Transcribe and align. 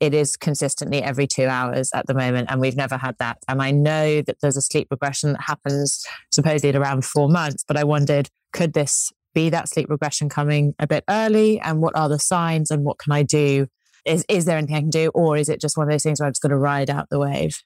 it 0.00 0.14
is 0.14 0.36
consistently 0.36 1.02
every 1.02 1.26
two 1.26 1.46
hours 1.46 1.90
at 1.94 2.06
the 2.06 2.14
moment, 2.14 2.50
and 2.50 2.60
we've 2.60 2.76
never 2.76 2.96
had 2.96 3.16
that. 3.18 3.38
And 3.48 3.62
I 3.62 3.70
know 3.70 4.22
that 4.22 4.40
there's 4.40 4.56
a 4.56 4.62
sleep 4.62 4.88
regression 4.90 5.32
that 5.32 5.42
happens 5.42 6.04
supposedly 6.30 6.70
at 6.70 6.76
around 6.76 7.04
four 7.04 7.28
months, 7.28 7.64
but 7.66 7.76
I 7.76 7.84
wondered, 7.84 8.28
could 8.52 8.74
this 8.74 9.12
be 9.34 9.50
that 9.50 9.68
sleep 9.68 9.88
regression 9.88 10.28
coming 10.28 10.74
a 10.78 10.86
bit 10.86 11.04
early? 11.08 11.60
And 11.60 11.80
what 11.80 11.96
are 11.96 12.08
the 12.08 12.18
signs? 12.18 12.70
And 12.70 12.84
what 12.84 12.98
can 12.98 13.12
I 13.12 13.22
do? 13.22 13.68
Is, 14.04 14.24
is 14.28 14.44
there 14.44 14.56
anything 14.56 14.76
I 14.76 14.80
can 14.80 14.90
do? 14.90 15.10
Or 15.14 15.36
is 15.36 15.48
it 15.48 15.60
just 15.60 15.76
one 15.76 15.86
of 15.86 15.92
those 15.92 16.02
things 16.02 16.20
where 16.20 16.26
I've 16.26 16.32
just 16.32 16.42
got 16.42 16.48
to 16.48 16.56
ride 16.56 16.90
out 16.90 17.08
the 17.10 17.18
wave? 17.18 17.62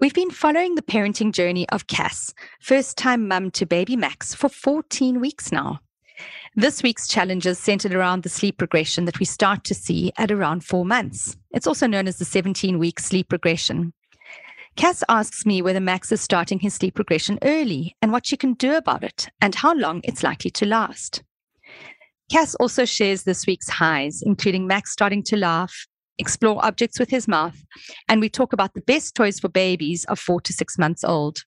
We've 0.00 0.14
been 0.14 0.30
following 0.30 0.76
the 0.76 0.82
parenting 0.82 1.32
journey 1.32 1.68
of 1.70 1.88
Cass, 1.88 2.32
first 2.60 2.96
time 2.96 3.26
mum 3.26 3.50
to 3.52 3.66
baby 3.66 3.96
Max, 3.96 4.32
for 4.32 4.48
14 4.48 5.20
weeks 5.20 5.50
now. 5.50 5.80
This 6.58 6.82
week's 6.82 7.06
challenge 7.06 7.46
is 7.46 7.56
centered 7.56 7.94
around 7.94 8.24
the 8.24 8.28
sleep 8.28 8.60
regression 8.60 9.04
that 9.04 9.20
we 9.20 9.24
start 9.24 9.62
to 9.62 9.76
see 9.76 10.10
at 10.18 10.32
around 10.32 10.64
four 10.64 10.84
months. 10.84 11.36
It's 11.52 11.68
also 11.68 11.86
known 11.86 12.08
as 12.08 12.18
the 12.18 12.24
17 12.24 12.80
week 12.80 12.98
sleep 12.98 13.30
regression. 13.30 13.92
Cass 14.74 15.04
asks 15.08 15.46
me 15.46 15.62
whether 15.62 15.78
Max 15.78 16.10
is 16.10 16.20
starting 16.20 16.58
his 16.58 16.74
sleep 16.74 16.98
regression 16.98 17.38
early 17.42 17.94
and 18.02 18.10
what 18.10 18.26
she 18.26 18.36
can 18.36 18.54
do 18.54 18.74
about 18.74 19.04
it 19.04 19.28
and 19.40 19.54
how 19.54 19.72
long 19.72 20.00
it's 20.02 20.24
likely 20.24 20.50
to 20.50 20.66
last. 20.66 21.22
Cass 22.28 22.56
also 22.56 22.84
shares 22.84 23.22
this 23.22 23.46
week's 23.46 23.68
highs, 23.68 24.20
including 24.20 24.66
Max 24.66 24.90
starting 24.90 25.22
to 25.26 25.36
laugh, 25.36 25.86
explore 26.18 26.58
objects 26.64 26.98
with 26.98 27.08
his 27.08 27.28
mouth, 27.28 27.62
and 28.08 28.20
we 28.20 28.28
talk 28.28 28.52
about 28.52 28.74
the 28.74 28.80
best 28.80 29.14
toys 29.14 29.38
for 29.38 29.48
babies 29.48 30.04
of 30.06 30.18
four 30.18 30.40
to 30.40 30.52
six 30.52 30.76
months 30.76 31.04
old. 31.04 31.38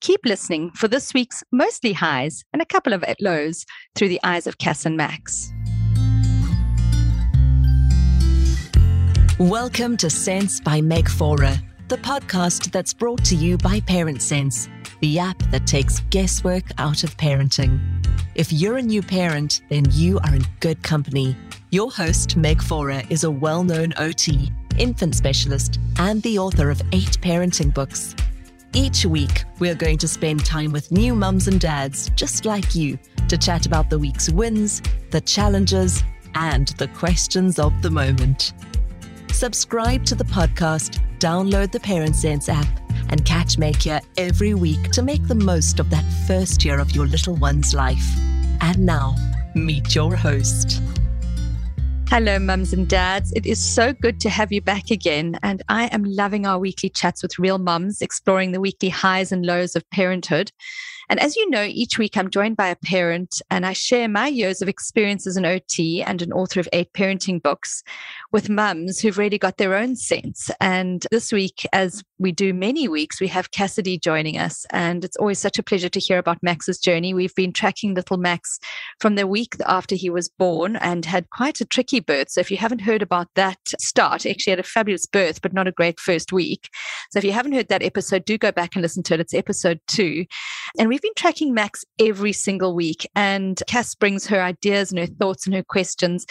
Keep 0.00 0.20
listening 0.24 0.70
for 0.72 0.88
this 0.88 1.14
week's 1.14 1.42
mostly 1.52 1.92
highs 1.92 2.44
and 2.52 2.60
a 2.60 2.66
couple 2.66 2.92
of 2.92 3.04
lows 3.20 3.64
through 3.94 4.08
the 4.08 4.20
eyes 4.24 4.46
of 4.46 4.58
Cass 4.58 4.84
and 4.84 4.96
Max. 4.96 5.52
Welcome 9.38 9.96
to 9.96 10.10
Sense 10.10 10.60
by 10.60 10.80
Meg 10.80 11.08
Faure, 11.08 11.54
the 11.88 11.96
podcast 11.96 12.70
that's 12.70 12.94
brought 12.94 13.24
to 13.24 13.34
you 13.34 13.58
by 13.58 13.80
Parent 13.80 14.22
Sense, 14.22 14.68
the 15.00 15.18
app 15.18 15.38
that 15.50 15.66
takes 15.66 16.00
guesswork 16.10 16.64
out 16.78 17.02
of 17.02 17.16
parenting. 17.16 17.80
If 18.34 18.52
you're 18.52 18.78
a 18.78 18.82
new 18.82 19.02
parent, 19.02 19.62
then 19.68 19.84
you 19.90 20.18
are 20.20 20.34
in 20.34 20.44
good 20.60 20.82
company. 20.82 21.36
Your 21.70 21.90
host, 21.90 22.36
Meg 22.36 22.62
Faure, 22.62 23.02
is 23.10 23.24
a 23.24 23.30
well 23.30 23.64
known 23.64 23.92
OT, 23.98 24.50
infant 24.78 25.14
specialist, 25.14 25.78
and 25.98 26.22
the 26.22 26.38
author 26.38 26.70
of 26.70 26.80
eight 26.92 27.18
parenting 27.20 27.74
books. 27.74 28.14
Each 28.74 29.04
week, 29.04 29.44
we're 29.58 29.74
going 29.74 29.98
to 29.98 30.08
spend 30.08 30.46
time 30.46 30.72
with 30.72 30.90
new 30.90 31.14
mums 31.14 31.46
and 31.46 31.60
dads 31.60 32.08
just 32.14 32.46
like 32.46 32.74
you 32.74 32.98
to 33.28 33.36
chat 33.36 33.66
about 33.66 33.90
the 33.90 33.98
week's 33.98 34.30
wins, 34.30 34.80
the 35.10 35.20
challenges, 35.20 36.02
and 36.34 36.68
the 36.78 36.88
questions 36.88 37.58
of 37.58 37.82
the 37.82 37.90
moment. 37.90 38.54
Subscribe 39.30 40.06
to 40.06 40.14
the 40.14 40.24
podcast, 40.24 41.00
download 41.18 41.70
the 41.70 41.80
Parent 41.80 42.16
Sense 42.16 42.48
app, 42.48 42.66
and 43.10 43.22
catch 43.26 43.58
here 43.58 44.00
every 44.16 44.54
week 44.54 44.90
to 44.92 45.02
make 45.02 45.26
the 45.28 45.34
most 45.34 45.78
of 45.78 45.90
that 45.90 46.04
first 46.26 46.64
year 46.64 46.80
of 46.80 46.92
your 46.92 47.06
little 47.06 47.36
one's 47.36 47.74
life. 47.74 48.08
And 48.62 48.86
now, 48.86 49.16
meet 49.54 49.94
your 49.94 50.16
host. 50.16 50.80
Hello, 52.14 52.38
mums 52.38 52.74
and 52.74 52.86
dads. 52.86 53.32
It 53.32 53.46
is 53.46 53.58
so 53.58 53.94
good 53.94 54.20
to 54.20 54.28
have 54.28 54.52
you 54.52 54.60
back 54.60 54.90
again. 54.90 55.38
And 55.42 55.62
I 55.70 55.86
am 55.86 56.04
loving 56.04 56.44
our 56.44 56.58
weekly 56.58 56.90
chats 56.90 57.22
with 57.22 57.38
real 57.38 57.56
mums, 57.56 58.02
exploring 58.02 58.52
the 58.52 58.60
weekly 58.60 58.90
highs 58.90 59.32
and 59.32 59.46
lows 59.46 59.74
of 59.74 59.88
parenthood. 59.88 60.52
And 61.08 61.18
as 61.18 61.36
you 61.36 61.48
know, 61.48 61.62
each 61.62 61.98
week 61.98 62.18
I'm 62.18 62.28
joined 62.28 62.58
by 62.58 62.68
a 62.68 62.76
parent 62.76 63.40
and 63.50 63.64
I 63.64 63.72
share 63.72 64.08
my 64.08 64.26
years 64.26 64.60
of 64.60 64.68
experience 64.68 65.26
as 65.26 65.38
an 65.38 65.46
OT 65.46 66.02
and 66.02 66.20
an 66.20 66.34
author 66.34 66.60
of 66.60 66.68
eight 66.74 66.92
parenting 66.92 67.42
books 67.42 67.82
with 68.32 68.48
mums 68.48 68.98
who've 68.98 69.18
really 69.18 69.38
got 69.38 69.58
their 69.58 69.76
own 69.76 69.94
sense. 69.94 70.50
And 70.60 71.06
this 71.10 71.32
week, 71.32 71.66
as 71.72 72.02
we 72.18 72.32
do 72.32 72.54
many 72.54 72.88
weeks, 72.88 73.20
we 73.20 73.28
have 73.28 73.50
Cassidy 73.50 73.98
joining 73.98 74.38
us. 74.38 74.64
And 74.70 75.04
it's 75.04 75.16
always 75.16 75.38
such 75.38 75.58
a 75.58 75.62
pleasure 75.62 75.88
to 75.90 76.00
hear 76.00 76.18
about 76.18 76.42
Max's 76.42 76.78
journey. 76.78 77.12
We've 77.12 77.34
been 77.34 77.52
tracking 77.52 77.94
little 77.94 78.16
Max 78.16 78.58
from 79.00 79.16
the 79.16 79.26
week 79.26 79.54
after 79.66 79.94
he 79.94 80.08
was 80.08 80.28
born 80.28 80.76
and 80.76 81.04
had 81.04 81.28
quite 81.30 81.60
a 81.60 81.66
tricky 81.66 82.00
birth. 82.00 82.30
So 82.30 82.40
if 82.40 82.50
you 82.50 82.56
haven't 82.56 82.80
heard 82.80 83.02
about 83.02 83.28
that 83.34 83.58
start, 83.78 84.24
actually 84.24 84.52
had 84.52 84.60
a 84.60 84.64
fabulous 84.64 85.06
birth, 85.06 85.42
but 85.42 85.52
not 85.52 85.68
a 85.68 85.72
great 85.72 86.00
first 86.00 86.32
week. 86.32 86.68
So 87.10 87.18
if 87.18 87.24
you 87.24 87.32
haven't 87.32 87.52
heard 87.52 87.68
that 87.68 87.82
episode, 87.82 88.24
do 88.24 88.38
go 88.38 88.52
back 88.52 88.74
and 88.74 88.82
listen 88.82 89.02
to 89.04 89.14
it. 89.14 89.20
It's 89.20 89.34
episode 89.34 89.80
two. 89.88 90.24
And 90.78 90.88
we've 90.88 91.02
been 91.02 91.12
tracking 91.16 91.52
Max 91.52 91.84
every 92.00 92.32
single 92.32 92.74
week. 92.74 93.06
And 93.14 93.62
Cass 93.66 93.94
brings 93.94 94.26
her 94.28 94.40
ideas 94.40 94.90
and 94.90 94.98
her 95.00 95.06
thoughts 95.06 95.46
and 95.46 95.54
her 95.54 95.62
questions. 95.62 96.24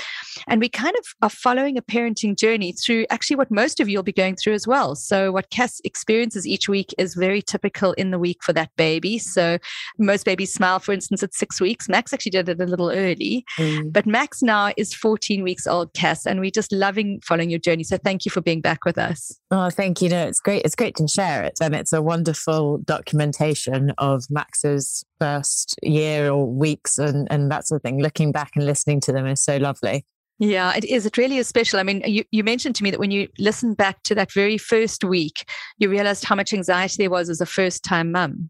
And 0.47 0.59
we 0.59 0.69
kind 0.69 0.95
of 0.97 1.05
are 1.21 1.29
following 1.29 1.77
a 1.77 1.81
parenting 1.91 2.37
journey 2.37 2.71
through 2.71 3.05
actually 3.09 3.35
what 3.35 3.51
most 3.51 3.81
of 3.81 3.89
you 3.89 3.97
will 3.97 4.03
be 4.03 4.13
going 4.13 4.35
through 4.35 4.53
as 4.53 4.65
well. 4.65 4.95
So, 4.95 5.31
what 5.31 5.49
Cass 5.49 5.81
experiences 5.83 6.47
each 6.47 6.69
week 6.69 6.93
is 6.97 7.15
very 7.15 7.41
typical 7.41 7.91
in 7.93 8.11
the 8.11 8.19
week 8.19 8.41
for 8.43 8.53
that 8.53 8.69
baby. 8.77 9.17
So, 9.17 9.57
most 9.97 10.25
babies 10.25 10.53
smile, 10.53 10.79
for 10.79 10.93
instance, 10.93 11.21
at 11.21 11.33
six 11.33 11.59
weeks. 11.59 11.89
Max 11.89 12.13
actually 12.13 12.31
did 12.31 12.47
it 12.47 12.61
a 12.61 12.65
little 12.65 12.91
early, 12.91 13.43
mm. 13.57 13.91
but 13.91 14.05
Max 14.05 14.41
now 14.41 14.71
is 14.77 14.93
14 14.93 15.43
weeks 15.43 15.67
old, 15.67 15.93
Cass, 15.93 16.25
and 16.25 16.39
we're 16.39 16.51
just 16.51 16.71
loving 16.71 17.19
following 17.23 17.49
your 17.49 17.59
journey. 17.59 17.83
So, 17.83 17.97
thank 17.97 18.25
you 18.25 18.31
for 18.31 18.41
being 18.41 18.61
back 18.61 18.85
with 18.85 18.97
us. 18.97 19.37
Oh, 19.51 19.69
thank 19.69 20.01
you. 20.01 20.09
No, 20.09 20.27
it's 20.27 20.39
great. 20.39 20.63
It's 20.63 20.75
great 20.75 20.95
to 20.95 21.07
share 21.07 21.43
it. 21.43 21.57
And 21.61 21.75
it's 21.75 21.91
a 21.91 22.01
wonderful 22.01 22.77
documentation 22.79 23.91
of 23.97 24.23
Max's 24.29 25.03
first 25.19 25.77
year 25.83 26.31
or 26.31 26.49
weeks 26.49 26.97
and, 26.97 27.27
and 27.29 27.51
that 27.51 27.67
sort 27.67 27.79
of 27.79 27.83
thing. 27.83 28.01
Looking 28.01 28.31
back 28.31 28.51
and 28.55 28.65
listening 28.65 29.01
to 29.01 29.11
them 29.11 29.27
is 29.27 29.43
so 29.43 29.57
lovely. 29.57 30.05
Yeah, 30.41 30.73
it 30.75 30.85
is. 30.85 31.05
It 31.05 31.17
really 31.17 31.37
is 31.37 31.47
special. 31.47 31.79
I 31.79 31.83
mean, 31.83 32.01
you, 32.03 32.23
you 32.31 32.43
mentioned 32.43 32.75
to 32.77 32.83
me 32.83 32.89
that 32.89 32.99
when 32.99 33.11
you 33.11 33.27
listened 33.37 33.77
back 33.77 34.01
to 34.03 34.15
that 34.15 34.31
very 34.31 34.57
first 34.57 35.03
week, 35.03 35.47
you 35.77 35.87
realized 35.87 36.25
how 36.25 36.33
much 36.33 36.51
anxiety 36.51 36.95
there 36.97 37.11
was 37.11 37.29
as 37.29 37.41
a 37.41 37.45
first 37.45 37.83
time 37.83 38.11
mum. 38.11 38.49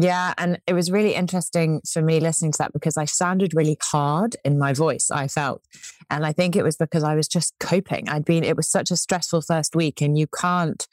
Yeah, 0.00 0.34
and 0.36 0.60
it 0.66 0.74
was 0.74 0.90
really 0.90 1.14
interesting 1.14 1.80
for 1.90 2.02
me 2.02 2.18
listening 2.18 2.50
to 2.52 2.58
that 2.58 2.72
because 2.72 2.96
I 2.96 3.04
sounded 3.04 3.54
really 3.54 3.78
hard 3.80 4.34
in 4.44 4.58
my 4.58 4.72
voice, 4.72 5.12
I 5.12 5.28
felt. 5.28 5.62
And 6.10 6.26
I 6.26 6.32
think 6.32 6.56
it 6.56 6.64
was 6.64 6.76
because 6.76 7.04
I 7.04 7.14
was 7.14 7.28
just 7.28 7.54
coping. 7.60 8.08
I'd 8.08 8.24
been, 8.24 8.42
it 8.42 8.56
was 8.56 8.68
such 8.68 8.90
a 8.90 8.96
stressful 8.96 9.42
first 9.42 9.76
week, 9.76 10.02
and 10.02 10.18
you 10.18 10.26
can't 10.26 10.88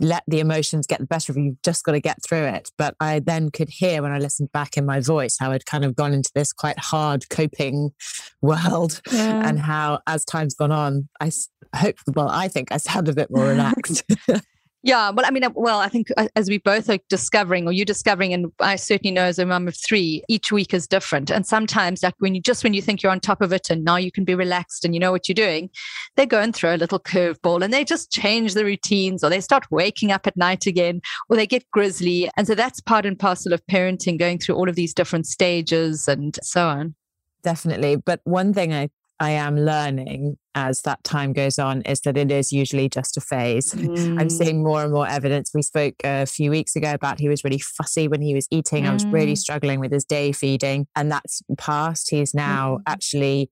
let 0.00 0.24
the 0.26 0.40
emotions 0.40 0.86
get 0.86 1.00
the 1.00 1.06
better 1.06 1.32
of 1.32 1.36
you. 1.36 1.44
You've 1.44 1.62
just 1.62 1.84
got 1.84 1.92
to 1.92 2.00
get 2.00 2.22
through 2.22 2.44
it. 2.44 2.70
But 2.76 2.94
I 3.00 3.20
then 3.20 3.50
could 3.50 3.68
hear 3.68 4.02
when 4.02 4.12
I 4.12 4.18
listened 4.18 4.52
back 4.52 4.76
in 4.76 4.84
my 4.84 5.00
voice 5.00 5.36
how 5.38 5.52
I'd 5.52 5.66
kind 5.66 5.84
of 5.84 5.94
gone 5.94 6.12
into 6.12 6.30
this 6.34 6.52
quite 6.52 6.78
hard 6.78 7.28
coping 7.28 7.92
world 8.40 9.00
yeah. 9.10 9.48
and 9.48 9.58
how 9.58 10.00
as 10.06 10.24
time's 10.24 10.54
gone 10.54 10.72
on, 10.72 11.08
I 11.20 11.30
hope, 11.74 11.96
well, 12.14 12.28
I 12.28 12.48
think 12.48 12.72
I 12.72 12.76
sound 12.78 13.08
a 13.08 13.14
bit 13.14 13.30
more 13.30 13.46
relaxed. 13.46 14.04
Yeah, 14.84 15.10
well, 15.10 15.24
I 15.24 15.30
mean, 15.30 15.44
uh, 15.44 15.50
well, 15.54 15.78
I 15.78 15.88
think 15.88 16.08
uh, 16.16 16.26
as 16.34 16.48
we 16.48 16.58
both 16.58 16.90
are 16.90 16.98
discovering, 17.08 17.68
or 17.68 17.72
you're 17.72 17.84
discovering, 17.84 18.32
and 18.32 18.50
I 18.58 18.74
certainly 18.74 19.12
know 19.12 19.22
as 19.22 19.38
a 19.38 19.46
mum 19.46 19.68
of 19.68 19.76
three, 19.76 20.24
each 20.28 20.50
week 20.50 20.74
is 20.74 20.88
different. 20.88 21.30
And 21.30 21.46
sometimes, 21.46 22.02
like 22.02 22.14
when 22.18 22.34
you 22.34 22.40
just 22.40 22.64
when 22.64 22.74
you 22.74 22.82
think 22.82 23.00
you're 23.00 23.12
on 23.12 23.20
top 23.20 23.42
of 23.42 23.52
it, 23.52 23.70
and 23.70 23.84
now 23.84 23.94
you 23.96 24.10
can 24.10 24.24
be 24.24 24.34
relaxed 24.34 24.84
and 24.84 24.92
you 24.92 24.98
know 24.98 25.12
what 25.12 25.28
you're 25.28 25.34
doing, 25.34 25.70
they 26.16 26.26
go 26.26 26.40
and 26.40 26.52
throw 26.54 26.74
a 26.74 26.76
little 26.76 26.98
curveball, 26.98 27.62
and 27.62 27.72
they 27.72 27.84
just 27.84 28.10
change 28.10 28.54
the 28.54 28.64
routines, 28.64 29.22
or 29.22 29.30
they 29.30 29.40
start 29.40 29.70
waking 29.70 30.10
up 30.10 30.26
at 30.26 30.36
night 30.36 30.66
again, 30.66 31.00
or 31.30 31.36
they 31.36 31.46
get 31.46 31.70
grizzly. 31.70 32.28
And 32.36 32.48
so 32.48 32.56
that's 32.56 32.80
part 32.80 33.06
and 33.06 33.16
parcel 33.16 33.52
of 33.52 33.64
parenting, 33.66 34.18
going 34.18 34.38
through 34.38 34.56
all 34.56 34.68
of 34.68 34.74
these 34.74 34.94
different 34.94 35.28
stages 35.28 36.08
and 36.08 36.36
so 36.42 36.66
on. 36.66 36.96
Definitely. 37.44 37.96
But 37.96 38.20
one 38.24 38.52
thing 38.52 38.72
I 38.72 38.90
I 39.20 39.30
am 39.30 39.56
learning 39.56 40.36
as 40.54 40.82
that 40.82 41.02
time 41.04 41.32
goes 41.32 41.58
on 41.58 41.82
is 41.82 42.00
that 42.00 42.16
it 42.16 42.30
is 42.30 42.52
usually 42.52 42.88
just 42.88 43.16
a 43.16 43.20
phase. 43.20 43.72
Mm. 43.72 44.20
I'm 44.20 44.28
seeing 44.28 44.62
more 44.62 44.82
and 44.82 44.92
more 44.92 45.08
evidence. 45.08 45.50
We 45.54 45.62
spoke 45.62 45.94
a 46.04 46.26
few 46.26 46.50
weeks 46.50 46.76
ago 46.76 46.92
about 46.92 47.20
he 47.20 47.28
was 47.28 47.44
really 47.44 47.58
fussy 47.58 48.08
when 48.08 48.20
he 48.20 48.34
was 48.34 48.48
eating. 48.50 48.84
Mm. 48.84 48.90
I 48.90 48.92
was 48.92 49.06
really 49.06 49.34
mm. 49.34 49.38
struggling 49.38 49.80
with 49.80 49.92
his 49.92 50.04
day 50.04 50.32
feeding, 50.32 50.86
and 50.96 51.10
that's 51.10 51.42
past. 51.56 52.10
He's 52.10 52.34
now 52.34 52.78
mm. 52.78 52.82
actually 52.86 53.50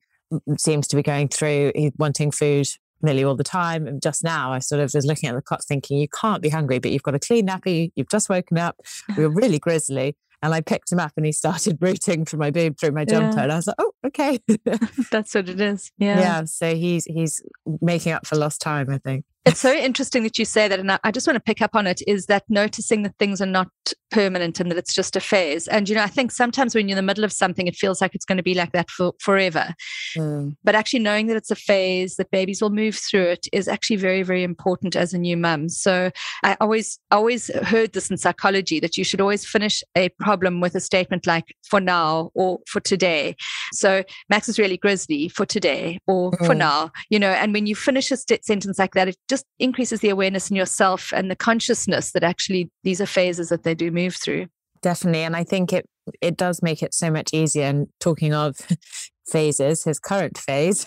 seems 0.59 0.87
to 0.88 0.97
be 0.97 1.03
going 1.03 1.28
through 1.28 1.72
wanting 1.99 2.31
food 2.31 2.69
nearly 3.03 3.25
all 3.25 3.34
the 3.34 3.44
time. 3.44 3.87
And 3.87 4.03
just 4.03 4.22
now, 4.22 4.53
I 4.53 4.59
sort 4.59 4.81
of 4.81 4.93
was 4.94 5.06
looking 5.06 5.29
at 5.29 5.34
the 5.34 5.43
clock 5.43 5.62
thinking, 5.67 5.99
you 5.99 6.08
can't 6.08 6.43
be 6.43 6.49
hungry, 6.49 6.79
but 6.79 6.90
you've 6.90 7.02
got 7.02 7.14
a 7.14 7.19
clean 7.19 7.49
nappy, 7.49 7.93
you've 7.96 8.11
just 8.11 8.29
woken 8.29 8.58
up, 8.58 8.76
we 9.17 9.25
are 9.25 9.31
really 9.31 9.58
grizzly. 9.58 10.17
And 10.42 10.54
I 10.54 10.60
picked 10.60 10.90
him 10.90 10.98
up 10.98 11.12
and 11.16 11.26
he 11.26 11.32
started 11.32 11.78
rooting 11.82 12.25
for 12.25 12.37
my 12.37 12.50
boob 12.50 12.78
through 12.78 12.92
my 12.92 13.04
jumper. 13.04 13.37
Yeah. 13.37 13.42
And 13.44 13.52
I 13.52 13.56
was 13.56 13.66
like, 13.66 13.76
oh, 13.78 13.92
okay. 14.06 14.40
That's 15.10 15.34
what 15.34 15.48
it 15.48 15.60
is. 15.60 15.92
Yeah. 15.98 16.19
Yeah. 16.19 16.44
So 16.44 16.75
he's 16.75 17.04
he's 17.04 17.42
making 17.82 18.12
up 18.12 18.26
for 18.26 18.37
lost 18.37 18.60
time, 18.60 18.88
I 18.90 18.98
think. 18.98 19.25
It's 19.46 19.60
so 19.60 19.72
interesting 19.72 20.22
that 20.25 20.38
you 20.38 20.44
say 20.44 20.69
that. 20.69 20.78
And 20.78 20.98
I 21.02 21.10
just 21.10 21.26
want 21.26 21.37
to 21.37 21.40
pick 21.40 21.62
up 21.62 21.75
on 21.75 21.87
it 21.87 22.02
is 22.06 22.26
that 22.26 22.44
noticing 22.48 23.02
that 23.04 23.16
things 23.19 23.40
are 23.40 23.46
not 23.46 23.69
permanent 24.10 24.60
and 24.60 24.70
that 24.70 24.76
it's 24.76 24.94
just 24.94 25.16
a 25.16 25.20
phase. 25.20 25.66
And, 25.69 25.88
you 25.88 25.94
know, 25.94 26.02
I 26.02 26.08
think 26.08 26.31
sometimes 26.31 26.75
when 26.75 26.88
you're 26.88 26.98
in 26.98 27.02
the 27.02 27.06
middle 27.06 27.25
of 27.25 27.32
something, 27.32 27.66
it 27.66 27.75
feels 27.75 28.02
like 28.02 28.14
it's 28.14 28.26
going 28.26 28.37
to 28.37 28.42
be 28.42 28.54
like 28.54 28.72
that 28.72 28.90
for 28.90 29.12
forever. 29.20 29.72
Mm. 30.16 30.56
But 30.62 30.75
actually 30.75 30.98
knowing 30.98 31.26
that 31.28 31.37
it's 31.37 31.50
a 31.50 31.56
phase, 31.56 32.16
that 32.16 32.31
babies 32.31 32.60
will 32.60 32.70
move 32.70 32.96
through 32.96 33.28
it 33.28 33.46
is 33.52 33.66
actually 33.66 33.96
very, 33.96 34.22
very 34.22 34.42
important 34.42 34.94
as 34.94 35.14
a 35.14 35.19
new 35.19 35.37
mum. 35.37 35.70
So 35.70 36.10
I 36.43 36.56
always, 36.60 36.98
always 37.10 37.48
heard 37.64 37.93
this 37.94 38.10
in 38.10 38.19
psychology 38.19 38.78
that 38.81 38.98
you 38.98 39.04
should 39.04 39.22
always 39.22 39.46
finish 39.46 39.82
a 39.96 40.10
problem 40.20 40.60
with 40.60 40.75
a 40.75 40.81
statement 40.81 41.26
like 41.26 41.56
for 41.62 41.81
now 41.81 42.31
or 42.34 42.58
for 42.66 42.81
today. 42.81 43.36
So 43.72 44.04
Max 44.28 44.50
is 44.50 44.58
really 44.58 44.76
grizzly 44.76 45.28
for 45.28 45.46
today 45.46 45.98
or 46.06 46.32
mm. 46.32 46.46
for 46.46 46.54
now, 46.54 46.90
you 47.08 47.19
know, 47.19 47.31
and 47.31 47.54
when 47.54 47.66
you 47.66 47.75
finish 47.75 48.10
a 48.10 48.19
st- 48.19 48.44
sentence 48.44 48.78
like 48.78 48.93
that, 48.94 49.08
it 49.08 49.16
just 49.31 49.47
increases 49.59 50.00
the 50.00 50.11
awareness 50.11 50.50
in 50.50 50.56
yourself 50.56 51.12
and 51.15 51.31
the 51.31 51.37
consciousness 51.37 52.12
that 52.12 52.23
actually 52.23 52.71
these 52.85 53.00
are 53.00 53.06
phases 53.06 53.49
that 53.49 53.62
they 53.62 53.75
do 53.75 53.91
move 53.91 54.15
through. 54.15 54.47
Definitely. 54.82 55.23
And 55.23 55.37
I 55.37 55.44
think 55.44 55.73
it 55.73 55.87
it 56.21 56.37
does 56.37 56.62
make 56.62 56.82
it 56.82 56.93
so 56.93 57.11
much 57.11 57.31
easier. 57.32 57.65
And 57.65 57.87
talking 58.00 58.35
of 58.35 58.56
phases, 59.27 59.85
his 59.85 59.99
current 59.99 60.37
phase 60.37 60.85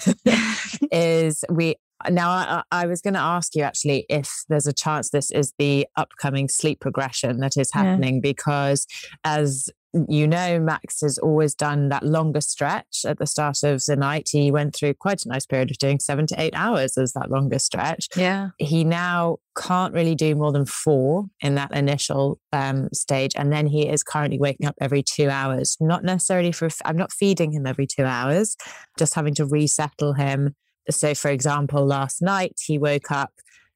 is 0.91 1.43
we 1.49 1.75
now 2.09 2.29
I, 2.29 2.63
I 2.71 2.85
was 2.85 3.01
going 3.01 3.13
to 3.13 3.19
ask 3.19 3.55
you 3.55 3.63
actually 3.63 4.05
if 4.09 4.43
there's 4.49 4.67
a 4.67 4.73
chance 4.73 5.09
this 5.09 5.31
is 5.31 5.53
the 5.57 5.87
upcoming 5.95 6.49
sleep 6.49 6.79
progression 6.79 7.37
that 7.39 7.57
is 7.57 7.71
happening 7.71 8.15
yeah. 8.15 8.21
because 8.21 8.87
as 9.23 9.69
you 10.09 10.27
know, 10.27 10.59
Max 10.59 11.01
has 11.01 11.19
always 11.19 11.53
done 11.53 11.89
that 11.89 12.03
longer 12.03 12.41
stretch 12.41 13.05
at 13.05 13.19
the 13.19 13.27
start 13.27 13.61
of 13.63 13.83
the 13.85 13.95
night. 13.95 14.29
He 14.31 14.49
went 14.49 14.75
through 14.75 14.95
quite 14.95 15.23
a 15.23 15.27
nice 15.27 15.45
period 15.45 15.69
of 15.69 15.77
doing 15.77 15.99
seven 15.99 16.25
to 16.27 16.41
eight 16.41 16.53
hours 16.55 16.97
as 16.97 17.13
that 17.13 17.29
longer 17.29 17.59
stretch. 17.59 18.09
Yeah. 18.15 18.49
He 18.57 18.83
now 18.83 19.37
can't 19.55 19.93
really 19.93 20.15
do 20.15 20.35
more 20.35 20.51
than 20.51 20.65
four 20.65 21.25
in 21.41 21.55
that 21.55 21.75
initial 21.75 22.39
um, 22.51 22.89
stage. 22.91 23.33
And 23.35 23.53
then 23.53 23.67
he 23.67 23.87
is 23.87 24.03
currently 24.03 24.39
waking 24.39 24.65
up 24.65 24.75
every 24.81 25.03
two 25.03 25.29
hours, 25.29 25.77
not 25.79 26.03
necessarily 26.03 26.51
for, 26.51 26.69
I'm 26.85 26.97
not 26.97 27.13
feeding 27.13 27.51
him 27.51 27.67
every 27.67 27.85
two 27.85 28.05
hours, 28.05 28.57
just 28.97 29.13
having 29.13 29.35
to 29.35 29.45
resettle 29.45 30.13
him. 30.13 30.55
So, 30.89 31.13
for 31.13 31.29
example, 31.29 31.85
last 31.85 32.21
night 32.21 32.59
he 32.65 32.77
woke 32.77 33.11
up 33.11 33.31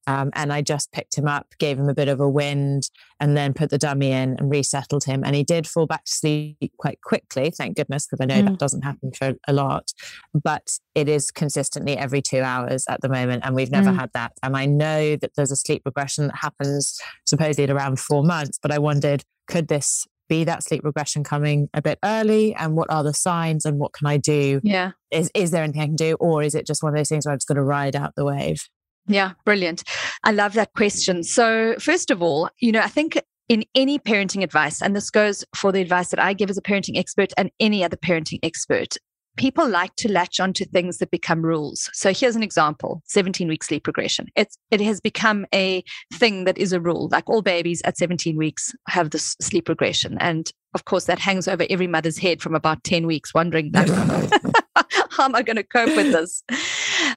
um, 0.08 0.32
and 0.34 0.54
I 0.54 0.62
just 0.62 0.94
picked 0.94 1.18
him 1.18 1.28
up, 1.28 1.48
gave 1.60 1.78
him 1.78 1.90
a 1.90 1.94
bit 1.94 2.08
of 2.08 2.22
a 2.22 2.30
wind, 2.30 2.90
and 3.20 3.36
then 3.36 3.54
put 3.54 3.70
the 3.70 3.78
dummy 3.78 4.12
in 4.12 4.38
and 4.40 4.50
resettled 4.50 5.04
him. 5.04 5.22
And 5.26 5.36
he 5.36 5.44
did 5.44 5.68
fall 5.68 5.86
back 5.86 6.06
to 6.06 6.12
sleep 6.12 6.72
quite 6.78 7.02
quickly, 7.02 7.52
thank 7.52 7.76
goodness, 7.76 8.08
because 8.08 8.24
I 8.24 8.26
know 8.26 8.42
mm. 8.42 8.46
that 8.46 8.58
doesn't 8.60 8.84
happen 8.84 9.12
for 9.12 9.34
a 9.50 9.54
lot. 9.54 9.92
But 10.34 10.78
it 10.96 11.10
is 11.10 11.30
consistently 11.30 11.98
every 11.98 12.22
two 12.22 12.40
hours 12.40 12.86
at 12.88 13.02
the 13.02 13.10
moment. 13.10 13.44
And 13.46 13.54
we've 13.54 13.72
never 13.72 13.92
mm. 13.92 14.00
had 14.00 14.12
that. 14.14 14.32
And 14.42 14.56
I 14.56 14.66
know 14.66 15.18
that 15.18 15.32
there's 15.36 15.52
a 15.52 15.58
sleep 15.58 15.82
regression 15.86 16.28
that 16.28 16.38
happens 16.38 16.98
supposedly 17.26 17.66
at 17.66 17.70
around 17.70 18.00
four 18.00 18.24
months. 18.24 18.58
But 18.62 18.72
I 18.72 18.80
wondered, 18.80 19.26
could 19.50 19.68
this 19.68 20.08
be 20.28 20.44
that 20.44 20.64
sleep 20.64 20.84
regression 20.84 21.24
coming 21.24 21.70
a 21.74 21.82
bit 21.82 22.00
early 22.04 22.54
and 22.56 22.76
what 22.76 22.90
are 22.90 23.04
the 23.04 23.14
signs 23.14 23.66
and 23.66 23.80
what 23.80 23.94
can 23.94 24.08
I 24.08 24.18
do? 24.18 24.60
Yeah. 24.64 24.92
Is 25.12 25.32
is 25.34 25.52
there 25.52 25.64
anything 25.64 25.82
I 25.82 25.86
can 25.86 25.96
do? 25.96 26.16
Or 26.20 26.44
is 26.44 26.56
it 26.56 26.68
just 26.68 26.84
one 26.84 26.94
of 26.94 26.98
those 26.98 27.10
things 27.10 27.26
where 27.26 27.34
I'm 27.34 27.38
just 27.38 27.48
going 27.48 27.58
to 27.58 27.64
ride 27.64 27.96
out 27.96 28.14
the 28.16 28.26
wave? 28.26 28.68
Yeah, 29.08 29.34
brilliant. 29.46 29.84
I 30.24 30.32
love 30.32 30.54
that 30.54 30.74
question. 30.74 31.24
So, 31.24 31.76
first 31.80 32.12
of 32.12 32.22
all, 32.22 32.50
you 32.60 32.74
know, 32.74 32.82
I 32.82 32.90
think 32.90 33.22
in 33.48 33.64
any 33.74 33.98
parenting 33.98 34.44
advice, 34.44 34.82
and 34.82 34.96
this 34.96 35.10
goes 35.10 35.46
for 35.56 35.72
the 35.72 35.82
advice 35.82 36.10
that 36.10 36.20
I 36.20 36.34
give 36.34 36.50
as 36.50 36.58
a 36.58 36.62
parenting 36.62 36.98
expert 36.98 37.32
and 37.38 37.50
any 37.60 37.84
other 37.84 37.96
parenting 37.96 38.40
expert, 38.44 38.98
people 39.38 39.68
like 39.68 39.96
to 39.96 40.12
latch 40.12 40.40
onto 40.40 40.66
things 40.66 40.98
that 40.98 41.12
become 41.12 41.42
rules. 41.42 41.90
So 41.94 42.14
here's 42.14 42.36
an 42.36 42.44
example 42.44 43.02
17 43.06 43.48
week 43.48 43.64
sleep 43.64 43.88
regression. 43.88 44.28
It's, 44.36 44.58
it 44.72 44.82
has 44.82 45.00
become 45.00 45.46
a 45.54 45.84
thing 46.14 46.44
that 46.44 46.58
is 46.58 46.74
a 46.74 46.82
rule. 46.82 47.10
Like 47.12 47.30
all 47.30 47.42
babies 47.42 47.82
at 47.86 47.98
17 47.98 48.36
weeks 48.38 48.74
have 48.88 49.12
this 49.12 49.36
sleep 49.40 49.70
regression. 49.70 50.18
And 50.20 50.52
of 50.74 50.86
course, 50.86 51.06
that 51.06 51.20
hangs 51.20 51.48
over 51.48 51.66
every 51.70 51.88
mother's 51.88 52.18
head 52.18 52.42
from 52.42 52.54
about 52.54 52.84
10 52.84 53.08
weeks, 53.08 53.34
wondering, 53.34 53.72
how 53.74 55.26
am 55.26 55.36
I 55.36 55.42
going 55.42 55.56
to 55.56 55.64
cope 55.64 55.96
with 55.96 56.12
this? 56.12 56.44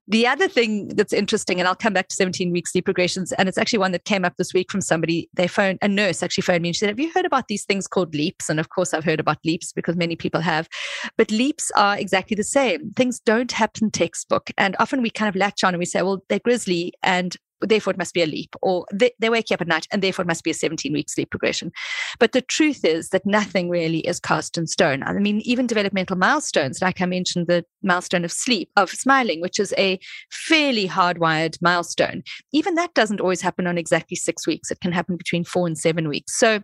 The 0.09 0.27
other 0.27 0.49
thing 0.49 0.89
that's 0.89 1.13
interesting, 1.13 1.61
and 1.61 1.69
I'll 1.69 1.77
come 1.77 1.93
back 1.93 2.09
to 2.09 2.17
17 2.17 2.51
week 2.53 2.67
sleep 2.67 2.87
regressions, 2.87 3.33
and 3.39 3.49
it's 3.49 3.59
actually 3.59 3.79
one 3.79 3.93
that 3.93 4.05
came 4.05 4.25
up 4.25 4.37
this 4.37 4.53
week 4.53 4.71
from 4.71 4.81
somebody. 4.81 5.29
They 5.35 5.47
phoned, 5.47 5.79
a 5.83 5.89
nurse 5.89 6.23
actually 6.23 6.43
phoned 6.43 6.63
me 6.63 6.71
and 6.71 6.77
she 6.77 6.81
said, 6.81 6.89
Have 6.89 7.01
you 7.01 7.11
heard 7.13 7.25
about 7.25 7.49
these 7.49 7.65
things 7.65 7.87
called 7.87 8.15
leaps? 8.15 8.49
And 8.49 8.59
of 8.59 8.71
course, 8.71 8.93
I've 8.93 9.05
heard 9.05 9.21
about 9.21 9.39
leaps 9.45 9.73
because 9.73 9.97
many 9.97 10.17
people 10.17 10.41
have. 10.41 10.69
But 11.17 11.31
leaps 11.31 11.71
are 11.77 11.99
exactly 11.99 12.35
the 12.35 12.45
same. 12.45 12.93
Things 12.93 13.21
don't 13.21 13.53
happen 13.53 13.91
textbook. 13.91 14.51
And 14.59 14.77
often 14.79 15.03
we 15.03 15.11
kind 15.11 15.29
of 15.29 15.37
latch 15.37 15.65
on 15.65 15.75
and 15.75 15.79
we 15.79 15.87
say, 15.87 16.03
Well, 16.03 16.25
they're 16.29 16.41
grizzly 16.41 16.93
and 17.03 17.37
therefore 17.61 17.93
it 17.93 17.99
must 17.99 18.15
be 18.15 18.23
a 18.23 18.27
leap, 18.27 18.55
or 18.63 18.87
they, 18.93 19.13
they 19.19 19.31
wake 19.31 19.51
you 19.51 19.55
up 19.55 19.61
at 19.61 19.69
night 19.69 19.87
and 19.93 20.03
therefore 20.03 20.23
it 20.23 20.29
must 20.29 20.45
be 20.45 20.51
a 20.51 20.55
17 20.55 20.93
week 20.93 21.09
sleep 21.09 21.31
progression. 21.31 21.73
But 22.19 22.33
the 22.33 22.43
truth 22.43 22.85
is 22.85 23.11
that 23.11 23.27
nothing 23.27 23.69
really 23.69 24.01
is 24.01 24.21
cast 24.21 24.59
in 24.59 24.67
stone. 24.67 25.03
I 25.03 25.13
mean, 25.15 25.41
even 25.45 25.67
developmental 25.67 26.17
milestones, 26.17 26.81
like 26.81 27.01
I 27.01 27.07
mentioned, 27.07 27.47
the 27.47 27.65
milestone 27.83 28.25
of 28.25 28.33
sleep, 28.33 28.71
of 28.77 28.91
smiling, 28.91 29.41
which 29.41 29.59
is 29.59 29.75
a 29.79 29.99
fairly 30.31 30.89
hardwired 30.89 31.57
milestone, 31.61 32.23
even 32.53 32.75
that 32.75 32.95
doesn't 32.95 33.21
always 33.21 33.41
happen 33.41 33.67
on 33.67 33.79
exactly 33.79 34.17
six 34.17 34.47
weeks. 34.47 34.71
It 34.71 34.81
can 34.81 34.93
happen 34.93 35.17
between 35.17 35.45
four 35.45 35.67
and 35.67 35.77
seven 35.79 36.09
weeks. 36.09 36.39
So 36.39 36.63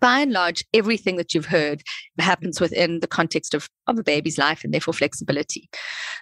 by 0.00 0.20
and 0.20 0.32
large, 0.32 0.64
everything 0.74 1.16
that 1.16 1.32
you've 1.32 1.46
heard 1.46 1.82
happens 2.18 2.60
within 2.60 3.00
the 3.00 3.06
context 3.06 3.54
of, 3.54 3.68
of 3.86 3.98
a 3.98 4.02
baby's 4.02 4.38
life 4.38 4.62
and 4.62 4.74
therefore 4.74 4.92
flexibility. 4.92 5.68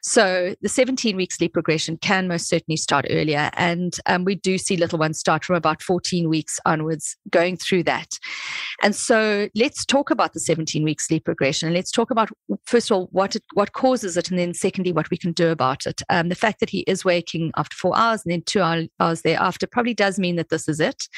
So 0.03 0.55
the 0.61 0.69
17 0.69 1.17
week 1.17 1.33
sleep 1.33 1.57
regression 1.57 1.97
can 1.97 2.29
most 2.29 2.49
certainly 2.49 2.77
start 2.77 3.07
earlier. 3.11 3.51
And 3.55 3.99
um, 4.07 4.25
we 4.25 4.37
do 4.37 4.57
see 4.59 4.77
little 4.77 4.99
ones 4.99 5.19
start 5.19 5.45
from 5.45 5.57
about 5.57 5.83
14 5.83 6.29
weeks 6.29 6.61
onwards 6.65 7.17
going 7.31 7.57
through 7.57 7.83
that. 7.85 8.09
And 8.83 8.95
so 8.95 9.49
let's 9.55 9.85
talk 9.85 10.11
about 10.11 10.33
the 10.33 10.41
17 10.41 10.85
week 10.85 11.01
sleep 11.01 11.27
regression. 11.27 11.73
Let's 11.73 11.91
talk 11.91 12.11
about, 12.11 12.29
first 12.67 12.91
of 12.91 12.97
all, 12.97 13.09
what, 13.11 13.35
it, 13.35 13.43
what 13.55 13.73
causes 13.73 14.17
it, 14.17 14.31
and 14.31 14.39
then 14.39 14.55
secondly, 14.55 14.93
what 14.93 15.11
we 15.11 15.17
can 15.17 15.33
do 15.33 15.49
about 15.49 15.87
it. 15.87 16.03
Um, 16.09 16.29
the 16.29 16.35
fact 16.35 16.61
that 16.61 16.71
he 16.71 16.81
is 16.81 17.05
waking 17.05 17.53
after 17.57 17.75
four 17.75 17.97
hours 17.97 18.23
and 18.25 18.33
then 18.33 18.43
two 18.43 18.61
hours 18.61 19.23
thereafter 19.23 19.67
probably 19.67 19.95
does 19.95 20.19
mean 20.19 20.37
that 20.37 20.51
this 20.51 20.69
is 20.69 20.79
it. 20.79 21.09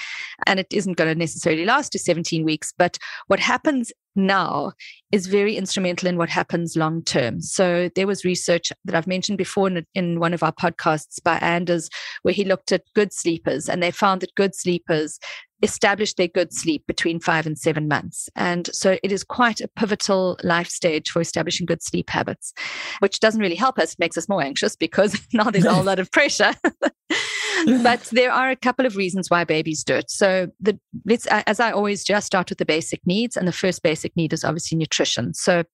And 0.47 0.59
it 0.61 0.69
isn't 0.73 0.97
going 0.97 1.13
to 1.13 1.19
necessarily 1.19 1.65
last 1.65 1.93
to 1.93 1.99
17 1.99 2.38
18 2.39 2.45
weeks. 2.45 2.73
But 2.77 2.99
what 3.27 3.41
happens 3.41 3.93
now 4.15 4.73
is 5.13 5.27
very 5.27 5.57
instrumental 5.57 6.09
in 6.09 6.17
what 6.17 6.29
happens 6.29 6.77
long 6.77 7.03
term. 7.05 7.41
So 7.41 7.89
there 7.95 8.07
was 8.07 8.25
research 8.25 8.73
that 8.85 8.95
I've 8.95 9.07
mentioned 9.07 9.39
before 9.39 9.69
in, 9.69 9.87
in 9.95 10.19
one 10.19 10.35
of 10.35 10.43
our 10.43 10.53
podcasts 10.53 11.23
by 11.23 11.39
Anders, 11.39 11.89
where 12.23 12.35
he 12.35 12.45
looked 12.45 12.73
at 12.73 12.83
good 12.95 13.13
sleepers 13.13 13.69
and 13.69 13.83
they 13.83 13.91
found 13.91 14.21
that 14.23 14.35
good 14.35 14.55
sleepers 14.55 15.19
established 15.63 16.17
their 16.17 16.29
good 16.29 16.53
sleep 16.53 16.87
between 16.87 17.21
five 17.21 17.47
and 17.47 17.59
seven 17.59 17.89
months. 17.89 18.29
And 18.37 18.69
so 18.73 18.99
it 19.03 19.13
is 19.13 19.25
quite 19.25 19.61
a 19.61 19.69
pivotal 19.69 20.39
life 20.43 20.69
stage 20.69 21.11
for 21.11 21.21
establishing 21.21 21.67
good 21.67 21.83
sleep 21.83 22.11
habits, 22.11 22.53
which 23.01 23.21
doesn't 23.21 23.41
really 23.41 23.55
help 23.55 23.79
us, 23.79 23.99
makes 23.99 24.17
us 24.17 24.29
more 24.29 24.43
anxious 24.43 24.77
because 24.77 25.21
now 25.33 25.51
there's 25.51 25.65
a 25.65 25.75
whole 25.75 25.85
lot 25.85 25.99
of 25.99 26.11
pressure. 26.11 26.55
but 27.83 28.03
there 28.13 28.33
are 28.33 28.51
a 28.51 28.57
couple 28.57 28.87
of 28.87 28.97
reasons 28.97 29.31
why 29.31 29.45
babies 29.45 29.85
do 29.85 29.95
it. 29.95 30.11
So 30.11 30.49
the 30.61 30.79
let's 31.05 31.27
as 31.27 31.61
I 31.61 31.73
always 31.73 32.05
just 32.05 32.27
start 32.27 32.49
with 32.51 32.59
the 32.59 32.65
basic 32.65 33.05
needs, 33.07 33.37
and 33.37 33.49
the 33.49 33.53
first 33.53 33.83
basic 33.83 34.17
need 34.17 34.33
is 34.33 34.45
obviously 34.45 34.79
nutrition. 34.79 35.35
So 35.35 35.65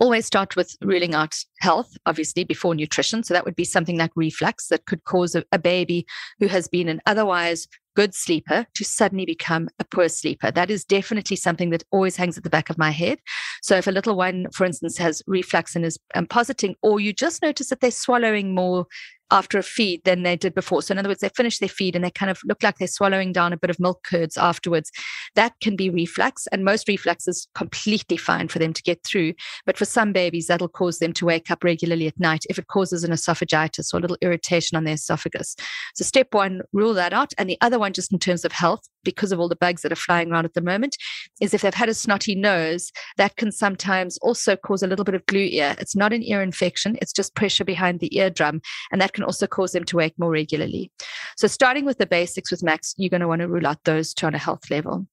always 0.00 0.26
start 0.26 0.56
with 0.56 0.76
ruling 0.80 1.14
out 1.14 1.36
health, 1.60 1.96
obviously, 2.06 2.44
before 2.44 2.74
nutrition. 2.74 3.22
So 3.22 3.34
that 3.34 3.44
would 3.44 3.56
be 3.56 3.64
something 3.64 3.98
like 3.98 4.12
reflux 4.14 4.68
that 4.68 4.86
could 4.86 5.04
cause 5.04 5.34
a, 5.34 5.44
a, 5.52 5.58
baby 5.58 6.06
who 6.38 6.46
has 6.46 6.68
been 6.68 6.88
an 6.88 7.00
otherwise 7.06 7.66
good 7.94 8.14
sleeper 8.14 8.66
to 8.74 8.84
suddenly 8.84 9.24
become 9.24 9.68
a 9.78 9.84
poor 9.84 10.08
sleeper. 10.08 10.50
That 10.50 10.70
is 10.70 10.84
definitely 10.84 11.36
something 11.36 11.70
that 11.70 11.84
always 11.90 12.16
hangs 12.16 12.36
at 12.36 12.44
the 12.44 12.50
back 12.50 12.68
of 12.70 12.78
my 12.78 12.90
head. 12.90 13.18
So 13.62 13.76
if 13.76 13.86
a 13.86 13.92
little 13.92 14.16
one, 14.16 14.46
for 14.52 14.64
instance, 14.64 14.98
has 14.98 15.22
reflux 15.26 15.76
and 15.76 15.84
is 15.84 15.98
um, 16.14 16.26
posseting, 16.26 16.74
or 16.82 17.00
you 17.00 17.12
just 17.12 17.42
notice 17.42 17.68
that 17.68 17.80
they're 17.80 17.90
swallowing 17.90 18.54
more 18.54 18.86
after 19.30 19.58
a 19.58 19.62
feed 19.62 20.02
than 20.04 20.22
they 20.22 20.36
did 20.36 20.54
before. 20.54 20.82
So, 20.82 20.92
in 20.92 20.98
other 20.98 21.08
words, 21.08 21.20
they 21.20 21.28
finish 21.30 21.58
their 21.58 21.68
feed 21.68 21.96
and 21.96 22.04
they 22.04 22.10
kind 22.10 22.30
of 22.30 22.40
look 22.44 22.62
like 22.62 22.78
they're 22.78 22.88
swallowing 22.88 23.32
down 23.32 23.52
a 23.52 23.56
bit 23.56 23.70
of 23.70 23.80
milk 23.80 24.02
curds 24.04 24.36
afterwards. 24.36 24.90
That 25.34 25.54
can 25.60 25.76
be 25.76 25.90
reflux, 25.90 26.46
and 26.48 26.64
most 26.64 26.88
reflux 26.88 27.26
is 27.28 27.48
completely 27.54 28.16
fine 28.16 28.48
for 28.48 28.58
them 28.58 28.72
to 28.72 28.82
get 28.82 29.04
through. 29.04 29.34
But 29.66 29.76
for 29.76 29.84
some 29.84 30.12
babies, 30.12 30.46
that'll 30.46 30.68
cause 30.68 30.98
them 30.98 31.12
to 31.14 31.26
wake 31.26 31.50
up 31.50 31.64
regularly 31.64 32.06
at 32.06 32.18
night 32.20 32.44
if 32.48 32.58
it 32.58 32.68
causes 32.68 33.04
an 33.04 33.12
esophagitis 33.12 33.92
or 33.92 33.98
a 33.98 34.00
little 34.00 34.18
irritation 34.20 34.76
on 34.76 34.84
their 34.84 34.94
esophagus. 34.94 35.56
So, 35.94 36.04
step 36.04 36.28
one, 36.32 36.62
rule 36.72 36.94
that 36.94 37.12
out. 37.12 37.32
And 37.38 37.48
the 37.48 37.58
other 37.60 37.78
one, 37.78 37.92
just 37.92 38.12
in 38.12 38.18
terms 38.18 38.44
of 38.44 38.52
health, 38.52 38.88
because 39.04 39.32
of 39.32 39.40
all 39.40 39.48
the 39.48 39.56
bugs 39.56 39.82
that 39.82 39.92
are 39.92 39.96
flying 39.96 40.30
around 40.30 40.44
at 40.44 40.54
the 40.54 40.60
moment, 40.60 40.96
is 41.40 41.54
if 41.54 41.62
they've 41.62 41.74
had 41.74 41.88
a 41.88 41.94
snotty 41.94 42.34
nose, 42.34 42.90
that 43.16 43.36
can 43.36 43.52
sometimes 43.52 44.18
also 44.18 44.56
cause 44.56 44.82
a 44.82 44.86
little 44.86 45.04
bit 45.04 45.14
of 45.14 45.26
glue 45.26 45.48
ear. 45.50 45.76
It's 45.78 45.96
not 45.96 46.12
an 46.12 46.22
ear 46.22 46.42
infection, 46.42 46.98
it's 47.00 47.12
just 47.12 47.34
pressure 47.34 47.64
behind 47.64 48.00
the 48.00 48.16
eardrum. 48.16 48.60
And 48.90 49.00
that 49.00 49.12
can 49.12 49.24
also 49.24 49.46
cause 49.46 49.72
them 49.72 49.84
to 49.84 49.96
wake 49.96 50.18
more 50.18 50.30
regularly. 50.30 50.90
So, 51.36 51.46
starting 51.46 51.84
with 51.84 51.98
the 51.98 52.06
basics 52.06 52.50
with 52.50 52.62
Max, 52.62 52.94
you're 52.96 53.10
going 53.10 53.20
to 53.20 53.28
want 53.28 53.42
to 53.42 53.48
rule 53.48 53.66
out 53.66 53.84
those 53.84 54.14
two 54.14 54.26
on 54.26 54.34
a 54.34 54.38
health 54.38 54.70
level. 54.70 55.06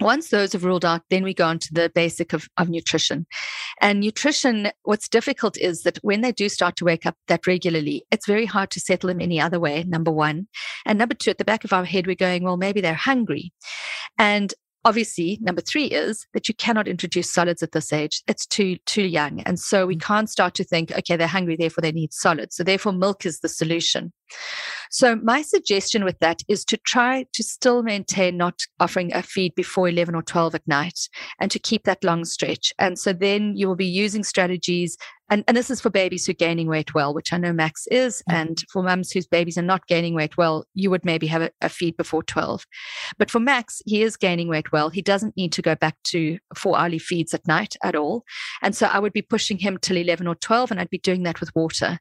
Once 0.00 0.28
those 0.30 0.52
have 0.52 0.64
ruled 0.64 0.84
out, 0.84 1.02
then 1.10 1.24
we 1.24 1.34
go 1.34 1.46
on 1.46 1.58
to 1.58 1.68
the 1.72 1.90
basic 1.94 2.32
of, 2.32 2.48
of 2.56 2.68
nutrition. 2.68 3.26
And 3.80 4.00
nutrition, 4.00 4.70
what's 4.82 5.08
difficult 5.08 5.56
is 5.58 5.82
that 5.82 5.98
when 6.02 6.20
they 6.20 6.32
do 6.32 6.48
start 6.48 6.76
to 6.76 6.84
wake 6.84 7.06
up 7.06 7.16
that 7.28 7.46
regularly, 7.46 8.04
it's 8.10 8.26
very 8.26 8.46
hard 8.46 8.70
to 8.70 8.80
settle 8.80 9.08
them 9.08 9.20
any 9.20 9.40
other 9.40 9.60
way, 9.60 9.84
number 9.84 10.10
one. 10.10 10.48
And 10.86 10.98
number 10.98 11.14
two, 11.14 11.30
at 11.30 11.38
the 11.38 11.44
back 11.44 11.64
of 11.64 11.72
our 11.72 11.84
head, 11.84 12.06
we're 12.06 12.16
going, 12.16 12.44
well, 12.44 12.56
maybe 12.56 12.80
they're 12.80 12.94
hungry. 12.94 13.52
And 14.18 14.52
obviously 14.84 15.38
number 15.40 15.60
three 15.60 15.86
is 15.86 16.26
that 16.32 16.48
you 16.48 16.54
cannot 16.54 16.88
introduce 16.88 17.30
solids 17.30 17.62
at 17.62 17.72
this 17.72 17.92
age 17.92 18.22
it's 18.28 18.46
too 18.46 18.76
too 18.86 19.02
young 19.02 19.40
and 19.40 19.58
so 19.58 19.86
we 19.86 19.96
mm. 19.96 20.00
can't 20.00 20.30
start 20.30 20.54
to 20.54 20.64
think 20.64 20.92
okay 20.92 21.16
they're 21.16 21.26
hungry 21.26 21.56
therefore 21.56 21.82
they 21.82 21.92
need 21.92 22.12
solids 22.12 22.56
so 22.56 22.62
therefore 22.62 22.92
milk 22.92 23.26
is 23.26 23.40
the 23.40 23.48
solution 23.48 24.12
so 24.90 25.16
my 25.16 25.42
suggestion 25.42 26.04
with 26.04 26.18
that 26.20 26.42
is 26.48 26.64
to 26.64 26.76
try 26.78 27.26
to 27.32 27.42
still 27.42 27.82
maintain 27.82 28.36
not 28.36 28.60
offering 28.80 29.12
a 29.14 29.22
feed 29.22 29.54
before 29.54 29.88
11 29.88 30.14
or 30.14 30.22
12 30.22 30.54
at 30.54 30.68
night 30.68 31.08
and 31.40 31.50
to 31.50 31.58
keep 31.58 31.84
that 31.84 32.02
long 32.04 32.24
stretch 32.24 32.72
and 32.78 32.98
so 32.98 33.12
then 33.12 33.56
you 33.56 33.68
will 33.68 33.76
be 33.76 33.86
using 33.86 34.24
strategies 34.24 34.96
and, 35.30 35.44
and 35.46 35.56
this 35.56 35.70
is 35.70 35.80
for 35.80 35.90
babies 35.90 36.26
who 36.26 36.30
are 36.30 36.34
gaining 36.34 36.68
weight 36.68 36.94
well, 36.94 37.12
which 37.12 37.32
I 37.32 37.36
know 37.36 37.52
Max 37.52 37.86
is. 37.88 38.22
Mm-hmm. 38.28 38.36
And 38.36 38.64
for 38.72 38.82
mums 38.82 39.10
whose 39.10 39.26
babies 39.26 39.58
are 39.58 39.62
not 39.62 39.86
gaining 39.86 40.14
weight 40.14 40.36
well, 40.36 40.64
you 40.74 40.90
would 40.90 41.04
maybe 41.04 41.26
have 41.26 41.42
a, 41.42 41.50
a, 41.60 41.68
feed 41.68 41.96
before 41.96 42.22
12. 42.22 42.64
But 43.18 43.30
for 43.30 43.40
Max, 43.40 43.82
he 43.84 44.02
is 44.02 44.16
gaining 44.16 44.48
weight 44.48 44.72
well. 44.72 44.88
He 44.88 45.02
doesn't 45.02 45.36
need 45.36 45.52
to 45.52 45.62
go 45.62 45.74
back 45.74 45.96
to 46.04 46.38
four 46.56 46.78
hourly 46.78 46.98
feeds 46.98 47.34
at 47.34 47.46
night 47.46 47.76
at 47.82 47.94
all. 47.94 48.24
And 48.62 48.74
so 48.74 48.86
I 48.86 48.98
would 48.98 49.12
be 49.12 49.22
pushing 49.22 49.58
him 49.58 49.78
till 49.80 49.96
11 49.96 50.26
or 50.26 50.34
12, 50.34 50.70
and 50.70 50.80
I'd 50.80 50.90
be 50.90 50.98
doing 50.98 51.24
that 51.24 51.40
with 51.40 51.54
water 51.54 51.98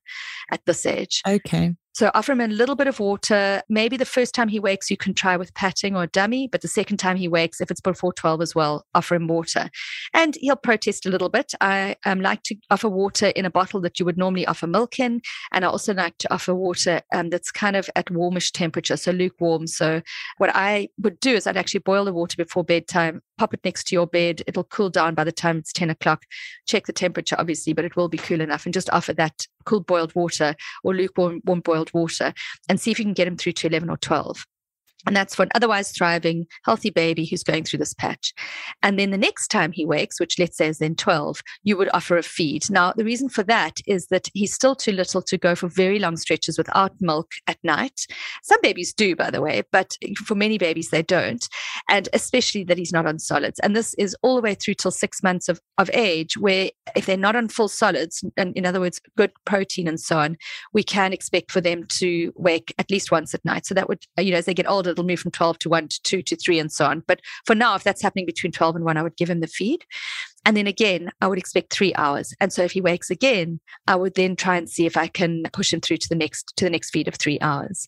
at 0.51 0.65
this 0.65 0.85
age. 0.85 1.21
Okay. 1.27 1.75
So 1.97 2.11
offer 2.13 2.33
him 2.33 2.41
a 2.41 2.47
little 2.47 2.75
bit 2.75 2.85
of 2.85 2.99
water. 2.99 3.63
Maybe 3.69 3.97
the 3.97 4.05
first 4.05 4.35
time 4.35 4.49
he 4.49 4.59
wakes, 4.59 4.91
you 4.91 4.97
can 4.97 5.15
try 5.15 5.35
with 5.35 5.51
patting 5.55 5.95
or 5.95 6.05
dummy, 6.05 6.47
but 6.47 6.61
the 6.61 6.67
second 6.67 6.97
time 6.97 7.17
he 7.17 7.27
wakes, 7.27 7.59
if 7.59 7.71
it's 7.71 7.81
before 7.81 8.13
12 8.13 8.39
as 8.39 8.53
well, 8.53 8.85
offer 8.93 9.15
him 9.15 9.27
water. 9.27 9.71
And 10.13 10.37
he'll 10.39 10.57
protest 10.57 11.07
a 11.07 11.09
little 11.09 11.29
bit. 11.29 11.53
I 11.59 11.95
um, 12.05 12.21
like 12.21 12.43
to 12.43 12.55
offer 12.69 12.87
water 12.87 13.29
in 13.29 13.45
a 13.45 13.49
bottle 13.49 13.81
that 13.81 13.97
you 13.97 14.05
would 14.05 14.15
normally 14.15 14.45
offer 14.45 14.67
milk 14.67 14.99
in. 14.99 15.21
And 15.51 15.65
I 15.65 15.69
also 15.69 15.91
like 15.91 16.19
to 16.19 16.31
offer 16.31 16.53
water 16.53 17.01
um, 17.15 17.31
that's 17.31 17.49
kind 17.49 17.75
of 17.75 17.89
at 17.95 18.11
warmish 18.11 18.51
temperature, 18.51 18.95
so 18.95 19.09
lukewarm. 19.09 19.65
So 19.65 20.03
what 20.37 20.51
I 20.53 20.89
would 20.99 21.19
do 21.19 21.33
is 21.33 21.47
I'd 21.47 21.57
actually 21.57 21.79
boil 21.79 22.05
the 22.05 22.13
water 22.13 22.35
before 22.37 22.63
bedtime, 22.63 23.23
pop 23.37 23.53
it 23.53 23.61
next 23.63 23.87
to 23.87 23.95
your 23.95 24.07
bed. 24.07 24.41
It'll 24.47 24.63
cool 24.63 24.89
down 24.89 25.15
by 25.15 25.23
the 25.23 25.31
time 25.31 25.57
it's 25.57 25.73
10 25.73 25.89
o'clock. 25.89 26.23
Check 26.65 26.85
the 26.85 26.93
temperature, 26.93 27.35
obviously, 27.37 27.73
but 27.73 27.85
it 27.85 27.95
will 27.95 28.09
be 28.09 28.17
cool 28.17 28.41
enough. 28.41 28.65
And 28.65 28.73
just 28.73 28.89
offer 28.91 29.13
that 29.13 29.47
cool 29.65 29.81
boiled 29.81 30.15
water 30.15 30.55
or 30.83 30.95
lukewarm 30.95 31.41
warm 31.45 31.61
boiled 31.61 31.93
water 31.93 32.33
and 32.69 32.79
see 32.79 32.91
if 32.91 32.99
you 32.99 33.05
can 33.05 33.13
get 33.13 33.25
them 33.25 33.37
through 33.37 33.53
to 33.53 33.67
11 33.67 33.89
or 33.89 33.97
12. 33.97 34.45
And 35.05 35.15
that's 35.15 35.35
for 35.35 35.43
an 35.43 35.49
otherwise 35.55 35.91
thriving, 35.91 36.47
healthy 36.65 36.89
baby 36.89 37.25
who's 37.25 37.43
going 37.43 37.63
through 37.63 37.79
this 37.79 37.93
patch. 37.93 38.33
And 38.81 38.99
then 38.99 39.11
the 39.11 39.17
next 39.17 39.49
time 39.49 39.71
he 39.71 39.85
wakes, 39.85 40.19
which 40.19 40.39
let's 40.39 40.57
say 40.57 40.67
is 40.67 40.79
then 40.79 40.95
12, 40.95 41.41
you 41.63 41.77
would 41.77 41.89
offer 41.93 42.17
a 42.17 42.23
feed. 42.23 42.69
Now, 42.69 42.93
the 42.93 43.05
reason 43.05 43.29
for 43.29 43.43
that 43.43 43.77
is 43.85 44.07
that 44.07 44.27
he's 44.33 44.53
still 44.53 44.75
too 44.75 44.91
little 44.91 45.21
to 45.21 45.37
go 45.37 45.55
for 45.55 45.67
very 45.67 45.99
long 45.99 46.17
stretches 46.17 46.57
without 46.57 46.93
milk 46.99 47.31
at 47.47 47.57
night. 47.63 48.05
Some 48.43 48.59
babies 48.61 48.93
do, 48.93 49.15
by 49.15 49.29
the 49.29 49.41
way, 49.41 49.63
but 49.71 49.97
for 50.25 50.35
many 50.35 50.57
babies, 50.57 50.89
they 50.89 51.03
don't. 51.03 51.47
And 51.89 52.09
especially 52.13 52.63
that 52.65 52.77
he's 52.77 52.93
not 52.93 53.05
on 53.05 53.19
solids. 53.19 53.59
And 53.59 53.75
this 53.75 53.93
is 53.95 54.15
all 54.21 54.35
the 54.35 54.41
way 54.41 54.55
through 54.55 54.75
till 54.75 54.91
six 54.91 55.21
months 55.21 55.47
of, 55.47 55.61
of 55.77 55.89
age, 55.93 56.37
where 56.37 56.71
if 56.95 57.05
they're 57.05 57.17
not 57.17 57.35
on 57.35 57.47
full 57.49 57.67
solids, 57.67 58.23
and 58.35 58.55
in 58.57 58.65
other 58.65 58.79
words, 58.79 58.99
good 59.15 59.31
protein 59.45 59.87
and 59.87 59.99
so 59.99 60.17
on, 60.17 60.37
we 60.73 60.83
can 60.83 61.13
expect 61.13 61.51
for 61.51 61.61
them 61.61 61.85
to 61.89 62.33
wake 62.35 62.73
at 62.77 62.89
least 62.91 63.11
once 63.11 63.33
at 63.33 63.45
night. 63.45 63.65
So 63.65 63.73
that 63.75 63.87
would, 63.87 64.05
you 64.19 64.31
know, 64.31 64.37
as 64.37 64.45
they 64.45 64.53
get 64.53 64.69
older, 64.69 64.86
it'll 64.87 65.05
move 65.05 65.19
from 65.19 65.31
12 65.31 65.59
to 65.59 65.69
1 65.69 65.87
to 65.87 66.01
2 66.03 66.21
to 66.23 66.35
3 66.35 66.59
and 66.59 66.71
so 66.71 66.85
on. 66.85 67.03
But 67.07 67.21
for 67.45 67.55
now, 67.55 67.75
if 67.75 67.83
that's 67.83 68.01
happening 68.01 68.25
between 68.25 68.51
12 68.51 68.77
and 68.77 68.85
1, 68.85 68.97
I 68.97 69.03
would 69.03 69.17
give 69.17 69.29
him 69.29 69.39
the 69.39 69.47
feed. 69.47 69.85
And 70.45 70.55
then 70.55 70.65
again, 70.65 71.11
I 71.19 71.27
would 71.27 71.37
expect 71.37 71.73
three 71.73 71.93
hours. 71.95 72.33
And 72.39 72.53
so 72.53 72.63
if 72.63 72.71
he 72.71 72.79
wakes 72.79 73.09
again, 73.09 73.59
I 73.85 73.97
would 73.97 74.15
then 74.15 74.37
try 74.37 74.55
and 74.55 74.69
see 74.69 74.85
if 74.85 74.95
I 74.95 75.07
can 75.07 75.43
push 75.51 75.73
him 75.73 75.81
through 75.81 75.97
to 75.97 76.07
the 76.07 76.15
next 76.15 76.53
to 76.55 76.63
the 76.63 76.69
next 76.69 76.91
feed 76.91 77.09
of 77.09 77.15
three 77.15 77.37
hours. 77.41 77.85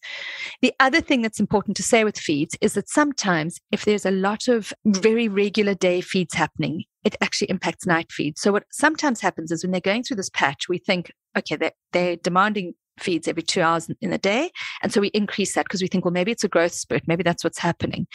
The 0.62 0.74
other 0.82 1.00
thing 1.00 1.22
that's 1.22 1.40
important 1.40 1.78
to 1.78 1.84
say 1.84 2.04
with 2.04 2.18
feeds 2.18 2.58
is 2.60 2.74
that 2.74 2.90
sometimes 2.90 3.62
if 3.72 3.86
there's 3.86 4.06
a 4.06 4.12
lot 4.12 4.50
of 4.50 4.74
very 4.86 5.30
regular 5.30 5.74
day 5.74 6.02
feeds 6.02 6.34
happening, 6.34 6.84
it 7.06 7.16
actually 7.22 7.50
impacts 7.50 7.86
night 7.86 8.12
feeds. 8.12 8.42
So 8.42 8.52
what 8.52 8.66
sometimes 8.72 9.22
happens 9.22 9.52
is 9.52 9.64
when 9.64 9.72
they're 9.72 9.80
going 9.80 10.04
through 10.04 10.18
this 10.18 10.30
patch, 10.30 10.68
we 10.68 10.80
think, 10.80 11.14
okay, 11.38 11.56
they're, 11.56 11.72
they're 11.94 12.18
demanding 12.18 12.74
feeds 13.00 13.28
every 13.28 13.44
two 13.44 13.62
hours 13.62 13.90
in 14.02 14.14
a 14.14 14.18
day. 14.18 14.52
And 14.82 14.92
so 14.92 15.02
we 15.02 15.08
increase 15.10 15.56
that 15.56 15.66
because 15.66 15.82
we 15.82 15.88
think, 15.88 16.06
well, 16.06 16.12
maybe 16.12 16.32
it's 16.32 16.44
a 16.44 16.50
growth 16.50 16.74
spurt. 16.74 17.08
Maybe 17.08 17.24
that's 17.24 17.44
what's 17.44 17.60
happening. 17.60 18.08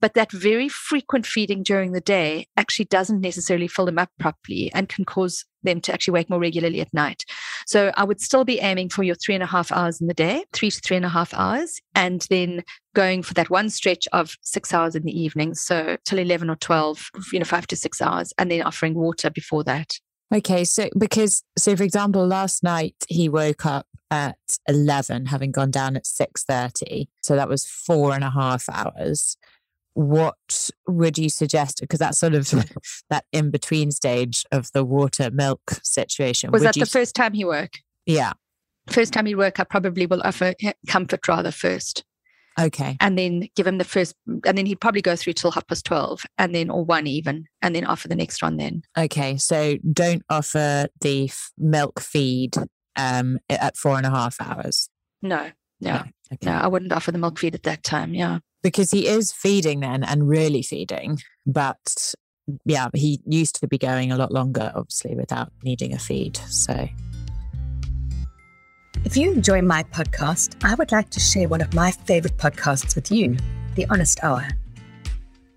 But 0.00 0.14
that 0.14 0.32
very 0.32 0.68
frequent 0.68 1.26
feeding 1.26 1.62
during 1.62 1.92
the 1.92 2.00
day 2.00 2.46
actually 2.56 2.86
doesn't 2.86 3.20
necessarily 3.20 3.68
fill 3.68 3.86
them 3.86 3.98
up 3.98 4.10
properly 4.18 4.70
and 4.74 4.88
can 4.88 5.04
cause 5.04 5.44
them 5.62 5.80
to 5.80 5.92
actually 5.92 6.12
wake 6.12 6.28
more 6.28 6.40
regularly 6.40 6.80
at 6.80 6.92
night. 6.92 7.24
So 7.66 7.92
I 7.96 8.04
would 8.04 8.20
still 8.20 8.44
be 8.44 8.58
aiming 8.58 8.88
for 8.88 9.02
your 9.02 9.14
three 9.14 9.34
and 9.34 9.44
a 9.44 9.46
half 9.46 9.70
hours 9.70 10.00
in 10.00 10.08
the 10.08 10.14
day, 10.14 10.44
three 10.52 10.70
to 10.70 10.80
three 10.80 10.96
and 10.96 11.06
a 11.06 11.10
half 11.10 11.32
hours, 11.34 11.80
and 11.94 12.26
then 12.30 12.64
going 12.94 13.22
for 13.22 13.34
that 13.34 13.50
one 13.50 13.70
stretch 13.70 14.08
of 14.12 14.36
six 14.42 14.74
hours 14.74 14.94
in 14.94 15.04
the 15.04 15.18
evening. 15.18 15.54
So 15.54 15.96
till 16.04 16.18
11 16.18 16.50
or 16.50 16.56
12, 16.56 17.10
you 17.32 17.38
know, 17.38 17.44
five 17.44 17.66
to 17.68 17.76
six 17.76 18.02
hours, 18.02 18.32
and 18.38 18.50
then 18.50 18.62
offering 18.62 18.94
water 18.94 19.30
before 19.30 19.64
that. 19.64 19.98
Okay, 20.32 20.64
so 20.64 20.88
because 20.98 21.42
so 21.58 21.76
for 21.76 21.82
example, 21.82 22.26
last 22.26 22.62
night 22.62 22.96
he 23.08 23.28
woke 23.28 23.66
up 23.66 23.86
at 24.10 24.38
eleven, 24.66 25.26
having 25.26 25.52
gone 25.52 25.70
down 25.70 25.96
at 25.96 26.06
six 26.06 26.44
thirty, 26.44 27.08
so 27.22 27.36
that 27.36 27.48
was 27.48 27.66
four 27.66 28.14
and 28.14 28.24
a 28.24 28.30
half 28.30 28.68
hours. 28.70 29.36
What 29.94 30.70
would 30.88 31.18
you 31.18 31.28
suggest? 31.28 31.80
Because 31.82 31.98
that's 31.98 32.18
sort 32.18 32.34
of 32.34 32.50
that 33.10 33.24
in 33.30 33.50
between 33.50 33.90
stage 33.90 34.44
of 34.50 34.72
the 34.72 34.84
water 34.84 35.30
milk 35.30 35.60
situation. 35.82 36.50
Was 36.50 36.60
would 36.60 36.68
that 36.68 36.76
you, 36.76 36.84
the 36.84 36.90
first 36.90 37.14
time 37.14 37.34
he 37.34 37.44
woke? 37.44 37.74
Yeah, 38.06 38.32
first 38.88 39.12
time 39.12 39.26
he 39.26 39.34
woke, 39.34 39.60
I 39.60 39.64
probably 39.64 40.06
will 40.06 40.22
offer 40.22 40.54
comfort 40.88 41.28
rather 41.28 41.50
first. 41.50 42.04
Okay. 42.58 42.96
And 43.00 43.18
then 43.18 43.48
give 43.56 43.66
him 43.66 43.78
the 43.78 43.84
first, 43.84 44.14
and 44.26 44.58
then 44.58 44.66
he'd 44.66 44.80
probably 44.80 45.02
go 45.02 45.16
through 45.16 45.34
till 45.34 45.50
half 45.50 45.66
past 45.66 45.84
12 45.86 46.24
and 46.38 46.54
then, 46.54 46.70
or 46.70 46.84
one 46.84 47.06
even, 47.06 47.46
and 47.60 47.74
then 47.74 47.84
offer 47.84 48.08
the 48.08 48.16
next 48.16 48.42
one 48.42 48.56
then. 48.56 48.82
Okay. 48.96 49.36
So 49.36 49.76
don't 49.92 50.22
offer 50.28 50.88
the 51.00 51.24
f- 51.24 51.52
milk 51.56 52.00
feed 52.00 52.56
um, 52.96 53.38
at 53.48 53.76
four 53.76 53.96
and 53.96 54.06
a 54.06 54.10
half 54.10 54.40
hours. 54.40 54.88
No, 55.22 55.50
no, 55.80 55.92
no, 55.92 56.02
okay. 56.34 56.50
no. 56.50 56.52
I 56.52 56.66
wouldn't 56.66 56.92
offer 56.92 57.12
the 57.12 57.18
milk 57.18 57.38
feed 57.38 57.54
at 57.54 57.62
that 57.62 57.82
time. 57.82 58.14
Yeah. 58.14 58.38
Because 58.62 58.90
he 58.90 59.08
is 59.08 59.32
feeding 59.32 59.80
then 59.80 60.04
and 60.04 60.28
really 60.28 60.62
feeding. 60.62 61.18
But 61.46 62.14
yeah, 62.64 62.88
he 62.94 63.20
used 63.26 63.60
to 63.60 63.68
be 63.68 63.78
going 63.78 64.12
a 64.12 64.16
lot 64.16 64.32
longer, 64.32 64.72
obviously, 64.74 65.14
without 65.14 65.52
needing 65.64 65.92
a 65.92 65.98
feed. 65.98 66.36
So 66.36 66.88
if 69.04 69.16
you 69.16 69.32
enjoy 69.32 69.60
my 69.62 69.82
podcast, 69.84 70.64
I 70.64 70.74
would 70.74 70.92
like 70.92 71.10
to 71.10 71.20
share 71.20 71.48
one 71.48 71.60
of 71.60 71.74
my 71.74 71.90
favorite 71.90 72.36
podcasts 72.36 72.94
with 72.94 73.10
you 73.10 73.36
The 73.74 73.86
Honest 73.90 74.22
Hour. 74.22 74.48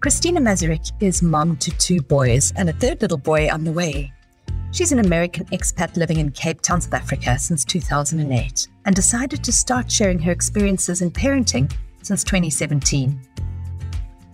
Christina 0.01 0.41
Mazurik 0.41 0.91
is 0.99 1.21
mom 1.21 1.57
to 1.57 1.71
two 1.77 2.01
boys 2.01 2.53
and 2.55 2.69
a 2.69 2.73
third 2.73 3.01
little 3.01 3.17
boy 3.17 3.49
on 3.51 3.63
the 3.63 3.71
way. 3.71 4.11
She's 4.71 4.91
an 4.91 4.99
American 4.99 5.45
expat 5.45 5.95
living 5.95 6.19
in 6.19 6.31
Cape 6.31 6.61
Town, 6.61 6.81
South 6.81 6.93
Africa 6.93 7.37
since 7.37 7.63
2008 7.63 8.67
and 8.85 8.95
decided 8.95 9.43
to 9.43 9.51
start 9.51 9.91
sharing 9.91 10.19
her 10.19 10.31
experiences 10.31 11.01
in 11.01 11.11
parenting 11.11 11.71
since 12.01 12.23
2017. 12.23 13.19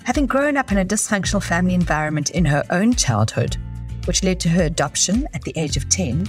Having 0.03 0.25
grown 0.25 0.57
up 0.57 0.71
in 0.71 0.79
a 0.79 0.85
dysfunctional 0.85 1.43
family 1.43 1.73
environment 1.73 2.31
in 2.31 2.45
her 2.45 2.63
own 2.69 2.93
childhood, 2.93 3.57
which 4.05 4.23
led 4.23 4.39
to 4.39 4.49
her 4.49 4.63
adoption 4.63 5.27
at 5.33 5.41
the 5.43 5.53
age 5.57 5.77
of 5.77 5.89
10, 5.89 6.27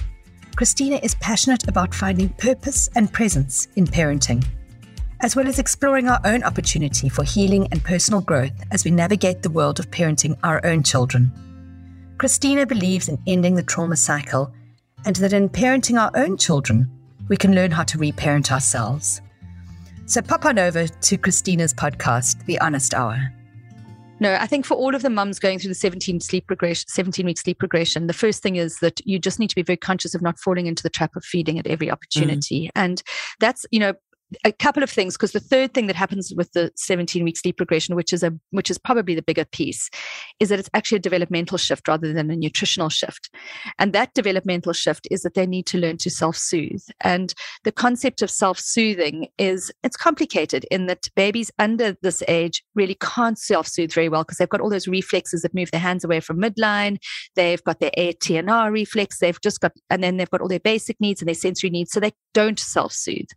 Christina 0.55 0.99
is 1.01 1.15
passionate 1.15 1.67
about 1.67 1.95
finding 1.95 2.29
purpose 2.29 2.87
and 2.95 3.11
presence 3.11 3.67
in 3.75 3.87
parenting, 3.87 4.45
as 5.21 5.35
well 5.35 5.47
as 5.47 5.57
exploring 5.57 6.07
our 6.07 6.19
own 6.25 6.43
opportunity 6.43 7.09
for 7.09 7.23
healing 7.23 7.67
and 7.71 7.83
personal 7.83 8.21
growth 8.21 8.53
as 8.71 8.85
we 8.85 8.91
navigate 8.91 9.41
the 9.41 9.49
world 9.49 9.79
of 9.79 9.89
parenting 9.89 10.37
our 10.43 10.63
own 10.63 10.83
children. 10.83 11.31
Christina 12.19 12.67
believes 12.67 13.09
in 13.09 13.17
ending 13.25 13.55
the 13.55 13.63
trauma 13.63 13.97
cycle 13.97 14.53
and 15.05 15.15
that 15.15 15.33
in 15.33 15.49
parenting 15.49 15.99
our 15.99 16.11
own 16.15 16.37
children, 16.37 16.87
we 17.29 17.35
can 17.35 17.55
learn 17.55 17.71
how 17.71 17.83
to 17.83 17.97
reparent 17.97 18.51
ourselves. 18.51 19.21
So 20.05 20.21
pop 20.21 20.45
on 20.45 20.59
over 20.59 20.87
to 20.87 21.17
Christina's 21.17 21.73
podcast, 21.73 22.45
The 22.45 22.59
Honest 22.59 22.93
Hour. 22.93 23.33
No, 24.23 24.35
I 24.35 24.47
think 24.47 24.65
for 24.65 24.75
all 24.75 24.95
of 24.95 25.01
the 25.01 25.09
mums 25.09 25.37
going 25.37 25.59
through 25.59 25.67
the 25.67 25.75
17 25.75 26.21
sleep 26.21 26.49
regression, 26.49 26.87
17 26.87 27.25
week 27.25 27.37
sleep 27.37 27.61
regression, 27.61 28.07
the 28.07 28.13
first 28.13 28.41
thing 28.41 28.55
is 28.55 28.77
that 28.77 29.05
you 29.05 29.19
just 29.19 29.37
need 29.37 29.49
to 29.49 29.55
be 29.55 29.63
very 29.63 29.75
conscious 29.75 30.15
of 30.15 30.21
not 30.21 30.39
falling 30.39 30.65
into 30.65 30.81
the 30.81 30.89
trap 30.89 31.17
of 31.17 31.25
feeding 31.25 31.59
at 31.59 31.67
every 31.67 31.91
opportunity. 31.91 32.67
Mm. 32.67 32.71
And 32.73 33.03
that's, 33.41 33.65
you 33.69 33.81
know, 33.81 33.95
a 34.43 34.51
couple 34.51 34.83
of 34.83 34.89
things 34.89 35.15
because 35.15 35.31
the 35.31 35.39
third 35.39 35.73
thing 35.73 35.87
that 35.87 35.95
happens 35.95 36.33
with 36.35 36.51
the 36.53 36.71
17 36.75 37.23
week 37.23 37.37
sleep 37.37 37.59
regression 37.59 37.95
which 37.95 38.13
is 38.13 38.23
a 38.23 38.33
which 38.51 38.69
is 38.69 38.77
probably 38.77 39.15
the 39.15 39.21
bigger 39.21 39.45
piece 39.45 39.89
is 40.39 40.49
that 40.49 40.59
it's 40.59 40.69
actually 40.73 40.97
a 40.97 41.01
developmental 41.01 41.57
shift 41.57 41.87
rather 41.87 42.13
than 42.13 42.29
a 42.29 42.35
nutritional 42.35 42.89
shift. 42.89 43.29
And 43.79 43.93
that 43.93 44.13
developmental 44.13 44.73
shift 44.73 45.07
is 45.11 45.21
that 45.21 45.33
they 45.33 45.45
need 45.45 45.65
to 45.67 45.77
learn 45.77 45.97
to 45.97 46.09
self-soothe. 46.09 46.83
And 47.01 47.33
the 47.63 47.71
concept 47.71 48.21
of 48.21 48.29
self-soothing 48.29 49.27
is 49.37 49.71
it's 49.83 49.97
complicated 49.97 50.65
in 50.71 50.85
that 50.87 51.07
babies 51.15 51.51
under 51.59 51.95
this 52.01 52.23
age 52.27 52.63
really 52.75 52.95
can't 52.95 53.37
self-soothe 53.37 53.93
very 53.93 54.09
well 54.09 54.23
because 54.23 54.37
they've 54.37 54.49
got 54.49 54.61
all 54.61 54.69
those 54.69 54.87
reflexes 54.87 55.41
that 55.41 55.53
move 55.53 55.71
their 55.71 55.79
hands 55.79 56.03
away 56.03 56.19
from 56.19 56.41
midline. 56.41 56.97
They've 57.35 57.63
got 57.63 57.79
their 57.79 57.91
ATNR 57.97 58.71
reflex. 58.71 59.19
They've 59.19 59.41
just 59.41 59.61
got 59.61 59.73
and 59.89 60.03
then 60.03 60.17
they've 60.17 60.29
got 60.29 60.41
all 60.41 60.47
their 60.47 60.59
basic 60.59 60.99
needs 60.99 61.21
and 61.21 61.27
their 61.27 61.35
sensory 61.35 61.69
needs 61.69 61.91
so 61.91 61.99
they 61.99 62.13
don't 62.33 62.59
self-soothe 62.59 63.29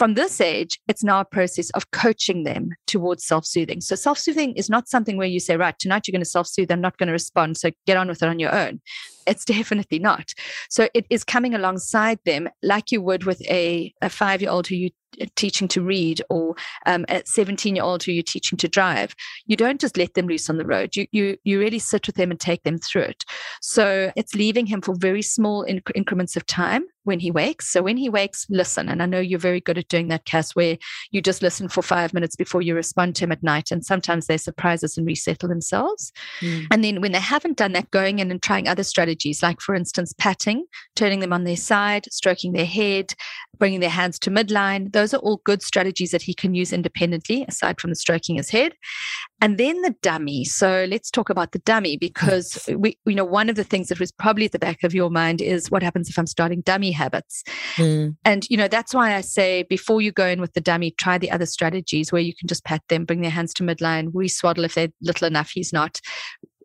from 0.00 0.14
this 0.14 0.40
age, 0.40 0.80
it's 0.88 1.04
now 1.04 1.20
a 1.20 1.26
process 1.26 1.68
of 1.72 1.90
coaching 1.90 2.44
them 2.44 2.70
towards 2.86 3.22
self 3.22 3.44
soothing. 3.44 3.82
So, 3.82 3.94
self 3.94 4.16
soothing 4.16 4.54
is 4.54 4.70
not 4.70 4.88
something 4.88 5.18
where 5.18 5.26
you 5.26 5.38
say, 5.38 5.58
right, 5.58 5.78
tonight 5.78 6.08
you're 6.08 6.12
going 6.12 6.22
to 6.22 6.30
self 6.30 6.46
soothe, 6.46 6.72
I'm 6.72 6.80
not 6.80 6.96
going 6.96 7.08
to 7.08 7.12
respond. 7.12 7.58
So, 7.58 7.70
get 7.86 7.98
on 7.98 8.08
with 8.08 8.22
it 8.22 8.28
on 8.30 8.38
your 8.38 8.54
own. 8.54 8.80
It's 9.26 9.44
definitely 9.56 9.98
not. 9.98 10.34
So, 10.68 10.88
it 10.94 11.06
is 11.10 11.24
coming 11.24 11.54
alongside 11.54 12.18
them 12.24 12.48
like 12.62 12.92
you 12.92 13.02
would 13.02 13.24
with 13.24 13.40
a, 13.42 13.92
a 14.02 14.08
five 14.08 14.40
year 14.40 14.50
old 14.50 14.66
who 14.66 14.76
you're 14.76 14.90
teaching 15.36 15.68
to 15.68 15.82
read 15.82 16.22
or 16.30 16.54
um, 16.86 17.04
a 17.08 17.22
17 17.24 17.74
year 17.74 17.84
old 17.84 18.02
who 18.02 18.12
you're 18.12 18.22
teaching 18.22 18.56
to 18.58 18.68
drive. 18.68 19.14
You 19.46 19.56
don't 19.56 19.80
just 19.80 19.96
let 19.96 20.14
them 20.14 20.26
loose 20.26 20.48
on 20.48 20.56
the 20.56 20.66
road. 20.66 20.96
You 20.96 21.06
you 21.12 21.36
you 21.44 21.58
really 21.58 21.78
sit 21.78 22.06
with 22.06 22.16
them 22.16 22.30
and 22.30 22.38
take 22.38 22.62
them 22.62 22.78
through 22.78 23.02
it. 23.02 23.24
So 23.60 24.12
it's 24.16 24.34
leaving 24.34 24.66
him 24.66 24.80
for 24.80 24.94
very 24.94 25.22
small 25.22 25.64
inc- 25.64 25.90
increments 25.94 26.36
of 26.36 26.46
time 26.46 26.84
when 27.04 27.20
he 27.20 27.30
wakes. 27.30 27.68
So 27.68 27.82
when 27.82 27.96
he 27.96 28.08
wakes 28.08 28.46
listen 28.50 28.88
and 28.88 29.02
i 29.02 29.06
know 29.06 29.20
you're 29.20 29.38
very 29.38 29.60
good 29.60 29.78
at 29.78 29.88
doing 29.88 30.08
that 30.08 30.24
cass 30.24 30.54
where 30.54 30.76
you 31.10 31.20
just 31.20 31.42
listen 31.42 31.68
for 31.68 31.82
five 31.82 32.12
minutes 32.12 32.36
before 32.36 32.62
you 32.62 32.74
respond 32.74 33.16
to 33.16 33.24
him 33.24 33.32
at 33.32 33.42
night 33.42 33.70
and 33.70 33.84
sometimes 33.84 34.26
they 34.26 34.36
surprise 34.36 34.84
us 34.84 34.96
and 34.96 35.06
resettle 35.06 35.48
themselves. 35.48 36.12
Mm. 36.40 36.66
and 36.70 36.84
then 36.84 37.00
when 37.00 37.12
they 37.12 37.20
haven't 37.20 37.56
done 37.56 37.72
that 37.72 37.90
going 37.90 38.18
in 38.18 38.30
and 38.30 38.42
trying 38.42 38.68
other 38.68 38.82
strategies 38.82 39.09
like 39.42 39.60
for 39.60 39.74
instance 39.74 40.12
patting 40.18 40.64
turning 40.96 41.20
them 41.20 41.32
on 41.32 41.44
their 41.44 41.56
side 41.56 42.04
stroking 42.10 42.52
their 42.52 42.66
head 42.66 43.14
bringing 43.58 43.80
their 43.80 43.90
hands 43.90 44.18
to 44.18 44.30
midline 44.30 44.90
those 44.92 45.14
are 45.14 45.18
all 45.18 45.40
good 45.44 45.62
strategies 45.62 46.10
that 46.10 46.22
he 46.22 46.34
can 46.34 46.54
use 46.54 46.72
independently, 46.72 47.44
aside 47.48 47.80
from 47.80 47.90
the 47.90 47.96
stroking 47.96 48.36
his 48.36 48.50
head. 48.50 48.74
And 49.40 49.56
then 49.56 49.80
the 49.82 49.94
dummy. 50.02 50.44
So 50.44 50.86
let's 50.88 51.10
talk 51.10 51.30
about 51.30 51.52
the 51.52 51.58
dummy 51.60 51.96
because 51.96 52.68
we, 52.76 52.98
you 53.06 53.14
know, 53.14 53.24
one 53.24 53.48
of 53.48 53.56
the 53.56 53.64
things 53.64 53.88
that 53.88 53.98
was 53.98 54.12
probably 54.12 54.44
at 54.44 54.52
the 54.52 54.58
back 54.58 54.82
of 54.82 54.94
your 54.94 55.10
mind 55.10 55.40
is 55.40 55.70
what 55.70 55.82
happens 55.82 56.10
if 56.10 56.18
I'm 56.18 56.26
starting 56.26 56.60
dummy 56.60 56.90
habits. 56.90 57.42
Mm. 57.76 58.16
And, 58.24 58.46
you 58.50 58.56
know, 58.56 58.68
that's 58.68 58.94
why 58.94 59.14
I 59.14 59.22
say 59.22 59.64
before 59.64 60.02
you 60.02 60.12
go 60.12 60.26
in 60.26 60.40
with 60.40 60.52
the 60.52 60.60
dummy, 60.60 60.90
try 60.90 61.16
the 61.16 61.30
other 61.30 61.46
strategies 61.46 62.12
where 62.12 62.22
you 62.22 62.34
can 62.34 62.48
just 62.48 62.64
pat 62.64 62.82
them, 62.88 63.04
bring 63.04 63.22
their 63.22 63.30
hands 63.30 63.54
to 63.54 63.62
midline, 63.62 64.10
re-swaddle 64.12 64.64
if 64.64 64.74
they're 64.74 64.88
little 65.00 65.26
enough, 65.26 65.50
he's 65.50 65.72
not. 65.72 66.00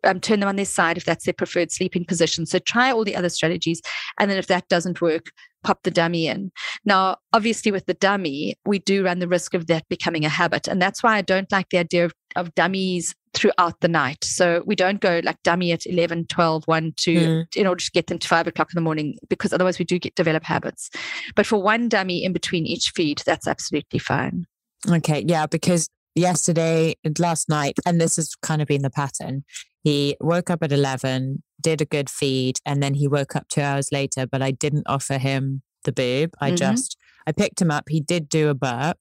Um, 0.06 0.20
turn 0.20 0.40
them 0.40 0.48
on 0.48 0.56
their 0.56 0.64
side 0.64 0.96
if 0.96 1.04
that's 1.04 1.24
their 1.24 1.34
preferred 1.34 1.70
sleeping 1.70 2.04
position. 2.04 2.46
So 2.46 2.58
try 2.58 2.90
all 2.92 3.04
the 3.04 3.16
other 3.16 3.28
strategies. 3.28 3.82
And 4.18 4.30
then 4.30 4.38
if 4.38 4.46
that 4.46 4.68
doesn't 4.68 5.00
work, 5.00 5.30
pop 5.64 5.82
the 5.82 5.90
dummy 5.90 6.28
in. 6.28 6.52
Now, 6.84 7.16
obviously, 7.32 7.72
with 7.72 7.86
the 7.86 7.94
dummy, 7.94 8.56
we 8.64 8.78
do 8.78 9.04
run 9.04 9.18
the 9.18 9.28
risk 9.28 9.52
of 9.52 9.66
that 9.66 9.88
becoming 9.88 10.24
a 10.24 10.28
habit. 10.28 10.68
And 10.68 10.80
that's 10.80 11.02
why 11.02 11.16
I 11.16 11.22
don't 11.22 11.50
like 11.50 11.70
the 11.70 11.78
idea 11.78 12.04
of, 12.04 12.14
of 12.36 12.54
dummies 12.54 13.14
throughout 13.34 13.80
the 13.80 13.88
night. 13.88 14.24
So 14.24 14.62
we 14.64 14.76
don't 14.76 15.00
go 15.00 15.20
like 15.24 15.42
dummy 15.42 15.72
at 15.72 15.84
11, 15.84 16.26
12, 16.28 16.64
1, 16.66 16.92
2 16.96 17.14
mm. 17.14 17.56
in 17.56 17.66
order 17.66 17.84
to 17.84 17.90
get 17.90 18.06
them 18.06 18.18
to 18.18 18.28
five 18.28 18.46
o'clock 18.46 18.70
in 18.72 18.76
the 18.76 18.80
morning, 18.80 19.18
because 19.28 19.52
otherwise 19.52 19.78
we 19.78 19.84
do 19.84 19.98
get 19.98 20.14
develop 20.14 20.44
habits. 20.44 20.88
But 21.34 21.46
for 21.46 21.60
one 21.60 21.88
dummy 21.88 22.24
in 22.24 22.32
between 22.32 22.64
each 22.64 22.92
feed, 22.94 23.22
that's 23.26 23.46
absolutely 23.46 23.98
fine. 23.98 24.46
Okay. 24.88 25.24
Yeah. 25.26 25.46
Because 25.46 25.90
yesterday, 26.14 26.94
and 27.04 27.18
last 27.18 27.48
night, 27.48 27.78
and 27.84 28.00
this 28.00 28.16
has 28.16 28.34
kind 28.36 28.62
of 28.62 28.68
been 28.68 28.82
the 28.82 28.90
pattern, 28.90 29.44
he 29.86 30.16
woke 30.20 30.50
up 30.50 30.64
at 30.64 30.72
11, 30.72 31.44
did 31.60 31.80
a 31.80 31.84
good 31.84 32.10
feed, 32.10 32.58
and 32.66 32.82
then 32.82 32.94
he 32.94 33.06
woke 33.06 33.36
up 33.36 33.46
two 33.46 33.60
hours 33.60 33.92
later, 33.92 34.26
but 34.26 34.42
I 34.42 34.50
didn't 34.50 34.82
offer 34.88 35.16
him 35.16 35.62
the 35.84 35.92
boob. 35.92 36.34
I 36.40 36.48
mm-hmm. 36.48 36.56
just, 36.56 36.96
I 37.24 37.30
picked 37.30 37.62
him 37.62 37.70
up. 37.70 37.84
He 37.88 38.00
did 38.00 38.28
do 38.28 38.48
a 38.48 38.54
burp, 38.54 38.98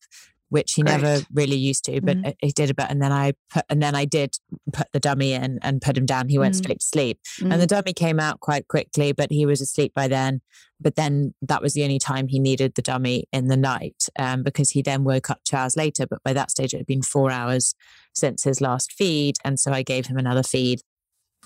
which 0.50 0.74
he 0.74 0.84
Great. 0.84 1.02
never 1.02 1.26
really 1.34 1.56
used 1.56 1.86
to, 1.86 2.02
but 2.02 2.18
mm-hmm. 2.18 2.32
he 2.40 2.52
did 2.52 2.70
a 2.70 2.74
bit. 2.74 2.88
And 2.90 3.02
then 3.02 3.12
I 3.12 3.34
put, 3.52 3.66
and 3.70 3.82
then 3.82 3.96
I 3.96 4.06
did 4.06 4.36
put 4.74 4.88
the 4.94 5.00
dummy 5.00 5.34
in 5.34 5.60
and 5.62 5.82
put 5.82 5.98
him 5.98 6.06
down. 6.06 6.30
He 6.30 6.38
went 6.38 6.54
mm-hmm. 6.54 6.64
straight 6.64 6.80
to 6.80 6.86
sleep. 6.86 7.20
And 7.42 7.52
the 7.52 7.58
mm-hmm. 7.58 7.66
dummy 7.66 7.94
came 7.94 8.20
out 8.20 8.40
quite 8.40 8.68
quickly, 8.68 9.12
but 9.12 9.32
he 9.32 9.46
was 9.46 9.62
asleep 9.62 9.94
by 9.96 10.08
then. 10.08 10.42
But 10.80 10.96
then 10.96 11.34
that 11.42 11.62
was 11.62 11.74
the 11.74 11.84
only 11.84 12.00
time 12.00 12.28
he 12.28 12.40
needed 12.40 12.76
the 12.76 12.82
dummy 12.82 13.26
in 13.32 13.48
the 13.48 13.58
night 13.58 14.08
um, 14.20 14.44
because 14.44 14.72
he 14.72 14.82
then 14.82 15.04
woke 15.04 15.30
up 15.30 15.40
two 15.46 15.56
hours 15.56 15.76
later. 15.76 16.06
But 16.06 16.24
by 16.24 16.34
that 16.34 16.52
stage, 16.52 16.74
it 16.74 16.78
had 16.78 16.86
been 16.86 17.02
four 17.02 17.32
hours 17.32 17.74
since 18.14 18.44
his 18.44 18.62
last 18.62 18.92
feed. 18.92 19.38
And 19.44 19.60
so 19.60 19.72
I 19.72 19.84
gave 19.84 20.08
him 20.08 20.18
another 20.18 20.44
feed 20.44 20.82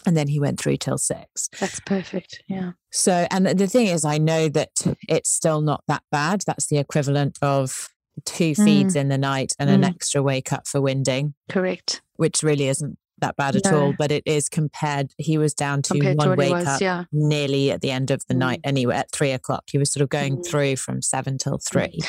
and 0.05 0.15
then 0.15 0.27
he 0.27 0.39
went 0.39 0.59
through 0.59 0.77
till 0.77 0.97
six. 0.97 1.49
That's 1.59 1.79
perfect. 1.81 2.41
Yeah. 2.47 2.71
So, 2.91 3.27
and 3.31 3.45
the 3.45 3.67
thing 3.67 3.87
is, 3.87 4.05
I 4.05 4.17
know 4.17 4.49
that 4.49 4.71
it's 5.07 5.29
still 5.29 5.61
not 5.61 5.83
that 5.87 6.03
bad. 6.11 6.41
That's 6.45 6.67
the 6.67 6.77
equivalent 6.77 7.37
of 7.41 7.89
two 8.25 8.55
feeds 8.55 8.95
mm. 8.95 9.01
in 9.01 9.09
the 9.09 9.17
night 9.17 9.53
and 9.59 9.69
mm. 9.69 9.75
an 9.75 9.83
extra 9.83 10.21
wake 10.21 10.51
up 10.53 10.67
for 10.67 10.81
winding. 10.81 11.33
Correct. 11.49 12.01
Which 12.15 12.43
really 12.43 12.67
isn't 12.67 12.97
that 13.19 13.35
bad 13.35 13.55
at 13.55 13.65
no. 13.65 13.79
all, 13.79 13.93
but 13.97 14.11
it 14.11 14.23
is 14.25 14.49
compared. 14.49 15.11
He 15.17 15.38
was 15.38 15.53
down 15.53 15.81
to 15.83 15.93
compared 15.93 16.17
one 16.17 16.29
to 16.29 16.35
wake 16.35 16.51
was, 16.51 16.67
up 16.67 16.81
yeah. 16.81 17.03
nearly 17.11 17.71
at 17.71 17.81
the 17.81 17.91
end 17.91 18.11
of 18.11 18.25
the 18.27 18.33
mm. 18.33 18.39
night 18.39 18.61
anyway, 18.63 18.95
at 18.95 19.11
three 19.11 19.31
o'clock. 19.31 19.63
He 19.71 19.77
was 19.77 19.91
sort 19.91 20.03
of 20.03 20.09
going 20.09 20.38
mm. 20.38 20.47
through 20.47 20.77
from 20.77 21.01
seven 21.01 21.38
till 21.38 21.57
mm. 21.57 21.69
three. 21.69 21.99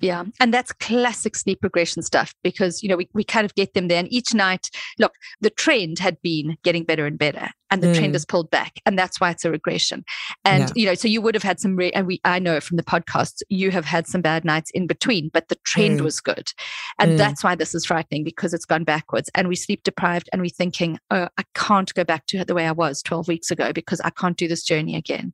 Yeah. 0.00 0.24
And 0.40 0.52
that's 0.52 0.72
classic 0.72 1.36
sleep 1.36 1.60
regression 1.62 2.02
stuff 2.02 2.34
because, 2.42 2.82
you 2.82 2.88
know, 2.88 2.96
we, 2.96 3.08
we 3.14 3.24
kind 3.24 3.44
of 3.44 3.54
get 3.54 3.74
them 3.74 3.88
there. 3.88 4.00
And 4.00 4.12
each 4.12 4.34
night, 4.34 4.68
look, 4.98 5.14
the 5.40 5.50
trend 5.50 5.98
had 5.98 6.20
been 6.20 6.56
getting 6.62 6.84
better 6.84 7.06
and 7.06 7.18
better 7.18 7.48
and 7.74 7.82
the 7.82 7.88
mm. 7.88 7.96
trend 7.96 8.14
is 8.14 8.24
pulled 8.24 8.50
back. 8.52 8.80
And 8.86 8.96
that's 8.96 9.20
why 9.20 9.30
it's 9.30 9.44
a 9.44 9.50
regression. 9.50 10.04
And, 10.44 10.62
yeah. 10.68 10.72
you 10.76 10.86
know, 10.86 10.94
so 10.94 11.08
you 11.08 11.20
would 11.20 11.34
have 11.34 11.42
had 11.42 11.58
some, 11.58 11.74
re- 11.74 11.90
and 11.90 12.06
we, 12.06 12.20
I 12.24 12.38
know 12.38 12.60
from 12.60 12.76
the 12.76 12.84
podcasts, 12.84 13.42
you 13.48 13.72
have 13.72 13.84
had 13.84 14.06
some 14.06 14.20
bad 14.20 14.44
nights 14.44 14.70
in 14.70 14.86
between, 14.86 15.28
but 15.32 15.48
the 15.48 15.56
trend 15.66 15.98
mm. 15.98 16.04
was 16.04 16.20
good. 16.20 16.52
And 17.00 17.12
mm. 17.12 17.18
that's 17.18 17.42
why 17.42 17.56
this 17.56 17.74
is 17.74 17.84
frightening 17.84 18.22
because 18.22 18.54
it's 18.54 18.64
gone 18.64 18.84
backwards 18.84 19.28
and 19.34 19.48
we 19.48 19.56
sleep 19.56 19.82
deprived 19.82 20.30
and 20.32 20.40
we're 20.40 20.50
thinking, 20.50 21.00
oh, 21.10 21.26
I 21.36 21.42
can't 21.56 21.92
go 21.94 22.04
back 22.04 22.26
to 22.26 22.44
the 22.44 22.54
way 22.54 22.68
I 22.68 22.72
was 22.72 23.02
12 23.02 23.26
weeks 23.26 23.50
ago 23.50 23.72
because 23.72 24.00
I 24.02 24.10
can't 24.10 24.36
do 24.36 24.46
this 24.46 24.62
journey 24.62 24.94
again 24.94 25.32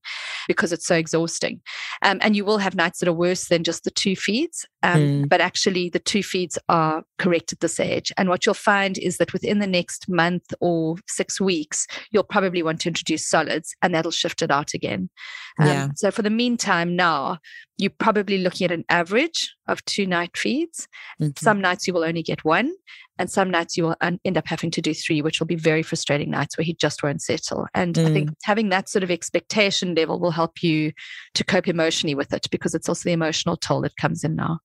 because 0.48 0.72
it's 0.72 0.86
so 0.86 0.94
exhausting. 0.94 1.60
Um, 2.00 2.20
and 2.22 2.34
you 2.34 2.46
will 2.46 2.58
have 2.58 2.74
nights 2.74 3.00
that 3.00 3.08
are 3.08 3.12
worse 3.12 3.48
than 3.48 3.64
just 3.64 3.84
the 3.84 3.90
two 3.90 4.16
feeds 4.16 4.66
um, 4.82 5.00
mm. 5.00 5.28
but 5.28 5.40
actually 5.40 5.88
the 5.88 5.98
two 5.98 6.22
feeds 6.22 6.58
are 6.68 7.02
correct 7.18 7.52
at 7.52 7.60
this 7.60 7.78
age. 7.78 8.12
And 8.16 8.28
what 8.28 8.46
you'll 8.46 8.54
find 8.54 8.96
is 8.98 9.18
that 9.18 9.32
within 9.32 9.58
the 9.58 9.66
next 9.66 10.08
month 10.08 10.54
or 10.60 10.96
six 11.06 11.40
weeks, 11.40 11.86
you'll 12.10 12.24
probably 12.30 12.62
want 12.62 12.80
to 12.82 12.88
introduce 12.88 13.28
solids 13.28 13.74
and 13.82 13.94
that'll 13.94 14.10
shift 14.10 14.42
it 14.42 14.50
out 14.50 14.72
again. 14.74 15.10
Um, 15.58 15.66
yeah. 15.66 15.88
So 15.96 16.10
for 16.10 16.22
the 16.22 16.30
meantime, 16.30 16.96
now 16.96 17.38
you're 17.76 17.90
probably 17.90 18.38
looking 18.38 18.66
at 18.66 18.72
an 18.72 18.84
average 18.88 19.54
of 19.66 19.84
two 19.84 20.06
night 20.06 20.36
feeds. 20.36 20.86
Mm-hmm. 21.20 21.32
Some 21.36 21.60
nights 21.60 21.86
you 21.86 21.94
will 21.94 22.04
only 22.04 22.22
get 22.22 22.44
one, 22.44 22.72
and 23.18 23.30
some 23.30 23.50
nights 23.50 23.76
you 23.76 23.84
will 23.84 23.96
end 24.00 24.38
up 24.38 24.46
having 24.46 24.70
to 24.72 24.82
do 24.82 24.94
three, 24.94 25.22
which 25.22 25.40
will 25.40 25.46
be 25.46 25.56
very 25.56 25.82
frustrating 25.82 26.30
nights 26.30 26.56
where 26.56 26.64
he 26.64 26.74
just 26.74 27.02
won't 27.02 27.22
settle. 27.22 27.66
And 27.74 27.94
mm. 27.94 28.06
I 28.06 28.12
think 28.12 28.30
mm. 28.30 28.34
having 28.44 28.70
that 28.70 28.88
sort 28.88 29.02
of 29.02 29.10
expectation 29.10 29.94
level 29.94 30.18
will 30.18 30.30
help 30.30 30.62
you 30.62 30.92
to 31.34 31.44
cope 31.44 31.68
emotionally 31.68 32.14
with 32.14 32.32
it 32.32 32.46
because 32.50 32.74
it's 32.74 32.88
also 32.88 33.08
the 33.08 33.12
emotional 33.12 33.56
toll 33.56 33.82
that 33.82 33.96
comes 33.96 34.24
in 34.24 34.36
now. 34.36 34.60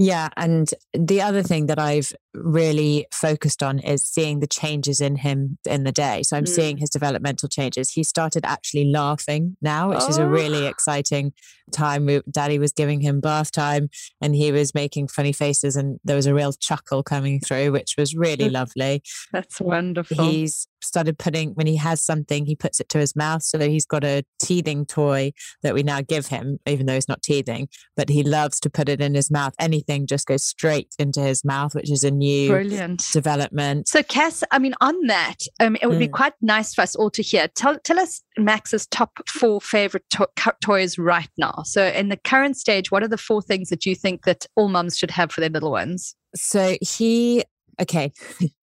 Yeah. 0.00 0.30
And 0.34 0.70
the 0.94 1.20
other 1.20 1.42
thing 1.42 1.66
that 1.66 1.78
I've 1.78 2.14
really 2.32 3.06
focused 3.12 3.62
on 3.62 3.80
is 3.80 4.02
seeing 4.02 4.40
the 4.40 4.46
changes 4.46 4.98
in 5.02 5.16
him 5.16 5.58
in 5.66 5.84
the 5.84 5.92
day. 5.92 6.22
So 6.22 6.38
I'm 6.38 6.44
mm. 6.44 6.48
seeing 6.48 6.78
his 6.78 6.88
developmental 6.88 7.50
changes. 7.50 7.92
He 7.92 8.02
started 8.02 8.46
actually 8.46 8.86
laughing 8.86 9.58
now, 9.60 9.90
which 9.90 9.98
oh. 10.00 10.08
is 10.08 10.16
a 10.16 10.26
really 10.26 10.64
oh. 10.64 10.70
exciting 10.70 11.34
time. 11.70 12.08
Daddy 12.30 12.58
was 12.58 12.72
giving 12.72 13.02
him 13.02 13.20
bath 13.20 13.52
time 13.52 13.90
and 14.22 14.34
he 14.34 14.50
was 14.52 14.74
making 14.74 15.08
funny 15.08 15.34
faces, 15.34 15.76
and 15.76 16.00
there 16.02 16.16
was 16.16 16.26
a 16.26 16.34
real 16.34 16.54
chuckle 16.54 17.02
coming 17.02 17.38
through, 17.38 17.72
which 17.72 17.96
was 17.98 18.16
really 18.16 18.48
lovely. 18.58 19.02
That's 19.32 19.60
wonderful. 19.60 20.24
He's 20.24 20.66
started 20.82 21.18
putting 21.18 21.50
when 21.50 21.66
he 21.66 21.76
has 21.76 22.02
something 22.02 22.46
he 22.46 22.56
puts 22.56 22.80
it 22.80 22.88
to 22.90 22.98
his 22.98 23.16
mouth. 23.16 23.42
So 23.42 23.58
he's 23.58 23.86
got 23.86 24.04
a 24.04 24.24
teething 24.38 24.86
toy 24.86 25.32
that 25.62 25.74
we 25.74 25.82
now 25.82 26.00
give 26.00 26.26
him 26.26 26.58
even 26.66 26.86
though 26.86 26.94
he's 26.94 27.08
not 27.08 27.22
teething 27.22 27.68
but 27.96 28.08
he 28.08 28.22
loves 28.22 28.60
to 28.60 28.70
put 28.70 28.88
it 28.88 29.00
in 29.00 29.14
his 29.14 29.30
mouth. 29.30 29.54
Anything 29.58 30.06
just 30.06 30.26
goes 30.26 30.44
straight 30.44 30.94
into 30.98 31.20
his 31.20 31.44
mouth 31.44 31.74
which 31.74 31.90
is 31.90 32.04
a 32.04 32.10
new 32.10 32.48
brilliant. 32.48 33.02
development. 33.12 33.88
So 33.88 34.02
cass 34.02 34.42
i 34.50 34.58
mean 34.58 34.74
on 34.80 35.06
that 35.06 35.36
um, 35.60 35.76
it 35.80 35.86
would 35.86 35.96
mm. 35.96 36.00
be 36.00 36.08
quite 36.08 36.34
nice 36.40 36.74
for 36.74 36.82
us 36.82 36.96
all 36.96 37.10
to 37.10 37.22
hear. 37.22 37.48
Tell, 37.48 37.78
tell 37.78 37.98
us 37.98 38.22
max's 38.38 38.86
top 38.86 39.20
four 39.28 39.60
favorite 39.60 40.04
to- 40.10 40.28
toys 40.62 40.98
right 40.98 41.30
now. 41.36 41.62
So 41.64 41.86
in 41.86 42.08
the 42.08 42.16
current 42.16 42.56
stage 42.56 42.90
what 42.90 43.02
are 43.02 43.08
the 43.08 43.18
four 43.18 43.42
things 43.42 43.68
that 43.70 43.86
you 43.86 43.94
think 43.94 44.24
that 44.24 44.46
all 44.56 44.68
mums 44.68 44.96
should 44.96 45.10
have 45.10 45.32
for 45.32 45.40
their 45.40 45.50
little 45.50 45.70
ones? 45.70 46.14
So 46.34 46.76
he 46.80 47.44
okay 47.80 48.12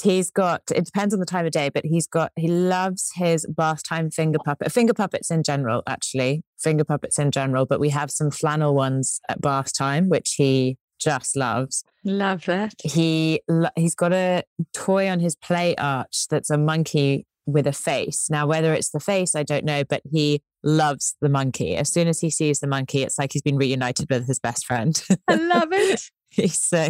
He's 0.00 0.30
got, 0.30 0.62
it 0.74 0.84
depends 0.84 1.14
on 1.14 1.20
the 1.20 1.26
time 1.26 1.46
of 1.46 1.52
day, 1.52 1.70
but 1.70 1.84
he's 1.86 2.06
got, 2.06 2.32
he 2.36 2.48
loves 2.48 3.10
his 3.14 3.46
bath 3.46 3.82
time 3.82 4.10
finger 4.10 4.38
puppet, 4.44 4.72
finger 4.72 4.94
puppets 4.94 5.30
in 5.30 5.42
general, 5.42 5.82
actually. 5.86 6.42
finger 6.58 6.84
puppets 6.84 7.18
in 7.18 7.30
general, 7.30 7.66
but 7.66 7.80
we 7.80 7.90
have 7.90 8.10
some 8.10 8.30
flannel 8.30 8.74
ones 8.74 9.20
at 9.28 9.40
bath 9.40 9.72
time, 9.76 10.08
which 10.08 10.34
he 10.36 10.76
just 10.98 11.36
loves. 11.36 11.84
Love 12.04 12.44
that. 12.46 12.74
He 12.82 13.40
he's 13.76 13.94
got 13.94 14.12
a 14.12 14.44
toy 14.72 15.08
on 15.08 15.20
his 15.20 15.36
play 15.36 15.74
arch 15.76 16.26
that's 16.30 16.50
a 16.50 16.56
monkey 16.56 17.26
with 17.46 17.66
a 17.66 17.72
face. 17.72 18.28
Now, 18.28 18.46
whether 18.46 18.74
it's 18.74 18.90
the 18.90 19.00
face, 19.00 19.34
I 19.34 19.42
don't 19.42 19.64
know, 19.64 19.84
but 19.84 20.02
he 20.10 20.42
loves 20.62 21.14
the 21.20 21.28
monkey. 21.28 21.76
As 21.76 21.92
soon 21.92 22.08
as 22.08 22.20
he 22.20 22.30
sees 22.30 22.60
the 22.60 22.66
monkey, 22.66 23.02
it's 23.02 23.18
like 23.18 23.32
he's 23.32 23.42
been 23.42 23.56
reunited 23.56 24.08
with 24.10 24.26
his 24.26 24.38
best 24.38 24.66
friend. 24.66 25.00
I 25.28 25.34
love 25.36 25.68
it. 25.70 26.02
so, 26.52 26.88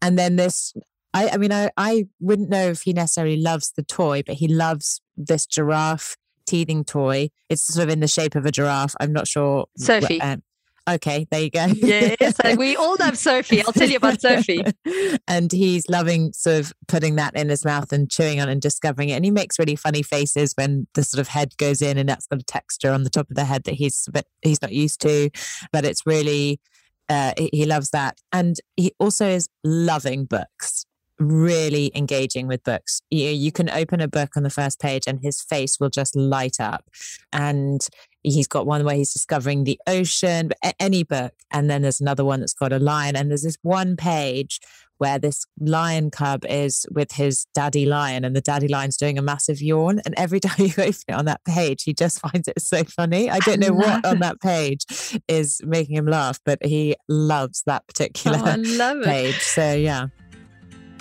and 0.00 0.18
then 0.18 0.36
this, 0.36 0.72
I, 1.12 1.30
I 1.30 1.36
mean, 1.38 1.52
I, 1.52 1.70
I 1.76 2.06
wouldn't 2.20 2.50
know 2.50 2.68
if 2.68 2.82
he 2.82 2.92
necessarily 2.92 3.36
loves 3.36 3.72
the 3.72 3.82
toy, 3.82 4.22
but 4.24 4.36
he 4.36 4.48
loves 4.48 5.00
this 5.16 5.46
giraffe 5.46 6.16
teething 6.46 6.84
toy. 6.84 7.30
It's 7.48 7.62
sort 7.62 7.84
of 7.84 7.92
in 7.92 8.00
the 8.00 8.08
shape 8.08 8.34
of 8.34 8.46
a 8.46 8.52
giraffe. 8.52 8.94
I'm 9.00 9.12
not 9.12 9.26
sure. 9.26 9.66
Sophie. 9.76 10.20
Um, 10.20 10.42
okay, 10.88 11.26
there 11.30 11.40
you 11.40 11.50
go. 11.50 11.66
yes, 11.66 12.36
we 12.56 12.76
all 12.76 12.96
love 12.98 13.18
Sophie. 13.18 13.62
I'll 13.64 13.72
tell 13.72 13.88
you 13.88 13.96
about 13.96 14.20
Sophie. 14.20 14.64
and 15.28 15.50
he's 15.50 15.88
loving 15.88 16.32
sort 16.32 16.60
of 16.60 16.72
putting 16.86 17.16
that 17.16 17.34
in 17.34 17.48
his 17.48 17.64
mouth 17.64 17.92
and 17.92 18.10
chewing 18.10 18.40
on 18.40 18.48
and 18.48 18.60
discovering 18.60 19.08
it. 19.08 19.14
And 19.14 19.24
he 19.24 19.30
makes 19.30 19.58
really 19.58 19.76
funny 19.76 20.02
faces 20.02 20.52
when 20.56 20.86
the 20.94 21.02
sort 21.02 21.20
of 21.20 21.28
head 21.28 21.56
goes 21.56 21.82
in 21.82 21.98
and 21.98 22.08
that's 22.08 22.26
got 22.26 22.40
a 22.40 22.44
texture 22.44 22.92
on 22.92 23.02
the 23.02 23.10
top 23.10 23.30
of 23.30 23.36
the 23.36 23.44
head 23.44 23.64
that 23.64 23.74
he's 23.74 24.08
but 24.12 24.26
he's 24.42 24.62
not 24.62 24.72
used 24.72 25.00
to. 25.02 25.30
But 25.72 25.84
it's 25.84 26.06
really 26.06 26.60
uh, 27.08 27.32
he 27.36 27.66
loves 27.66 27.90
that. 27.90 28.18
And 28.32 28.56
he 28.76 28.92
also 29.00 29.26
is 29.26 29.48
loving 29.64 30.24
books 30.24 30.86
really 31.20 31.92
engaging 31.94 32.48
with 32.48 32.64
books. 32.64 33.02
You, 33.10 33.28
you 33.28 33.52
can 33.52 33.70
open 33.70 34.00
a 34.00 34.08
book 34.08 34.36
on 34.36 34.42
the 34.42 34.50
first 34.50 34.80
page 34.80 35.04
and 35.06 35.20
his 35.20 35.42
face 35.42 35.78
will 35.78 35.90
just 35.90 36.16
light 36.16 36.58
up. 36.58 36.88
And 37.32 37.86
he's 38.22 38.48
got 38.48 38.66
one 38.66 38.84
where 38.84 38.96
he's 38.96 39.12
discovering 39.12 39.64
the 39.64 39.78
ocean, 39.86 40.50
any 40.80 41.04
book. 41.04 41.34
And 41.52 41.70
then 41.70 41.82
there's 41.82 42.00
another 42.00 42.24
one 42.24 42.40
that's 42.40 42.54
got 42.54 42.72
a 42.72 42.78
lion. 42.78 43.16
And 43.16 43.30
there's 43.30 43.42
this 43.42 43.58
one 43.62 43.96
page 43.96 44.60
where 44.96 45.18
this 45.18 45.46
lion 45.58 46.10
cub 46.10 46.44
is 46.46 46.84
with 46.90 47.12
his 47.12 47.46
daddy 47.54 47.86
lion 47.86 48.22
and 48.22 48.36
the 48.36 48.40
daddy 48.42 48.68
lion's 48.68 48.98
doing 48.98 49.18
a 49.18 49.22
massive 49.22 49.62
yawn. 49.62 50.00
And 50.04 50.14
every 50.16 50.40
time 50.40 50.66
you 50.66 50.72
open 50.72 50.94
it 51.08 51.12
on 51.12 51.26
that 51.26 51.44
page, 51.44 51.84
he 51.84 51.92
just 51.92 52.20
finds 52.32 52.48
it 52.48 52.60
so 52.60 52.84
funny. 52.84 53.30
I 53.30 53.38
don't 53.40 53.60
know 53.60 53.72
what 53.72 54.04
on 54.04 54.20
that 54.20 54.40
page 54.40 54.84
is 55.28 55.60
making 55.64 55.96
him 55.96 56.06
laugh, 56.06 56.40
but 56.44 56.64
he 56.64 56.96
loves 57.08 57.62
that 57.66 57.86
particular 57.86 58.38
oh, 58.42 59.02
page. 59.04 59.38
So, 59.38 59.74
yeah. 59.74 60.08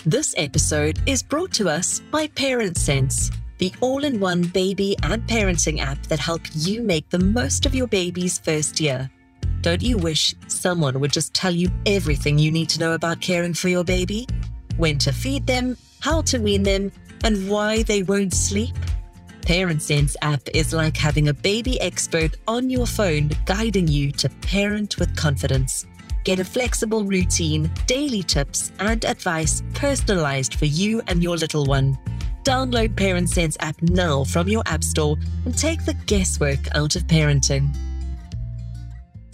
This 0.06 0.34
episode 0.38 0.98
is 1.06 1.22
brought 1.22 1.52
to 1.56 1.68
us 1.68 2.00
by 2.00 2.28
Parent 2.28 2.78
Sense, 2.78 3.32
the 3.58 3.74
all 3.82 4.06
in 4.06 4.22
one 4.22 4.44
baby 4.44 4.96
and 5.04 5.22
parenting 5.24 5.80
app 5.82 6.02
that 6.04 6.20
help 6.20 6.42
you 6.54 6.82
make 6.82 7.10
the 7.10 7.20
most 7.20 7.66
of 7.66 7.76
your 7.76 7.86
baby's 7.86 8.40
first 8.40 8.80
year. 8.80 9.12
Don't 9.60 9.82
you 9.82 9.98
wish 9.98 10.34
someone 10.48 11.02
would 11.02 11.12
just 11.12 11.34
tell 11.34 11.54
you 11.54 11.70
everything 11.86 12.40
you 12.40 12.50
need 12.50 12.70
to 12.70 12.80
know 12.80 12.94
about 12.94 13.20
caring 13.20 13.54
for 13.54 13.68
your 13.68 13.84
baby? 13.84 14.26
When 14.78 14.98
to 15.00 15.12
feed 15.12 15.46
them, 15.46 15.76
how 16.00 16.22
to 16.22 16.40
wean 16.40 16.64
them, 16.64 16.94
and 17.26 17.50
why 17.50 17.84
they 17.84 18.02
won't 18.02 18.34
sleep? 18.34 18.76
Parent 19.42 19.82
Sense 19.82 20.16
app 20.22 20.48
is 20.54 20.72
like 20.72 20.96
having 20.96 21.28
a 21.28 21.34
baby 21.34 21.80
expert 21.82 22.38
on 22.48 22.70
your 22.70 22.88
phone 22.88 23.32
guiding 23.44 23.90
you 23.90 24.14
to 24.14 24.30
parent 24.30 24.98
with 24.98 25.14
confidence. 25.18 25.86
Get 26.24 26.40
a 26.40 26.46
flexible 26.46 27.04
routine, 27.04 27.72
daily 27.88 28.24
tips, 28.24 28.72
and 28.80 29.04
advice 29.06 29.64
personalized 29.74 30.56
for 30.56 30.66
you 30.66 31.02
and 31.08 31.24
your 31.24 31.38
little 31.38 31.66
one. 31.66 31.98
Download 32.44 32.96
Parent 32.96 33.30
Sense 33.30 33.58
app 33.60 33.82
now 33.82 34.24
from 34.24 34.48
your 34.48 34.64
App 34.66 34.84
Store 34.84 35.18
and 35.46 35.58
take 35.58 35.86
the 35.86 35.94
guesswork 36.06 36.60
out 36.76 36.96
of 36.96 37.04
parenting. 37.08 37.76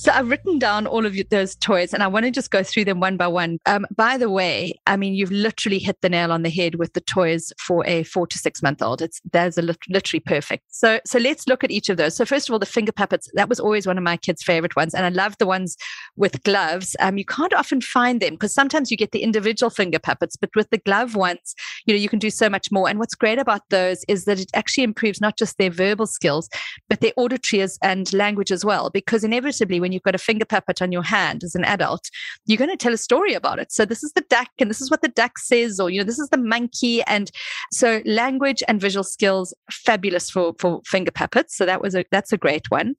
So 0.05 0.11
I've 0.11 0.29
written 0.29 0.59
down 0.59 0.85
all 0.85 1.03
of 1.03 1.17
those 1.31 1.55
toys 1.55 1.91
and 1.91 2.03
I 2.03 2.07
want 2.07 2.25
to 2.25 2.31
just 2.31 2.51
go 2.51 2.61
through 2.61 2.85
them 2.85 2.99
one 2.99 3.17
by 3.17 3.27
one. 3.27 3.57
Um, 3.65 3.87
by 3.95 4.19
the 4.19 4.29
way, 4.29 4.79
I 4.85 4.97
mean, 4.97 5.15
you've 5.15 5.31
literally 5.31 5.79
hit 5.79 5.99
the 6.01 6.09
nail 6.09 6.31
on 6.31 6.43
the 6.43 6.51
head 6.51 6.75
with 6.75 6.93
the 6.93 7.01
toys 7.01 7.51
for 7.59 7.83
a 7.87 8.03
four 8.03 8.27
to 8.27 8.37
six 8.37 8.61
month 8.61 8.83
old. 8.83 9.01
It's 9.01 9.19
there's 9.33 9.57
a 9.57 9.63
literally 9.63 10.19
perfect. 10.19 10.65
So, 10.69 10.99
so 11.07 11.17
let's 11.17 11.47
look 11.47 11.63
at 11.63 11.71
each 11.71 11.89
of 11.89 11.97
those. 11.97 12.15
So 12.15 12.23
first 12.23 12.47
of 12.47 12.53
all, 12.53 12.59
the 12.59 12.67
finger 12.67 12.91
puppets, 12.91 13.31
that 13.33 13.49
was 13.49 13.59
always 13.59 13.87
one 13.87 13.97
of 13.97 14.03
my 14.03 14.15
kids' 14.15 14.43
favorite 14.43 14.75
ones. 14.75 14.93
And 14.93 15.07
I 15.07 15.09
love 15.09 15.37
the 15.39 15.47
ones 15.47 15.75
with 16.17 16.43
gloves. 16.43 16.95
Um, 16.99 17.17
you 17.17 17.25
can't 17.25 17.55
often 17.55 17.81
find 17.81 18.21
them 18.21 18.35
because 18.35 18.53
sometimes 18.53 18.91
you 18.91 18.97
get 18.97 19.11
the 19.11 19.23
individual 19.23 19.71
finger 19.71 19.97
puppets, 19.97 20.35
but 20.35 20.51
with 20.55 20.69
the 20.69 20.77
glove 20.77 21.15
ones, 21.15 21.55
you 21.87 21.95
know, 21.95 21.99
you 21.99 22.09
can 22.09 22.19
do 22.19 22.29
so 22.29 22.47
much 22.47 22.71
more. 22.71 22.87
And 22.87 22.99
what's 22.99 23.15
great 23.15 23.39
about 23.39 23.61
those 23.71 24.05
is 24.07 24.25
that 24.25 24.39
it 24.39 24.51
actually 24.53 24.83
improves 24.83 25.19
not 25.19 25.35
just 25.35 25.57
their 25.57 25.71
verbal 25.71 26.05
skills, 26.05 26.47
but 26.89 27.01
their 27.01 27.13
auditory 27.17 27.55
and 27.81 28.13
language 28.13 28.51
as 28.51 28.63
well. 28.63 28.91
Because 28.91 29.23
inevitably 29.23 29.79
when 29.79 29.94
you've 29.95 30.03
got 30.03 30.15
a 30.15 30.19
finger 30.19 30.45
puppet 30.45 30.81
on 30.81 30.91
your 30.91 31.03
hand 31.03 31.43
as 31.43 31.55
an 31.55 31.63
adult, 31.63 32.09
you're 32.45 32.57
going 32.57 32.69
to 32.69 32.77
tell 32.77 32.93
a 32.93 32.97
story 32.97 33.33
about 33.33 33.59
it. 33.59 33.71
So 33.71 33.85
this 33.85 34.03
is 34.03 34.11
the 34.13 34.25
duck 34.29 34.49
and 34.59 34.69
this 34.69 34.81
is 34.81 34.91
what 34.91 35.01
the 35.01 35.07
duck 35.07 35.39
says, 35.39 35.79
or, 35.79 35.89
you 35.89 35.99
know, 35.99 36.05
this 36.05 36.19
is 36.19 36.29
the 36.29 36.37
monkey. 36.37 37.01
And 37.03 37.31
so 37.71 38.01
language 38.05 38.61
and 38.67 38.79
visual 38.79 39.03
skills, 39.03 39.53
fabulous 39.71 40.29
for, 40.29 40.53
for 40.59 40.81
finger 40.85 41.11
puppets. 41.11 41.55
So 41.55 41.65
that 41.65 41.81
was 41.81 41.95
a, 41.95 42.05
that's 42.11 42.33
a 42.33 42.37
great 42.37 42.69
one. 42.69 42.95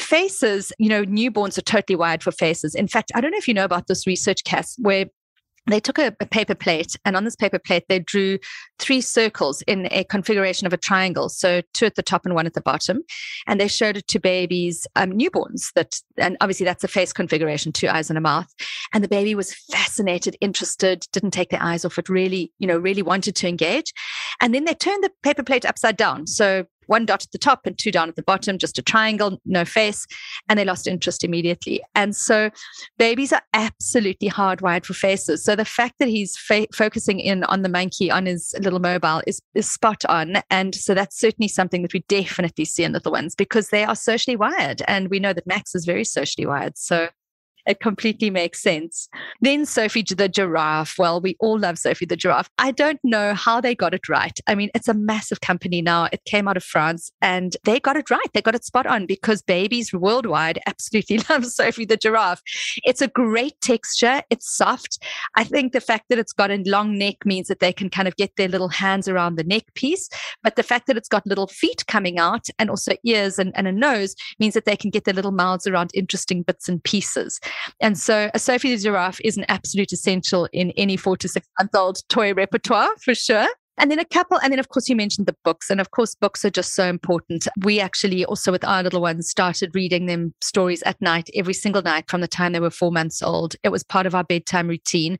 Faces, 0.00 0.72
you 0.78 0.88
know, 0.88 1.04
newborns 1.04 1.58
are 1.58 1.62
totally 1.62 1.96
wired 1.96 2.22
for 2.22 2.30
faces. 2.30 2.74
In 2.74 2.86
fact, 2.86 3.10
I 3.14 3.20
don't 3.20 3.30
know 3.30 3.38
if 3.38 3.48
you 3.48 3.54
know 3.54 3.64
about 3.64 3.86
this 3.86 4.06
research, 4.06 4.44
Cass, 4.44 4.76
where 4.78 5.06
they 5.66 5.80
took 5.80 5.98
a, 5.98 6.14
a, 6.20 6.26
paper 6.26 6.54
plate 6.54 6.96
and 7.04 7.16
on 7.16 7.24
this 7.24 7.36
paper 7.36 7.58
plate 7.58 7.84
they 7.88 7.98
drew 7.98 8.38
three 8.78 9.00
circles 9.00 9.62
in 9.62 9.88
a 9.90 10.04
configuration 10.04 10.66
of 10.66 10.72
a 10.72 10.76
triangle 10.76 11.28
so 11.28 11.60
two 11.74 11.86
at 11.86 11.94
the 11.94 12.02
top 12.02 12.24
and 12.24 12.34
one 12.34 12.46
at 12.46 12.54
the 12.54 12.60
bottom. 12.60 13.02
And 13.46 13.60
they 13.60 13.68
showed 13.68 13.96
it 13.96 14.06
to 14.08 14.20
babies 14.20 14.86
um, 14.96 15.12
newborns 15.12 15.72
that 15.74 16.00
and 16.16 16.36
obviously 16.40 16.64
that's 16.64 16.84
a 16.84 16.88
face 16.88 17.12
configuration 17.12 17.72
two 17.72 17.88
eyes 17.88 18.10
and 18.10 18.18
a 18.18 18.20
mouth. 18.20 18.52
And 18.92 19.02
the 19.02 19.08
baby 19.08 19.34
was 19.34 19.54
fascinated 19.70 20.36
interested 20.40 21.06
didn't 21.12 21.32
take 21.32 21.50
their 21.50 21.62
eyes 21.62 21.84
off 21.84 21.98
it 21.98 22.08
really 22.08 22.52
you 22.58 22.66
know 22.66 22.78
really 22.78 23.02
wanted 23.02 23.34
to 23.36 23.48
engage. 23.48 23.92
And 24.40 24.54
then 24.54 24.64
they 24.64 24.74
turned 24.74 25.02
the 25.02 25.10
paper 25.22 25.42
plate 25.42 25.64
upside 25.64 25.96
down. 25.96 26.26
So 26.26 26.66
one 26.86 27.06
dot 27.06 27.22
at 27.22 27.32
the 27.32 27.38
top 27.38 27.66
and 27.66 27.76
two 27.76 27.90
down 27.90 28.08
at 28.08 28.16
the 28.16 28.22
bottom, 28.22 28.58
just 28.58 28.78
a 28.78 28.82
triangle, 28.82 29.40
no 29.44 29.64
face. 29.64 30.06
And 30.48 30.58
they 30.58 30.64
lost 30.64 30.86
interest 30.86 31.24
immediately. 31.24 31.82
And 31.94 32.14
so 32.14 32.50
babies 32.98 33.32
are 33.32 33.42
absolutely 33.54 34.28
hardwired 34.28 34.84
for 34.84 34.94
faces. 34.94 35.44
So 35.44 35.56
the 35.56 35.64
fact 35.64 35.94
that 35.98 36.08
he's 36.08 36.36
fa- 36.36 36.68
focusing 36.74 37.20
in 37.20 37.44
on 37.44 37.62
the 37.62 37.68
monkey 37.68 38.10
on 38.10 38.26
his 38.26 38.54
little 38.60 38.80
mobile 38.80 39.22
is, 39.26 39.40
is 39.54 39.70
spot 39.70 40.04
on. 40.06 40.36
And 40.50 40.74
so 40.74 40.94
that's 40.94 41.18
certainly 41.18 41.48
something 41.48 41.82
that 41.82 41.92
we 41.92 42.04
definitely 42.08 42.64
see 42.64 42.84
in 42.84 42.92
little 42.92 43.12
ones 43.12 43.34
because 43.34 43.68
they 43.68 43.84
are 43.84 43.96
socially 43.96 44.36
wired. 44.36 44.82
And 44.86 45.08
we 45.08 45.20
know 45.20 45.32
that 45.32 45.46
Max 45.46 45.74
is 45.74 45.84
very 45.84 46.04
socially 46.04 46.46
wired. 46.46 46.76
So 46.76 47.08
it 47.66 47.80
completely 47.80 48.30
makes 48.30 48.62
sense. 48.62 49.08
Then 49.40 49.66
Sophie 49.66 50.02
the 50.02 50.28
giraffe. 50.28 50.98
Well, 50.98 51.20
we 51.20 51.36
all 51.40 51.58
love 51.58 51.78
Sophie 51.78 52.06
the 52.06 52.16
giraffe. 52.16 52.48
I 52.58 52.70
don't 52.70 53.00
know 53.02 53.34
how 53.34 53.60
they 53.60 53.74
got 53.74 53.94
it 53.94 54.08
right. 54.08 54.38
I 54.46 54.54
mean, 54.54 54.70
it's 54.74 54.88
a 54.88 54.94
massive 54.94 55.40
company 55.40 55.82
now. 55.82 56.08
It 56.12 56.24
came 56.24 56.48
out 56.48 56.56
of 56.56 56.64
France 56.64 57.10
and 57.20 57.56
they 57.64 57.80
got 57.80 57.96
it 57.96 58.10
right. 58.10 58.26
They 58.32 58.42
got 58.42 58.54
it 58.54 58.64
spot 58.64 58.86
on 58.86 59.06
because 59.06 59.42
babies 59.42 59.92
worldwide 59.92 60.58
absolutely 60.66 61.18
love 61.30 61.46
Sophie 61.46 61.84
the 61.84 61.96
giraffe. 61.96 62.42
It's 62.84 63.02
a 63.02 63.08
great 63.08 63.60
texture. 63.60 64.22
It's 64.30 64.56
soft. 64.56 64.98
I 65.36 65.44
think 65.44 65.72
the 65.72 65.80
fact 65.80 66.06
that 66.08 66.18
it's 66.18 66.32
got 66.32 66.50
a 66.50 66.62
long 66.66 66.98
neck 66.98 67.16
means 67.24 67.48
that 67.48 67.60
they 67.60 67.72
can 67.72 67.90
kind 67.90 68.08
of 68.08 68.16
get 68.16 68.36
their 68.36 68.48
little 68.48 68.68
hands 68.68 69.08
around 69.08 69.36
the 69.36 69.44
neck 69.44 69.64
piece. 69.74 70.08
But 70.42 70.56
the 70.56 70.62
fact 70.62 70.86
that 70.86 70.96
it's 70.96 71.08
got 71.08 71.26
little 71.26 71.46
feet 71.46 71.86
coming 71.86 72.18
out 72.18 72.46
and 72.58 72.70
also 72.70 72.92
ears 73.04 73.38
and, 73.38 73.56
and 73.56 73.66
a 73.66 73.72
nose 73.72 74.14
means 74.38 74.54
that 74.54 74.64
they 74.64 74.76
can 74.76 74.90
get 74.90 75.04
their 75.04 75.14
little 75.14 75.32
mouths 75.32 75.66
around 75.66 75.90
interesting 75.94 76.42
bits 76.42 76.68
and 76.68 76.82
pieces. 76.82 77.40
And 77.80 77.98
so 77.98 78.30
a 78.34 78.38
Sophie 78.38 78.74
the 78.74 78.82
Giraffe 78.82 79.20
is 79.24 79.36
an 79.36 79.44
absolute 79.48 79.92
essential 79.92 80.48
in 80.52 80.72
any 80.72 80.96
four 80.96 81.16
to 81.18 81.28
six 81.28 81.46
month 81.58 81.74
old 81.74 81.98
toy 82.08 82.34
repertoire 82.34 82.90
for 83.02 83.14
sure. 83.14 83.48
And 83.78 83.90
then 83.90 83.98
a 83.98 84.04
couple, 84.04 84.38
and 84.38 84.52
then 84.52 84.58
of 84.58 84.68
course 84.68 84.88
you 84.88 84.96
mentioned 84.96 85.26
the 85.26 85.36
books, 85.44 85.70
and 85.70 85.80
of 85.80 85.90
course 85.90 86.14
books 86.14 86.44
are 86.44 86.50
just 86.50 86.74
so 86.74 86.86
important. 86.86 87.46
We 87.62 87.80
actually 87.80 88.24
also 88.24 88.52
with 88.52 88.64
our 88.64 88.82
little 88.82 89.00
ones 89.00 89.28
started 89.28 89.74
reading 89.74 90.06
them 90.06 90.34
stories 90.40 90.82
at 90.82 91.00
night 91.00 91.28
every 91.34 91.54
single 91.54 91.82
night 91.82 92.08
from 92.08 92.20
the 92.20 92.28
time 92.28 92.52
they 92.52 92.60
were 92.60 92.70
four 92.70 92.90
months 92.90 93.22
old. 93.22 93.54
It 93.62 93.70
was 93.70 93.84
part 93.84 94.06
of 94.06 94.14
our 94.14 94.24
bedtime 94.24 94.68
routine. 94.68 95.18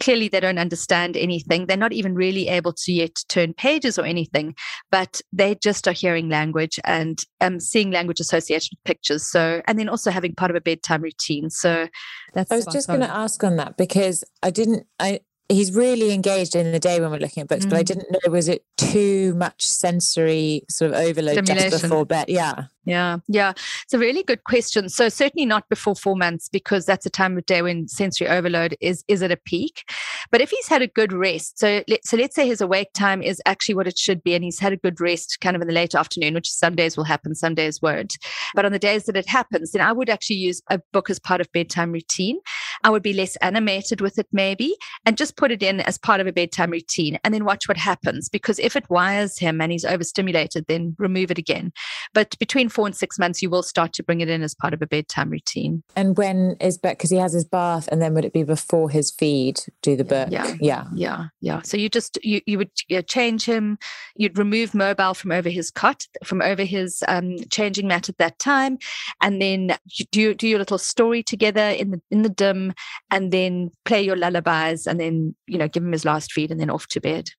Clearly 0.00 0.28
they 0.28 0.40
don't 0.40 0.58
understand 0.58 1.16
anything. 1.16 1.66
They're 1.66 1.76
not 1.76 1.92
even 1.92 2.14
really 2.14 2.48
able 2.48 2.72
to 2.72 2.92
yet 2.92 3.16
turn 3.28 3.54
pages 3.54 3.98
or 3.98 4.04
anything, 4.04 4.54
but 4.90 5.20
they 5.32 5.56
just 5.56 5.88
are 5.88 5.92
hearing 5.92 6.28
language 6.28 6.78
and 6.84 7.22
um, 7.40 7.60
seeing 7.60 7.90
language 7.90 8.20
associated 8.20 8.68
with 8.72 8.84
pictures. 8.84 9.28
So, 9.30 9.62
and 9.66 9.78
then 9.78 9.88
also 9.88 10.10
having 10.10 10.34
part 10.34 10.50
of 10.50 10.56
a 10.56 10.60
bedtime 10.60 11.02
routine. 11.02 11.50
So 11.50 11.88
that's 12.34 12.50
I 12.50 12.56
was 12.56 12.66
just 12.66 12.88
going 12.88 13.00
to 13.00 13.10
ask 13.10 13.42
on 13.42 13.56
that 13.56 13.76
because 13.76 14.24
I 14.42 14.50
didn't, 14.50 14.86
I, 15.00 15.20
he's 15.48 15.74
really 15.74 16.12
engaged 16.12 16.54
in 16.54 16.72
the 16.72 16.78
day 16.78 17.00
when 17.00 17.10
we're 17.10 17.18
looking 17.18 17.42
at 17.42 17.48
books, 17.48 17.66
mm. 17.66 17.70
but 17.70 17.78
I 17.78 17.82
mm. 17.82 17.86
didn't 17.86 18.10
know 18.10 18.30
was 18.30 18.48
it 18.48 18.64
too 18.76 19.34
much 19.34 19.66
sensory 19.66 20.62
sort 20.68 20.92
of 20.92 20.98
overload 20.98 21.44
just 21.46 21.82
before 21.82 22.04
bed? 22.06 22.26
Yeah. 22.28 22.64
Yeah, 22.86 23.18
yeah. 23.26 23.52
It's 23.82 23.94
a 23.94 23.98
really 23.98 24.22
good 24.22 24.44
question. 24.44 24.88
So 24.88 25.08
certainly 25.08 25.44
not 25.44 25.68
before 25.68 25.96
four 25.96 26.14
months 26.14 26.48
because 26.48 26.86
that's 26.86 27.04
a 27.04 27.10
time 27.10 27.36
of 27.36 27.44
day 27.44 27.60
when 27.60 27.88
sensory 27.88 28.28
overload 28.28 28.76
is 28.80 29.02
is 29.08 29.24
at 29.24 29.32
a 29.32 29.36
peak. 29.36 29.82
But 30.30 30.40
if 30.40 30.50
he's 30.50 30.68
had 30.68 30.82
a 30.82 30.86
good 30.86 31.12
rest, 31.12 31.58
so 31.58 31.82
let, 31.88 32.06
so 32.06 32.16
let's 32.16 32.36
say 32.36 32.46
his 32.46 32.60
awake 32.60 32.92
time 32.94 33.22
is 33.22 33.42
actually 33.44 33.74
what 33.74 33.88
it 33.88 33.98
should 33.98 34.22
be, 34.22 34.34
and 34.34 34.44
he's 34.44 34.60
had 34.60 34.72
a 34.72 34.76
good 34.76 35.00
rest 35.00 35.38
kind 35.40 35.56
of 35.56 35.62
in 35.62 35.68
the 35.68 35.74
late 35.74 35.96
afternoon, 35.96 36.34
which 36.34 36.48
some 36.48 36.76
days 36.76 36.96
will 36.96 37.04
happen, 37.04 37.34
some 37.34 37.56
days 37.56 37.82
won't. 37.82 38.16
But 38.54 38.64
on 38.64 38.70
the 38.70 38.78
days 38.78 39.04
that 39.06 39.16
it 39.16 39.28
happens, 39.28 39.72
then 39.72 39.82
I 39.82 39.90
would 39.90 40.08
actually 40.08 40.36
use 40.36 40.62
a 40.70 40.80
book 40.92 41.10
as 41.10 41.18
part 41.18 41.40
of 41.40 41.50
bedtime 41.50 41.90
routine. 41.90 42.38
I 42.84 42.90
would 42.90 43.02
be 43.02 43.14
less 43.14 43.34
animated 43.36 44.00
with 44.00 44.16
it 44.16 44.28
maybe, 44.30 44.76
and 45.04 45.16
just 45.16 45.36
put 45.36 45.50
it 45.50 45.62
in 45.62 45.80
as 45.80 45.98
part 45.98 46.20
of 46.20 46.28
a 46.28 46.32
bedtime 46.32 46.70
routine, 46.70 47.18
and 47.24 47.34
then 47.34 47.44
watch 47.44 47.66
what 47.66 47.78
happens. 47.78 48.28
Because 48.28 48.60
if 48.60 48.76
it 48.76 48.88
wires 48.88 49.40
him 49.40 49.60
and 49.60 49.72
he's 49.72 49.84
overstimulated, 49.84 50.66
then 50.68 50.94
remove 51.00 51.32
it 51.32 51.38
again. 51.38 51.72
But 52.14 52.38
between 52.38 52.68
four 52.76 52.86
and 52.86 52.94
six 52.94 53.18
months, 53.18 53.40
you 53.40 53.48
will 53.48 53.62
start 53.62 53.94
to 53.94 54.02
bring 54.02 54.20
it 54.20 54.28
in 54.28 54.42
as 54.42 54.54
part 54.54 54.74
of 54.74 54.82
a 54.82 54.86
bedtime 54.86 55.30
routine. 55.30 55.82
And 55.96 56.16
when 56.16 56.56
is 56.60 56.76
back 56.76 56.98
because 56.98 57.10
he 57.10 57.16
has 57.16 57.32
his 57.32 57.46
bath, 57.46 57.88
and 57.90 58.02
then 58.02 58.12
would 58.14 58.26
it 58.26 58.34
be 58.34 58.42
before 58.42 58.90
his 58.90 59.10
feed? 59.10 59.60
Do 59.80 59.96
the 59.96 60.04
book? 60.04 60.28
Yeah, 60.30 60.54
yeah, 60.60 60.84
yeah, 60.94 61.28
yeah. 61.40 61.62
So 61.62 61.78
you 61.78 61.88
just 61.88 62.18
you 62.22 62.42
you 62.44 62.58
would 62.58 62.70
change 63.08 63.46
him. 63.46 63.78
You'd 64.14 64.36
remove 64.36 64.74
mobile 64.74 65.14
from 65.14 65.32
over 65.32 65.48
his 65.48 65.70
cot, 65.70 66.06
from 66.22 66.42
over 66.42 66.64
his 66.64 67.02
um, 67.08 67.38
changing 67.50 67.88
mat 67.88 68.10
at 68.10 68.18
that 68.18 68.38
time, 68.38 68.78
and 69.22 69.40
then 69.40 69.76
you 69.86 70.04
do 70.12 70.34
do 70.34 70.46
your 70.46 70.58
little 70.58 70.78
story 70.78 71.22
together 71.22 71.68
in 71.70 71.92
the 71.92 72.02
in 72.10 72.22
the 72.22 72.28
dim, 72.28 72.74
and 73.10 73.32
then 73.32 73.70
play 73.86 74.02
your 74.02 74.16
lullabies, 74.16 74.86
and 74.86 75.00
then 75.00 75.34
you 75.46 75.56
know 75.56 75.66
give 75.66 75.82
him 75.82 75.92
his 75.92 76.04
last 76.04 76.30
feed, 76.30 76.50
and 76.50 76.60
then 76.60 76.68
off 76.70 76.86
to 76.88 77.00
bed. 77.00 77.30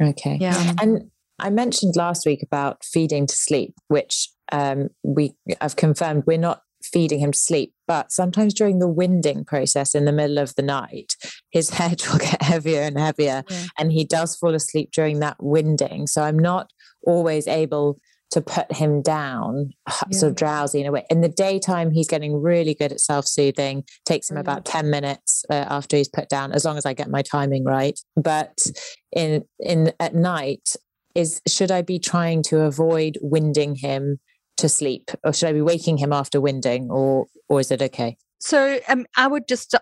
Okay. 0.00 0.38
Yeah. 0.40 0.74
And 0.80 1.10
I 1.38 1.50
mentioned 1.50 1.96
last 1.96 2.26
week 2.26 2.42
about 2.42 2.84
feeding 2.84 3.26
to 3.26 3.34
sleep, 3.34 3.74
which 3.88 4.28
um, 4.54 4.88
we 5.02 5.34
have 5.60 5.74
confirmed 5.74 6.22
we're 6.26 6.38
not 6.38 6.62
feeding 6.82 7.18
him 7.18 7.32
to 7.32 7.38
sleep. 7.38 7.72
But 7.88 8.12
sometimes 8.12 8.54
during 8.54 8.78
the 8.78 8.88
winding 8.88 9.44
process 9.44 9.94
in 9.94 10.04
the 10.04 10.12
middle 10.12 10.38
of 10.38 10.54
the 10.54 10.62
night, 10.62 11.16
his 11.50 11.70
head 11.78 12.02
will 12.06 12.18
get 12.18 12.40
heavier 12.42 12.82
and 12.82 12.98
heavier, 12.98 13.42
yeah. 13.48 13.64
and 13.78 13.92
he 13.92 14.04
does 14.04 14.36
fall 14.36 14.54
asleep 14.54 14.90
during 14.92 15.18
that 15.20 15.36
winding. 15.40 16.06
So 16.06 16.22
I'm 16.22 16.38
not 16.38 16.70
always 17.04 17.48
able 17.48 17.98
to 18.30 18.40
put 18.40 18.72
him 18.72 19.02
down, 19.02 19.70
yeah. 19.88 20.18
sort 20.18 20.30
of 20.30 20.36
drowsy 20.36 20.80
in 20.80 20.86
a 20.86 20.92
way. 20.92 21.04
In 21.10 21.20
the 21.20 21.28
daytime, 21.28 21.90
he's 21.90 22.08
getting 22.08 22.40
really 22.40 22.74
good 22.74 22.92
at 22.92 23.00
self 23.00 23.26
soothing. 23.26 23.84
Takes 24.06 24.30
him 24.30 24.36
about 24.36 24.64
ten 24.64 24.88
minutes 24.90 25.44
uh, 25.50 25.66
after 25.68 25.96
he's 25.96 26.08
put 26.08 26.28
down, 26.28 26.52
as 26.52 26.64
long 26.64 26.76
as 26.76 26.86
I 26.86 26.94
get 26.94 27.10
my 27.10 27.22
timing 27.22 27.64
right. 27.64 27.98
But 28.16 28.58
in 29.12 29.44
in 29.60 29.92
at 30.00 30.14
night, 30.14 30.76
is 31.14 31.40
should 31.46 31.70
I 31.70 31.82
be 31.82 31.98
trying 31.98 32.42
to 32.44 32.60
avoid 32.60 33.18
winding 33.20 33.76
him 33.76 34.18
to 34.56 34.68
sleep, 34.68 35.10
or 35.24 35.32
should 35.32 35.48
I 35.48 35.52
be 35.52 35.62
waking 35.62 35.98
him 35.98 36.12
after 36.12 36.40
winding, 36.40 36.90
or 36.90 37.26
or 37.48 37.60
is 37.60 37.70
it 37.70 37.82
okay? 37.82 38.16
So 38.38 38.78
um, 38.88 39.06
I 39.16 39.26
would 39.26 39.48
just 39.48 39.74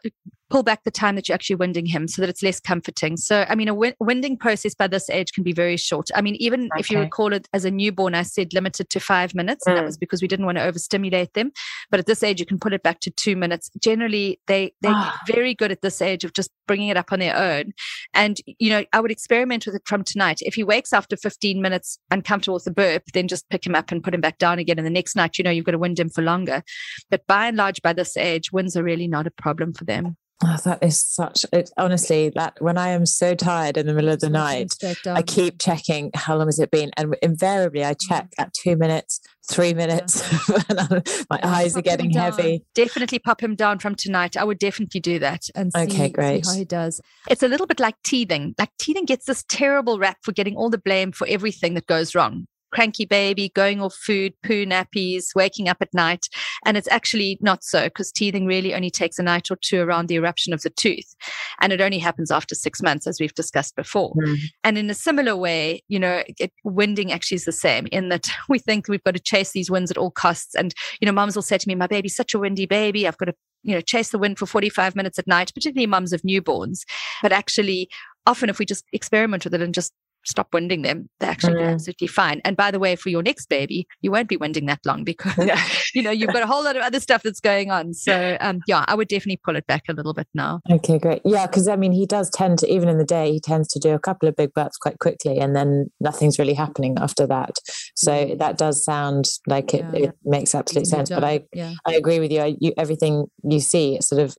pull 0.53 0.63
back 0.63 0.85
the 0.85 0.91
time 0.91 1.15
that 1.15 1.29
you're 1.29 1.35
actually 1.35 1.57
winding 1.57 1.87
him 1.87 2.07
so 2.07 2.21
that 2.21 2.29
it's 2.29 2.43
less 2.43 2.61
comforting. 2.61 3.17
So, 3.17 3.47
I 3.49 3.55
mean, 3.55 3.69
a 3.69 3.95
winding 4.01 4.37
process 4.37 4.75
by 4.75 4.87
this 4.87 5.09
age 5.09 5.33
can 5.33 5.43
be 5.43 5.55
very 5.55 5.79
short. 5.79 6.11
I 6.15 6.21
mean, 6.21 6.37
even 6.37 6.65
okay. 6.65 6.81
if 6.81 6.91
you 6.91 6.99
recall 6.99 7.33
it 7.33 7.49
as 7.55 7.65
a 7.65 7.71
newborn, 7.71 8.15
I 8.15 8.23
said 8.23 8.53
limited 8.53 8.91
to 8.91 9.01
five 9.01 9.35
minutes. 9.35 9.65
Mm. 9.65 9.71
And 9.71 9.77
that 9.79 9.83
mm. 9.85 9.87
was 9.87 9.97
because 9.97 10.21
we 10.21 10.29
didn't 10.29 10.45
want 10.45 10.59
to 10.59 10.65
overstimulate 10.65 11.33
them. 11.33 11.53
But 11.91 12.01
at 12.01 12.07
this 12.07 12.23
age, 12.23 12.39
you 12.39 12.45
can 12.45 12.59
put 12.59 12.75
it 12.75 12.83
back 12.83 13.01
to 13.01 13.11
two 13.11 13.35
minutes. 13.35 13.71
Generally, 13.81 14.41
they, 14.47 14.75
they're 14.83 14.93
ah. 14.95 15.19
very 15.27 15.55
good 15.55 15.73
at 15.73 15.81
this 15.81 16.03
age 16.03 16.23
of 16.23 16.35
just 16.35 16.51
bringing 16.67 16.89
it 16.89 16.99
up 16.99 17.13
on 17.13 17.19
their 17.19 17.35
own. 17.35 17.73
And, 18.13 18.39
you 18.59 18.69
know, 18.69 18.85
I 18.93 19.01
would 19.01 19.11
experiment 19.11 19.65
with 19.65 19.77
it 19.77 19.83
from 19.87 20.05
tonight. 20.05 20.41
If 20.43 20.55
he 20.55 20.65
wakes 20.65 20.93
after 20.93 21.17
15 21.17 21.63
minutes 21.63 21.99
uncomfortable 22.11 22.57
with 22.57 22.65
the 22.65 22.73
burp, 22.73 23.05
then 23.15 23.27
just 23.27 23.49
pick 23.49 23.67
him 23.67 23.75
up 23.75 23.91
and 23.91 24.05
put 24.05 24.13
him 24.13 24.21
back 24.21 24.37
down 24.37 24.59
again. 24.59 24.79
And 24.79 24.87
the 24.87 24.91
next 24.91 25.17
night, 25.17 25.39
you 25.39 25.45
know, 25.45 25.51
you've 25.51 25.65
got 25.65 25.73
to 25.73 25.79
wind 25.79 25.99
him 25.99 26.11
for 26.11 26.21
longer. 26.21 26.63
But 27.11 27.27
by 27.27 27.47
and 27.47 27.57
large, 27.57 27.81
by 27.81 27.95
this 27.95 28.19
age, 28.19 28.53
winds 28.53 28.77
are 28.77 28.85
really 28.85 29.09
not 29.09 29.27
a 29.27 29.31
problem 29.31 29.73
for 29.73 29.87
them. 29.87 30.19
Oh, 30.45 30.57
that 30.65 30.83
is 30.83 31.01
such 31.01 31.45
it, 31.53 31.71
honestly 31.77 32.31
that 32.31 32.61
when 32.61 32.77
I 32.77 32.89
am 32.89 33.07
so 33.07 33.35
tired 33.35 33.77
in 33.77 33.87
the 33.87 33.95
middle 33.95 34.11
of 34.11 34.21
the 34.21 34.31
night, 34.31 34.75
I 35.07 35.23
keep 35.23 35.61
checking 35.61 36.11
how 36.15 36.37
long 36.37 36.49
has 36.49 36.59
it 36.59 36.71
been, 36.71 36.91
and 36.97 37.15
invariably 37.23 37.85
I 37.85 37.95
check 37.95 38.31
mm. 38.31 38.43
at 38.43 38.53
two 38.53 38.77
minutes, 38.77 39.21
three 39.51 39.75
minutes. 39.75 40.23
Yeah. 40.73 41.01
my 41.31 41.39
yeah, 41.39 41.49
eyes 41.49 41.77
are 41.77 41.83
getting 41.83 42.11
heavy. 42.11 42.65
Definitely 42.75 43.19
pop 43.19 43.43
him 43.43 43.55
down 43.55 43.79
from 43.79 43.95
tonight. 43.95 44.37
I 44.37 44.45
would 44.45 44.59
definitely 44.59 45.01
do 45.01 45.19
that 45.19 45.43
and 45.55 45.73
see, 45.73 45.83
okay, 45.83 46.09
great. 46.09 46.45
See 46.47 46.53
how 46.53 46.59
he 46.59 46.65
does. 46.65 47.01
It's 47.29 47.43
a 47.43 47.49
little 47.49 47.67
bit 47.67 47.81
like 47.81 47.97
teething. 48.03 48.55
Like 48.59 48.71
teething 48.79 49.05
gets 49.05 49.27
this 49.27 49.45
terrible 49.49 49.99
rap 49.99 50.19
for 50.23 50.33
getting 50.33 50.57
all 50.57 50.71
the 50.71 50.79
blame 50.79 51.13
for 51.13 51.27
everything 51.27 51.75
that 51.75 51.87
goes 51.87 52.15
wrong 52.15 52.47
cranky 52.73 53.05
baby, 53.05 53.51
going 53.55 53.81
off 53.81 53.95
food, 53.95 54.35
poo 54.43 54.65
nappies, 54.67 55.35
waking 55.35 55.69
up 55.69 55.79
at 55.81 55.95
night. 55.95 56.29
And 56.65 56.77
it's 56.77 56.89
actually 56.91 57.39
not 57.41 57.63
so 57.63 57.85
because 57.85 58.11
teething 58.11 58.47
really 58.47 58.75
only 58.75 58.91
takes 58.91 59.19
a 59.19 59.23
night 59.23 59.51
or 59.51 59.57
two 59.57 59.81
around 59.81 60.09
the 60.09 60.17
eruption 60.17 60.53
of 60.53 60.63
the 60.63 60.71
tooth. 60.71 61.15
And 61.61 61.73
it 61.73 61.81
only 61.81 61.99
happens 61.99 62.31
after 62.31 62.55
six 62.55 62.83
months, 62.83 63.07
as 63.07 63.21
we've 63.21 63.35
discussed 63.35 63.77
before. 63.77 64.15
Mm. 64.15 64.39
And 64.65 64.79
in 64.79 64.91
a 64.91 64.95
similar 64.95 65.37
way, 65.37 65.83
you 65.89 65.99
know, 65.99 66.23
it, 66.27 66.53
winding 66.65 67.13
actually 67.13 67.37
is 67.37 67.45
the 67.45 67.53
same 67.53 67.87
in 67.93 68.09
that 68.09 68.29
we 68.49 68.59
think 68.59 68.89
we've 68.89 69.05
got 69.05 69.15
to 69.15 69.21
chase 69.21 69.53
these 69.53 69.71
winds 69.71 69.91
at 69.91 69.99
all 69.99 70.11
costs. 70.11 70.55
And, 70.55 70.75
you 71.01 71.07
know, 71.07 71.13
moms 71.13 71.37
will 71.37 71.43
say 71.43 71.59
to 71.59 71.69
me, 71.69 71.75
my 71.75 71.87
baby's 71.87 72.17
such 72.17 72.35
a 72.35 72.39
windy 72.39 72.67
baby. 72.67 73.07
I've 73.07 73.19
got 73.19 73.27
to 73.27 73.35
you 73.65 73.75
know, 73.75 73.81
chase 73.81 74.11
the 74.11 74.19
wind 74.19 74.39
for 74.39 74.47
45 74.47 74.97
minutes 74.97 75.21
at 75.21 75.27
night, 75.29 75.53
particularly 75.55 75.87
mums 75.87 76.13
of 76.13 76.23
newborns. 76.23 76.81
But 77.23 77.31
actually, 77.31 77.89
often 78.27 78.49
if 78.49 78.59
we 78.59 78.67
just 78.67 78.85
experiment 78.93 79.45
with 79.45 79.55
it 79.55 79.63
and 79.63 79.75
just 79.75 79.93
stop 80.25 80.49
winding 80.53 80.83
them. 80.83 81.09
They're 81.21 81.31
actually 81.31 81.63
mm. 81.63 81.73
absolutely 81.73 82.07
fine. 82.07 82.41
And 82.45 82.57
by 82.57 82.71
the 82.71 82.79
way, 82.79 82.97
for 82.97 83.09
your 83.09 83.23
next 83.23 83.47
baby, 83.47 83.87
you 84.01 84.11
won't 84.11 84.29
be 84.29 84.37
winding 84.37 84.67
that 84.67 84.81
long 84.85 85.05
because 85.05 85.37
you 85.95 86.03
know 86.03 86.11
you've 86.11 86.33
got 86.33 86.43
a 86.43 86.47
whole 86.47 86.65
lot 86.65 86.77
of 86.77 86.83
other 86.83 87.01
stuff 87.01 87.23
that's 87.23 87.41
going 87.41 87.71
on. 87.71 87.95
So 87.95 88.37
um, 88.41 88.61
yeah, 88.67 88.85
I 88.89 88.95
would 88.95 89.09
definitely 89.09 89.41
pull 89.45 89.57
it 89.57 89.67
back 89.67 89.85
a 89.89 89.93
little 89.93 90.15
bit 90.15 90.29
now. 90.35 90.61
Okay, 90.71 90.99
great. 90.99 91.23
Yeah, 91.25 91.47
because 91.47 91.69
I 91.69 91.77
mean, 91.77 91.93
he 91.93 92.07
does 92.07 92.31
tend 92.31 92.59
to 92.61 92.73
even 92.73 92.89
in 92.89 92.99
the 92.99 93.05
day 93.05 93.33
he 93.33 93.41
tends 93.41 93.69
to 93.69 93.79
do 93.79 93.91
a 93.91 93.99
couple 93.99 94.29
of 94.29 94.37
big 94.37 94.53
burps 94.55 94.79
quite 94.81 94.99
quickly, 94.99 95.39
and 95.39 95.55
then 95.55 95.91
nothing's 96.01 96.39
really 96.39 96.55
happening 96.55 96.97
after 97.01 97.27
that. 97.27 97.57
So 97.95 98.13
mm. 98.13 98.39
that 98.39 98.59
does 98.59 98.85
sound 98.85 99.27
like 99.47 99.75
it, 99.75 99.85
yeah. 99.93 100.09
it 100.09 100.15
makes 100.25 100.55
absolute 100.55 100.87
sense. 100.87 101.11
But 101.11 101.25
I 101.25 101.45
yeah. 101.53 101.75
I 101.87 101.95
agree 101.95 102.21
with 102.21 102.33
you. 102.33 102.41
I, 102.41 102.57
you. 102.61 102.73
Everything 102.77 103.27
you 103.43 103.61
see, 103.61 104.01
sort 104.01 104.23
of 104.23 104.37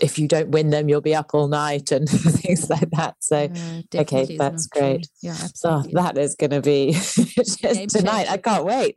if 0.00 0.18
you 0.18 0.28
don't 0.28 0.50
win 0.50 0.70
them, 0.70 0.88
you'll 0.88 1.00
be 1.00 1.14
up 1.14 1.30
all 1.34 1.48
night 1.48 1.92
and 1.92 2.08
things 2.08 2.70
like 2.70 2.90
that. 2.90 3.16
So, 3.20 3.48
okay, 3.94 4.36
that's 4.36 4.66
great. 4.66 5.08
Yeah, 5.22 5.36
absolutely. 5.42 5.92
Oh, 5.96 6.02
that 6.02 6.18
is 6.18 6.34
going 6.34 6.50
to 6.50 6.60
be 6.60 6.92
tonight. 7.88 8.30
I 8.30 8.38
can't 8.38 8.64
wait. 8.64 8.96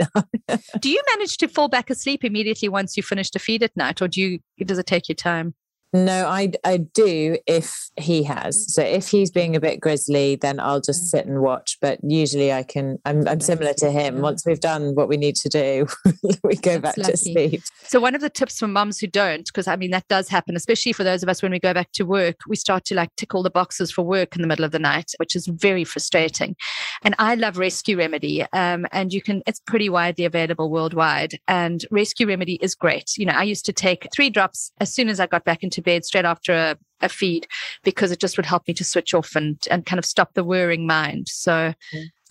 do 0.80 0.90
you 0.90 1.02
manage 1.16 1.38
to 1.38 1.48
fall 1.48 1.68
back 1.68 1.90
asleep 1.90 2.24
immediately 2.24 2.70
once 2.70 2.96
you 2.96 3.04
finish 3.04 3.32
the 3.32 3.40
feed 3.40 3.64
at 3.64 3.76
night, 3.76 4.02
or 4.02 4.08
do 4.08 4.22
you? 4.22 4.40
Does 4.66 4.78
it 4.78 4.86
take 4.86 5.10
your 5.10 5.16
time? 5.16 5.56
No, 5.96 6.28
I 6.28 6.52
I 6.66 6.76
do 6.76 7.38
if 7.48 7.90
he 7.96 8.24
has. 8.24 8.74
So 8.74 8.82
if 8.82 9.08
he's 9.08 9.32
being 9.32 9.56
a 9.56 9.62
bit 9.62 9.80
grizzly, 9.80 10.36
then 10.36 10.60
I'll 10.60 10.82
just 10.82 11.04
mm. 11.04 11.08
sit 11.08 11.26
and 11.26 11.42
watch. 11.42 11.78
But 11.80 12.00
usually 12.04 12.52
I 12.52 12.64
can. 12.64 13.00
I'm 13.06 13.26
I'm 13.26 13.40
similar 13.40 13.74
to 13.78 13.90
him. 13.90 14.20
Once 14.20 14.46
we've 14.46 14.60
done 14.60 14.94
what 14.96 15.08
we 15.08 15.16
need 15.16 15.38
to 15.38 15.48
do, 15.48 15.88
we 16.44 16.56
go 16.58 16.80
That's 16.80 16.82
back 16.82 16.98
lucky. 16.98 17.12
to 17.12 17.18
sleep. 17.18 17.62
So 17.84 18.02
one 18.02 18.14
of 18.14 18.20
the 18.20 18.30
tips 18.30 18.60
for 18.60 18.68
mums 18.68 19.00
who 19.00 19.08
don't, 19.08 19.46
because 19.46 19.68
I 19.68 19.78
mean 19.78 19.92
that 19.92 20.06
does 20.10 20.28
happen, 20.28 20.58
especially 20.58 20.92
for 20.92 21.06
those 21.06 21.24
of 21.24 21.30
us 21.30 21.42
when 21.42 21.54
we 21.54 21.60
go 21.60 21.74
back 21.74 21.94
to 21.94 22.04
work, 22.04 22.42
we 22.46 22.58
start 22.58 22.84
to 22.86 22.96
like 22.96 23.16
tick 23.16 23.34
all 23.34 23.44
the 23.44 23.50
boxes 23.50 23.90
for 23.90 24.02
work 24.02 24.36
in 24.36 24.42
the 24.42 24.50
middle 24.50 24.66
of 24.66 24.72
the 24.72 24.80
night, 24.80 25.12
which 25.16 25.34
is 25.34 25.48
very 25.48 25.86
frustrating. 25.86 26.58
And 27.04 27.16
I 27.20 27.36
love 27.36 27.58
Rescue 27.58 27.98
Remedy, 27.98 28.46
um, 28.52 28.86
and 28.92 29.14
you 29.14 29.22
can. 29.22 29.44
It's 29.48 29.62
pretty 29.62 29.88
widely 29.88 30.26
available 30.26 30.70
worldwide, 30.70 31.40
and 31.48 31.86
Rescue 31.90 32.28
Remedy 32.28 32.56
is 32.56 32.76
great. 32.76 33.16
You 33.16 33.28
know, 33.28 33.34
I 33.34 33.44
used 33.44 33.66
to 33.68 33.74
take 33.74 34.10
three 34.14 34.30
drops 34.30 34.74
as 34.82 34.94
soon 34.94 35.08
as 35.08 35.22
I 35.22 35.28
got 35.28 35.46
back 35.46 35.64
into 35.64 35.85
bed 35.86 36.06
straight 36.06 36.26
after 36.26 36.54
a, 36.54 36.78
a 37.02 37.10
feed 37.10 37.48
because 37.84 38.12
it 38.12 38.20
just 38.20 38.38
would 38.38 38.46
help 38.46 38.68
me 38.68 38.74
to 38.74 38.84
switch 38.84 39.14
off 39.14 39.36
and, 39.36 39.58
and 39.70 39.86
kind 39.86 40.00
of 40.00 40.06
stop 40.06 40.34
the 40.34 40.44
whirring 40.44 40.86
mind. 40.86 41.28
So 41.30 41.74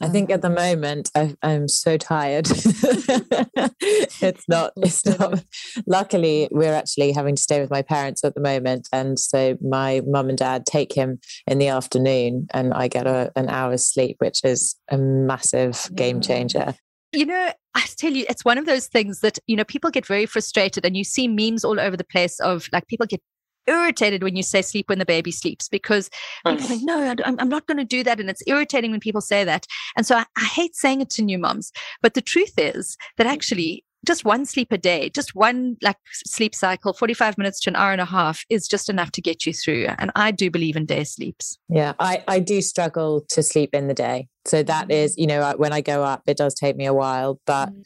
I 0.00 0.08
think 0.08 0.30
at 0.30 0.42
the 0.42 0.50
moment 0.50 1.10
I, 1.14 1.34
am 1.42 1.68
so 1.68 1.96
tired. 1.96 2.46
it's 4.20 4.48
not. 4.48 4.72
It's 4.84 5.06
not. 5.06 5.44
Luckily, 5.86 6.48
we're 6.50 6.74
actually 6.74 7.12
having 7.12 7.36
to 7.36 7.42
stay 7.42 7.60
with 7.60 7.70
my 7.70 7.82
parents 7.82 8.24
at 8.24 8.34
the 8.34 8.40
moment, 8.40 8.88
and 8.92 9.18
so 9.18 9.56
my 9.62 10.02
mum 10.06 10.28
and 10.28 10.36
dad 10.36 10.66
take 10.66 10.92
him 10.92 11.20
in 11.46 11.58
the 11.58 11.68
afternoon, 11.68 12.48
and 12.52 12.74
I 12.74 12.88
get 12.88 13.06
a, 13.06 13.32
an 13.36 13.48
hour's 13.48 13.86
sleep, 13.86 14.16
which 14.18 14.40
is 14.44 14.74
a 14.90 14.98
massive 14.98 15.88
game 15.94 16.20
changer. 16.20 16.74
You 17.12 17.26
know, 17.26 17.52
I 17.74 17.86
tell 17.96 18.12
you, 18.12 18.26
it's 18.28 18.44
one 18.44 18.58
of 18.58 18.66
those 18.66 18.88
things 18.88 19.20
that, 19.20 19.38
you 19.46 19.54
know, 19.54 19.64
people 19.64 19.90
get 19.90 20.04
very 20.04 20.26
frustrated 20.26 20.84
and 20.84 20.96
you 20.96 21.04
see 21.04 21.28
memes 21.28 21.64
all 21.64 21.78
over 21.78 21.96
the 21.96 22.04
place 22.04 22.40
of 22.40 22.68
like 22.72 22.88
people 22.88 23.06
get 23.06 23.22
irritated 23.66 24.22
when 24.22 24.36
you 24.36 24.42
say 24.42 24.62
sleep 24.62 24.88
when 24.88 24.98
the 24.98 25.06
baby 25.06 25.30
sleeps 25.30 25.68
because 25.68 26.10
people 26.46 26.64
think, 26.66 26.82
no, 26.84 27.14
I'm, 27.24 27.48
not 27.48 27.66
going 27.66 27.78
to 27.78 27.84
do 27.84 28.02
that. 28.04 28.20
And 28.20 28.30
it's 28.30 28.42
irritating 28.46 28.90
when 28.90 29.00
people 29.00 29.20
say 29.20 29.44
that. 29.44 29.66
And 29.96 30.06
so 30.06 30.16
I, 30.16 30.24
I 30.36 30.44
hate 30.44 30.74
saying 30.74 31.00
it 31.00 31.10
to 31.10 31.22
new 31.22 31.38
moms. 31.38 31.72
But 32.02 32.14
the 32.14 32.20
truth 32.20 32.54
is 32.58 32.96
that 33.16 33.26
actually 33.26 33.84
just 34.04 34.24
one 34.24 34.44
sleep 34.44 34.70
a 34.70 34.78
day, 34.78 35.08
just 35.08 35.34
one 35.34 35.76
like 35.82 35.96
sleep 36.26 36.54
cycle, 36.54 36.92
45 36.92 37.38
minutes 37.38 37.60
to 37.60 37.70
an 37.70 37.76
hour 37.76 37.92
and 37.92 38.00
a 38.00 38.06
half 38.06 38.44
is 38.50 38.68
just 38.68 38.88
enough 38.88 39.10
to 39.12 39.22
get 39.22 39.46
you 39.46 39.52
through. 39.52 39.86
And 39.98 40.10
I 40.14 40.30
do 40.30 40.50
believe 40.50 40.76
in 40.76 40.86
day 40.86 41.04
sleeps. 41.04 41.58
Yeah, 41.68 41.94
I, 41.98 42.22
I 42.28 42.40
do 42.40 42.60
struggle 42.60 43.24
to 43.30 43.42
sleep 43.42 43.74
in 43.74 43.88
the 43.88 43.94
day. 43.94 44.28
So 44.46 44.62
that 44.62 44.88
mm-hmm. 44.88 45.20
you 45.20 45.26
know, 45.26 45.54
when 45.56 45.72
I 45.72 45.80
go 45.80 46.04
up, 46.04 46.22
it 46.26 46.36
does 46.36 46.54
take 46.54 46.76
me 46.76 46.86
a 46.86 46.94
while, 46.94 47.40
but 47.46 47.70
mm 47.70 47.84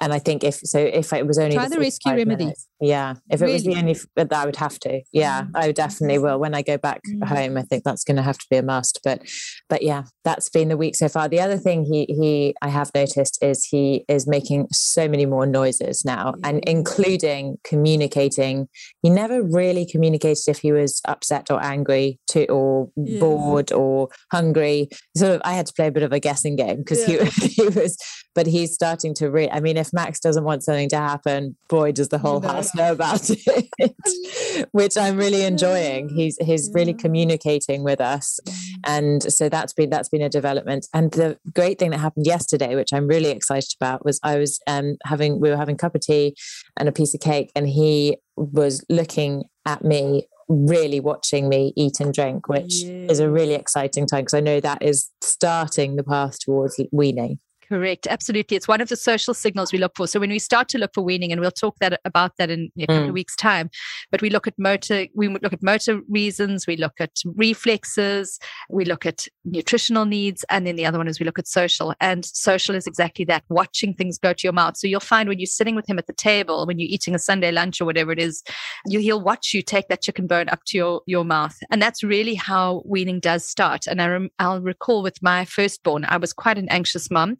and 0.00 0.12
I 0.12 0.18
think 0.18 0.42
if 0.44 0.56
so, 0.56 0.78
if 0.78 1.12
it 1.12 1.26
was 1.26 1.38
only 1.38 1.54
try 1.54 1.68
the, 1.68 1.74
the 1.74 1.80
rescue 1.80 2.12
remedy. 2.12 2.44
Minutes, 2.44 2.66
yeah, 2.80 3.14
if 3.30 3.42
it 3.42 3.52
was 3.52 3.64
the 3.64 3.76
only, 3.76 3.96
that 4.16 4.32
I 4.32 4.46
would 4.46 4.56
have 4.56 4.78
to. 4.80 5.02
Yeah, 5.12 5.42
mm. 5.42 5.50
I 5.54 5.72
definitely 5.72 6.18
will. 6.18 6.38
When 6.38 6.54
I 6.54 6.62
go 6.62 6.78
back 6.78 7.02
mm. 7.06 7.22
home, 7.26 7.58
I 7.58 7.62
think 7.62 7.84
that's 7.84 8.02
going 8.04 8.16
to 8.16 8.22
have 8.22 8.38
to 8.38 8.46
be 8.50 8.56
a 8.56 8.62
must. 8.62 9.00
But, 9.04 9.22
but 9.68 9.82
yeah, 9.82 10.04
that's 10.24 10.48
been 10.48 10.68
the 10.68 10.78
week 10.78 10.96
so 10.96 11.08
far. 11.08 11.28
The 11.28 11.40
other 11.40 11.58
thing 11.58 11.84
he 11.84 12.06
he 12.08 12.54
I 12.62 12.68
have 12.68 12.90
noticed 12.94 13.42
is 13.42 13.66
he 13.66 14.04
is 14.08 14.26
making 14.26 14.68
so 14.72 15.06
many 15.06 15.26
more 15.26 15.44
noises 15.44 16.04
now, 16.04 16.34
and 16.42 16.64
including 16.64 17.58
communicating. 17.64 18.68
He 19.02 19.10
never 19.10 19.42
really 19.42 19.84
communicated 19.84 20.48
if 20.48 20.60
he 20.60 20.72
was 20.72 21.02
upset 21.06 21.50
or 21.50 21.62
angry 21.62 22.18
to 22.28 22.46
or 22.46 22.90
yeah. 22.96 23.20
bored 23.20 23.70
or 23.72 24.08
hungry. 24.32 24.88
Sort 25.16 25.32
of, 25.32 25.42
I 25.44 25.52
had 25.52 25.66
to 25.66 25.74
play 25.74 25.88
a 25.88 25.92
bit 25.92 26.02
of 26.02 26.12
a 26.12 26.20
guessing 26.20 26.56
game 26.56 26.78
because 26.78 27.06
yeah. 27.06 27.24
he 27.24 27.48
he 27.48 27.68
was, 27.68 27.98
but 28.34 28.46
he's 28.46 28.72
starting 28.72 29.14
to 29.14 29.30
read. 29.30 29.50
I 29.52 29.60
mean, 29.60 29.76
if 29.76 29.92
Max 29.92 30.20
doesn't 30.20 30.44
want 30.44 30.62
something 30.62 30.88
to 30.90 30.98
happen, 30.98 31.56
boy, 31.68 31.92
does 31.92 32.08
the 32.08 32.18
whole 32.18 32.40
house 32.40 32.74
know 32.74 32.92
about 32.92 33.20
it, 33.30 34.68
which 34.72 34.96
I'm 34.96 35.16
really 35.16 35.42
enjoying. 35.42 36.08
He's 36.08 36.36
he's 36.40 36.70
really 36.72 36.94
communicating 36.94 37.82
with 37.82 38.00
us, 38.00 38.38
mm. 38.46 38.54
and 38.86 39.22
so 39.22 39.48
that's 39.48 39.72
been 39.72 39.90
that's 39.90 40.08
been 40.08 40.22
a 40.22 40.28
development. 40.28 40.86
And 40.94 41.10
the 41.12 41.38
great 41.54 41.78
thing 41.78 41.90
that 41.90 41.98
happened 41.98 42.26
yesterday, 42.26 42.74
which 42.74 42.92
I'm 42.92 43.06
really 43.06 43.30
excited 43.30 43.74
about, 43.80 44.04
was 44.04 44.20
I 44.22 44.36
was 44.38 44.60
um, 44.66 44.96
having 45.04 45.40
we 45.40 45.50
were 45.50 45.56
having 45.56 45.74
a 45.74 45.78
cup 45.78 45.94
of 45.94 46.00
tea 46.00 46.36
and 46.76 46.88
a 46.88 46.92
piece 46.92 47.14
of 47.14 47.20
cake, 47.20 47.50
and 47.54 47.68
he 47.68 48.16
was 48.36 48.84
looking 48.88 49.44
at 49.66 49.84
me 49.84 50.26
really 50.48 50.98
watching 50.98 51.48
me 51.48 51.72
eat 51.76 52.00
and 52.00 52.12
drink, 52.12 52.48
which 52.48 52.82
yeah. 52.82 53.06
is 53.08 53.20
a 53.20 53.30
really 53.30 53.54
exciting 53.54 54.06
time 54.06 54.22
because 54.22 54.34
I 54.34 54.40
know 54.40 54.60
that 54.60 54.82
is 54.82 55.08
starting 55.20 55.96
the 55.96 56.02
path 56.02 56.38
towards 56.40 56.80
weaning. 56.90 57.38
Correct. 57.70 58.08
Absolutely. 58.08 58.56
It's 58.56 58.66
one 58.66 58.80
of 58.80 58.88
the 58.88 58.96
social 58.96 59.32
signals 59.32 59.72
we 59.72 59.78
look 59.78 59.92
for. 59.96 60.08
So 60.08 60.18
when 60.18 60.30
we 60.30 60.40
start 60.40 60.68
to 60.70 60.78
look 60.78 60.90
for 60.92 61.02
weaning, 61.02 61.30
and 61.30 61.40
we'll 61.40 61.52
talk 61.52 61.78
that 61.78 62.00
about 62.04 62.36
that 62.36 62.50
in 62.50 62.68
a 62.76 62.86
couple 62.86 63.04
mm. 63.04 63.08
of 63.08 63.14
weeks' 63.14 63.36
time, 63.36 63.70
but 64.10 64.20
we 64.20 64.28
look 64.28 64.48
at 64.48 64.58
motor, 64.58 65.06
we 65.14 65.28
look 65.28 65.52
at 65.52 65.62
motor 65.62 66.00
reasons, 66.08 66.66
we 66.66 66.76
look 66.76 66.94
at 66.98 67.12
reflexes, 67.24 68.40
we 68.70 68.84
look 68.84 69.06
at 69.06 69.28
nutritional 69.44 70.04
needs, 70.04 70.44
and 70.50 70.66
then 70.66 70.74
the 70.74 70.84
other 70.84 70.98
one 70.98 71.06
is 71.06 71.20
we 71.20 71.26
look 71.26 71.38
at 71.38 71.46
social. 71.46 71.94
And 72.00 72.24
social 72.24 72.74
is 72.74 72.88
exactly 72.88 73.24
that, 73.26 73.44
watching 73.48 73.94
things 73.94 74.18
go 74.18 74.32
to 74.32 74.42
your 74.42 74.52
mouth. 74.52 74.76
So 74.76 74.88
you'll 74.88 74.98
find 74.98 75.28
when 75.28 75.38
you're 75.38 75.46
sitting 75.46 75.76
with 75.76 75.88
him 75.88 75.96
at 75.96 76.08
the 76.08 76.12
table, 76.12 76.66
when 76.66 76.80
you're 76.80 76.90
eating 76.90 77.14
a 77.14 77.20
Sunday 77.20 77.52
lunch 77.52 77.80
or 77.80 77.84
whatever 77.84 78.10
it 78.10 78.18
is, 78.18 78.42
you, 78.86 78.98
he'll 78.98 79.22
watch 79.22 79.54
you 79.54 79.62
take 79.62 79.86
that 79.90 80.02
chicken 80.02 80.26
bone 80.26 80.48
up 80.48 80.64
to 80.66 80.76
your, 80.76 81.02
your 81.06 81.24
mouth. 81.24 81.56
And 81.70 81.80
that's 81.80 82.02
really 82.02 82.34
how 82.34 82.82
weaning 82.84 83.20
does 83.20 83.44
start. 83.44 83.86
And 83.86 84.02
I 84.02 84.08
rem- 84.08 84.30
I'll 84.40 84.60
recall 84.60 85.04
with 85.04 85.22
my 85.22 85.44
firstborn, 85.44 86.04
I 86.08 86.16
was 86.16 86.32
quite 86.32 86.58
an 86.58 86.68
anxious 86.68 87.12
mom. 87.12 87.36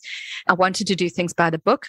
I 0.48 0.54
wanted 0.54 0.86
to 0.88 0.96
do 0.96 1.08
things 1.08 1.32
by 1.32 1.50
the 1.50 1.58
book. 1.58 1.88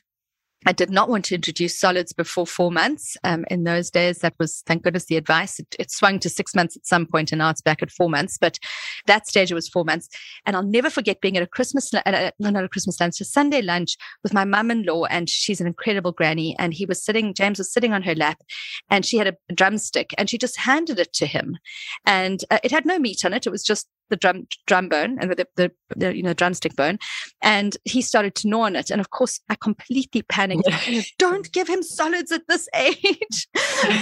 I 0.65 0.73
did 0.73 0.91
not 0.91 1.09
want 1.09 1.25
to 1.25 1.35
introduce 1.35 1.79
solids 1.79 2.13
before 2.13 2.45
four 2.45 2.71
months. 2.71 3.17
Um, 3.23 3.45
in 3.49 3.63
those 3.63 3.89
days, 3.89 4.19
that 4.19 4.35
was, 4.39 4.61
thank 4.67 4.83
goodness, 4.83 5.05
the 5.05 5.17
advice. 5.17 5.59
It, 5.59 5.75
it, 5.79 5.89
swung 5.89 6.19
to 6.19 6.29
six 6.29 6.53
months 6.53 6.75
at 6.75 6.85
some 6.85 7.07
point, 7.07 7.31
and 7.31 7.39
now 7.39 7.49
it's 7.49 7.61
back 7.61 7.81
at 7.81 7.89
four 7.89 8.09
months. 8.09 8.37
But 8.39 8.59
that 9.07 9.27
stage, 9.27 9.51
it 9.51 9.55
was 9.55 9.67
four 9.67 9.83
months. 9.83 10.07
And 10.45 10.55
I'll 10.55 10.63
never 10.63 10.91
forget 10.91 11.19
being 11.19 11.35
at 11.35 11.41
a 11.41 11.47
Christmas, 11.47 11.91
uh, 11.93 12.01
uh 12.05 12.31
not 12.39 12.63
a 12.63 12.69
Christmas 12.69 12.99
lunch, 12.99 13.19
a 13.19 13.25
Sunday 13.25 13.63
lunch 13.63 13.97
with 14.21 14.33
my 14.33 14.45
mum 14.45 14.69
in 14.69 14.83
law, 14.83 15.05
and 15.05 15.27
she's 15.27 15.61
an 15.61 15.67
incredible 15.67 16.11
granny. 16.11 16.55
And 16.59 16.75
he 16.75 16.85
was 16.85 17.03
sitting, 17.03 17.33
James 17.33 17.57
was 17.57 17.73
sitting 17.73 17.91
on 17.91 18.03
her 18.03 18.13
lap, 18.13 18.41
and 18.89 19.03
she 19.03 19.17
had 19.17 19.27
a 19.27 19.53
drumstick, 19.53 20.13
and 20.19 20.29
she 20.29 20.37
just 20.37 20.57
handed 20.57 20.99
it 20.99 21.11
to 21.13 21.25
him. 21.25 21.57
And 22.05 22.43
uh, 22.51 22.59
it 22.63 22.71
had 22.71 22.85
no 22.85 22.99
meat 22.99 23.25
on 23.25 23.33
it. 23.33 23.47
It 23.47 23.51
was 23.51 23.63
just 23.63 23.87
the 24.11 24.17
drum 24.17 24.47
drum 24.67 24.89
bone 24.89 25.17
and 25.19 25.31
the, 25.31 25.47
the, 25.55 25.71
the, 25.95 26.15
you 26.15 26.21
know 26.21 26.33
drumstick 26.33 26.75
bone, 26.75 26.99
and 27.41 27.77
he 27.85 28.01
started 28.01 28.35
to 28.35 28.47
gnaw 28.47 28.61
on 28.61 28.75
it. 28.75 28.91
And 28.91 29.01
of 29.01 29.09
course, 29.09 29.39
I 29.49 29.55
completely 29.55 30.21
panicked. 30.21 30.69
Don't 31.17 31.51
give 31.51 31.67
him 31.67 31.81
solids 31.81 32.31
at 32.31 32.47
this 32.47 32.67
age. 32.75 33.47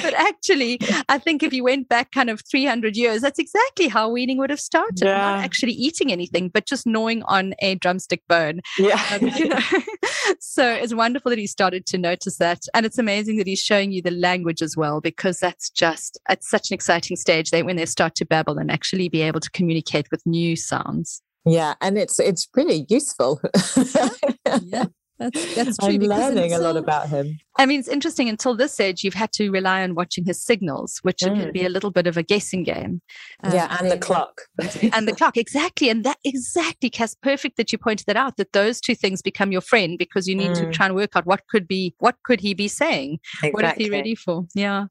but 0.01 0.13
actually, 0.15 0.79
I 1.07 1.17
think 1.17 1.43
if 1.43 1.53
you 1.53 1.63
went 1.63 1.87
back 1.87 2.11
kind 2.11 2.29
of 2.29 2.41
300 2.49 2.97
years, 2.97 3.21
that's 3.21 3.39
exactly 3.39 3.87
how 3.87 4.09
weaning 4.09 4.37
would 4.39 4.49
have 4.49 4.59
started. 4.59 5.05
Yeah. 5.05 5.17
Not 5.17 5.39
actually 5.39 5.73
eating 5.73 6.11
anything, 6.11 6.49
but 6.49 6.65
just 6.65 6.85
gnawing 6.85 7.23
on 7.23 7.53
a 7.59 7.75
drumstick 7.75 8.23
bone. 8.27 8.61
Yeah. 8.77 9.01
Um, 9.11 9.27
you 9.29 9.49
know? 9.49 9.59
so 10.39 10.69
it's 10.69 10.93
wonderful 10.93 11.29
that 11.29 11.39
he 11.39 11.47
started 11.47 11.85
to 11.87 11.97
notice 11.97 12.37
that, 12.37 12.63
and 12.73 12.85
it's 12.85 12.97
amazing 12.97 13.37
that 13.37 13.47
he's 13.47 13.61
showing 13.61 13.91
you 13.91 14.01
the 14.01 14.11
language 14.11 14.61
as 14.61 14.75
well, 14.75 14.99
because 14.99 15.39
that's 15.39 15.69
just 15.69 16.19
at 16.27 16.43
such 16.43 16.71
an 16.71 16.75
exciting 16.75 17.15
stage. 17.15 17.51
They 17.51 17.63
when 17.63 17.75
they 17.75 17.85
start 17.85 18.15
to 18.15 18.25
babble 18.25 18.57
and 18.57 18.71
actually 18.71 19.09
be 19.09 19.21
able 19.21 19.39
to 19.39 19.51
communicate 19.51 19.98
communicate 19.99 20.11
with 20.11 20.25
new 20.25 20.55
sounds. 20.55 21.21
Yeah, 21.45 21.75
and 21.81 21.97
it's 21.97 22.19
it's 22.19 22.45
pretty 22.45 22.85
useful. 22.89 23.41
yeah. 24.63 24.85
That's, 25.19 25.55
that's 25.55 25.77
true. 25.77 25.89
I'm 25.89 25.99
learning 25.99 26.53
until, 26.53 26.61
a 26.61 26.63
lot 26.63 26.77
about 26.77 27.09
him. 27.09 27.37
I 27.57 27.65
mean, 27.65 27.81
it's 27.81 27.89
interesting. 27.89 28.29
Until 28.29 28.55
this 28.55 28.79
age, 28.79 29.03
you've 29.03 29.13
had 29.13 29.33
to 29.33 29.51
rely 29.51 29.83
on 29.83 29.93
watching 29.93 30.23
his 30.23 30.41
signals, 30.41 30.99
which 31.01 31.19
mm. 31.19 31.35
can 31.35 31.51
be 31.51 31.65
a 31.65 31.69
little 31.69 31.91
bit 31.91 32.07
of 32.07 32.15
a 32.15 32.23
guessing 32.23 32.63
game. 32.63 33.01
Um, 33.43 33.53
yeah, 33.53 33.75
and 33.79 33.91
the 33.91 33.97
clock. 33.97 34.43
and 34.93 35.07
the 35.07 35.13
clock, 35.13 35.35
exactly. 35.35 35.89
And 35.89 36.05
that 36.05 36.17
exactly, 36.23 36.89
Cass, 36.89 37.15
perfect 37.15 37.57
that 37.57 37.73
you 37.73 37.77
pointed 37.77 38.05
that 38.07 38.15
out. 38.15 38.37
That 38.37 38.53
those 38.53 38.79
two 38.79 38.95
things 38.95 39.21
become 39.21 39.51
your 39.51 39.61
friend 39.61 39.97
because 39.97 40.25
you 40.25 40.35
need 40.35 40.51
mm. 40.51 40.55
to 40.55 40.71
try 40.71 40.85
and 40.85 40.95
work 40.95 41.17
out 41.17 41.25
what 41.25 41.41
could 41.49 41.67
be, 41.67 41.93
what 41.99 42.15
could 42.23 42.39
he 42.39 42.53
be 42.53 42.69
saying? 42.69 43.19
Exactly. 43.43 43.51
What 43.51 43.65
is 43.65 43.85
he 43.85 43.89
ready 43.89 44.15
for? 44.15 44.45
Yeah. 44.55 44.85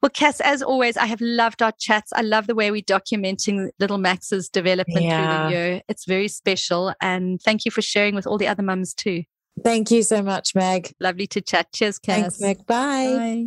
Well, 0.00 0.10
Cass, 0.10 0.40
as 0.40 0.62
always, 0.62 0.96
I 0.96 1.06
have 1.06 1.20
loved 1.20 1.62
our 1.62 1.72
chats. 1.80 2.12
I 2.14 2.22
love 2.22 2.46
the 2.46 2.54
way 2.54 2.70
we're 2.70 2.82
documenting 2.82 3.70
little 3.80 3.98
Max's 3.98 4.48
development 4.48 5.02
yeah. 5.02 5.18
through 5.18 5.44
the 5.44 5.56
year. 5.56 5.82
It's 5.88 6.04
very 6.04 6.28
special, 6.28 6.94
and 7.00 7.42
thank 7.42 7.64
you 7.64 7.72
for 7.72 7.82
sharing 7.82 8.14
with 8.14 8.26
all 8.26 8.38
the 8.38 8.46
other 8.46 8.62
mums 8.62 8.94
too. 8.94 9.24
Thank 9.64 9.90
you 9.90 10.02
so 10.02 10.22
much, 10.22 10.54
Meg. 10.54 10.92
Lovely 11.00 11.26
to 11.28 11.40
chat. 11.40 11.72
Cheers, 11.72 11.98
Cass. 11.98 12.20
Thanks, 12.20 12.40
Meg. 12.40 12.66
Bye. 12.66 13.46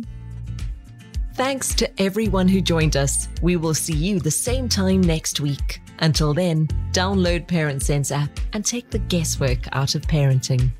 Thanks 1.34 1.72
to 1.76 2.02
everyone 2.02 2.48
who 2.48 2.60
joined 2.60 2.96
us. 2.96 3.28
We 3.40 3.54
will 3.54 3.74
see 3.74 3.94
you 3.94 4.18
the 4.18 4.30
same 4.30 4.68
time 4.68 5.00
next 5.00 5.38
week. 5.38 5.80
Until 6.00 6.34
then, 6.34 6.66
download 6.90 7.46
Parent 7.46 7.82
Sense 7.82 8.10
app 8.10 8.30
and 8.52 8.66
take 8.66 8.90
the 8.90 8.98
guesswork 8.98 9.60
out 9.72 9.94
of 9.94 10.02
parenting. 10.02 10.72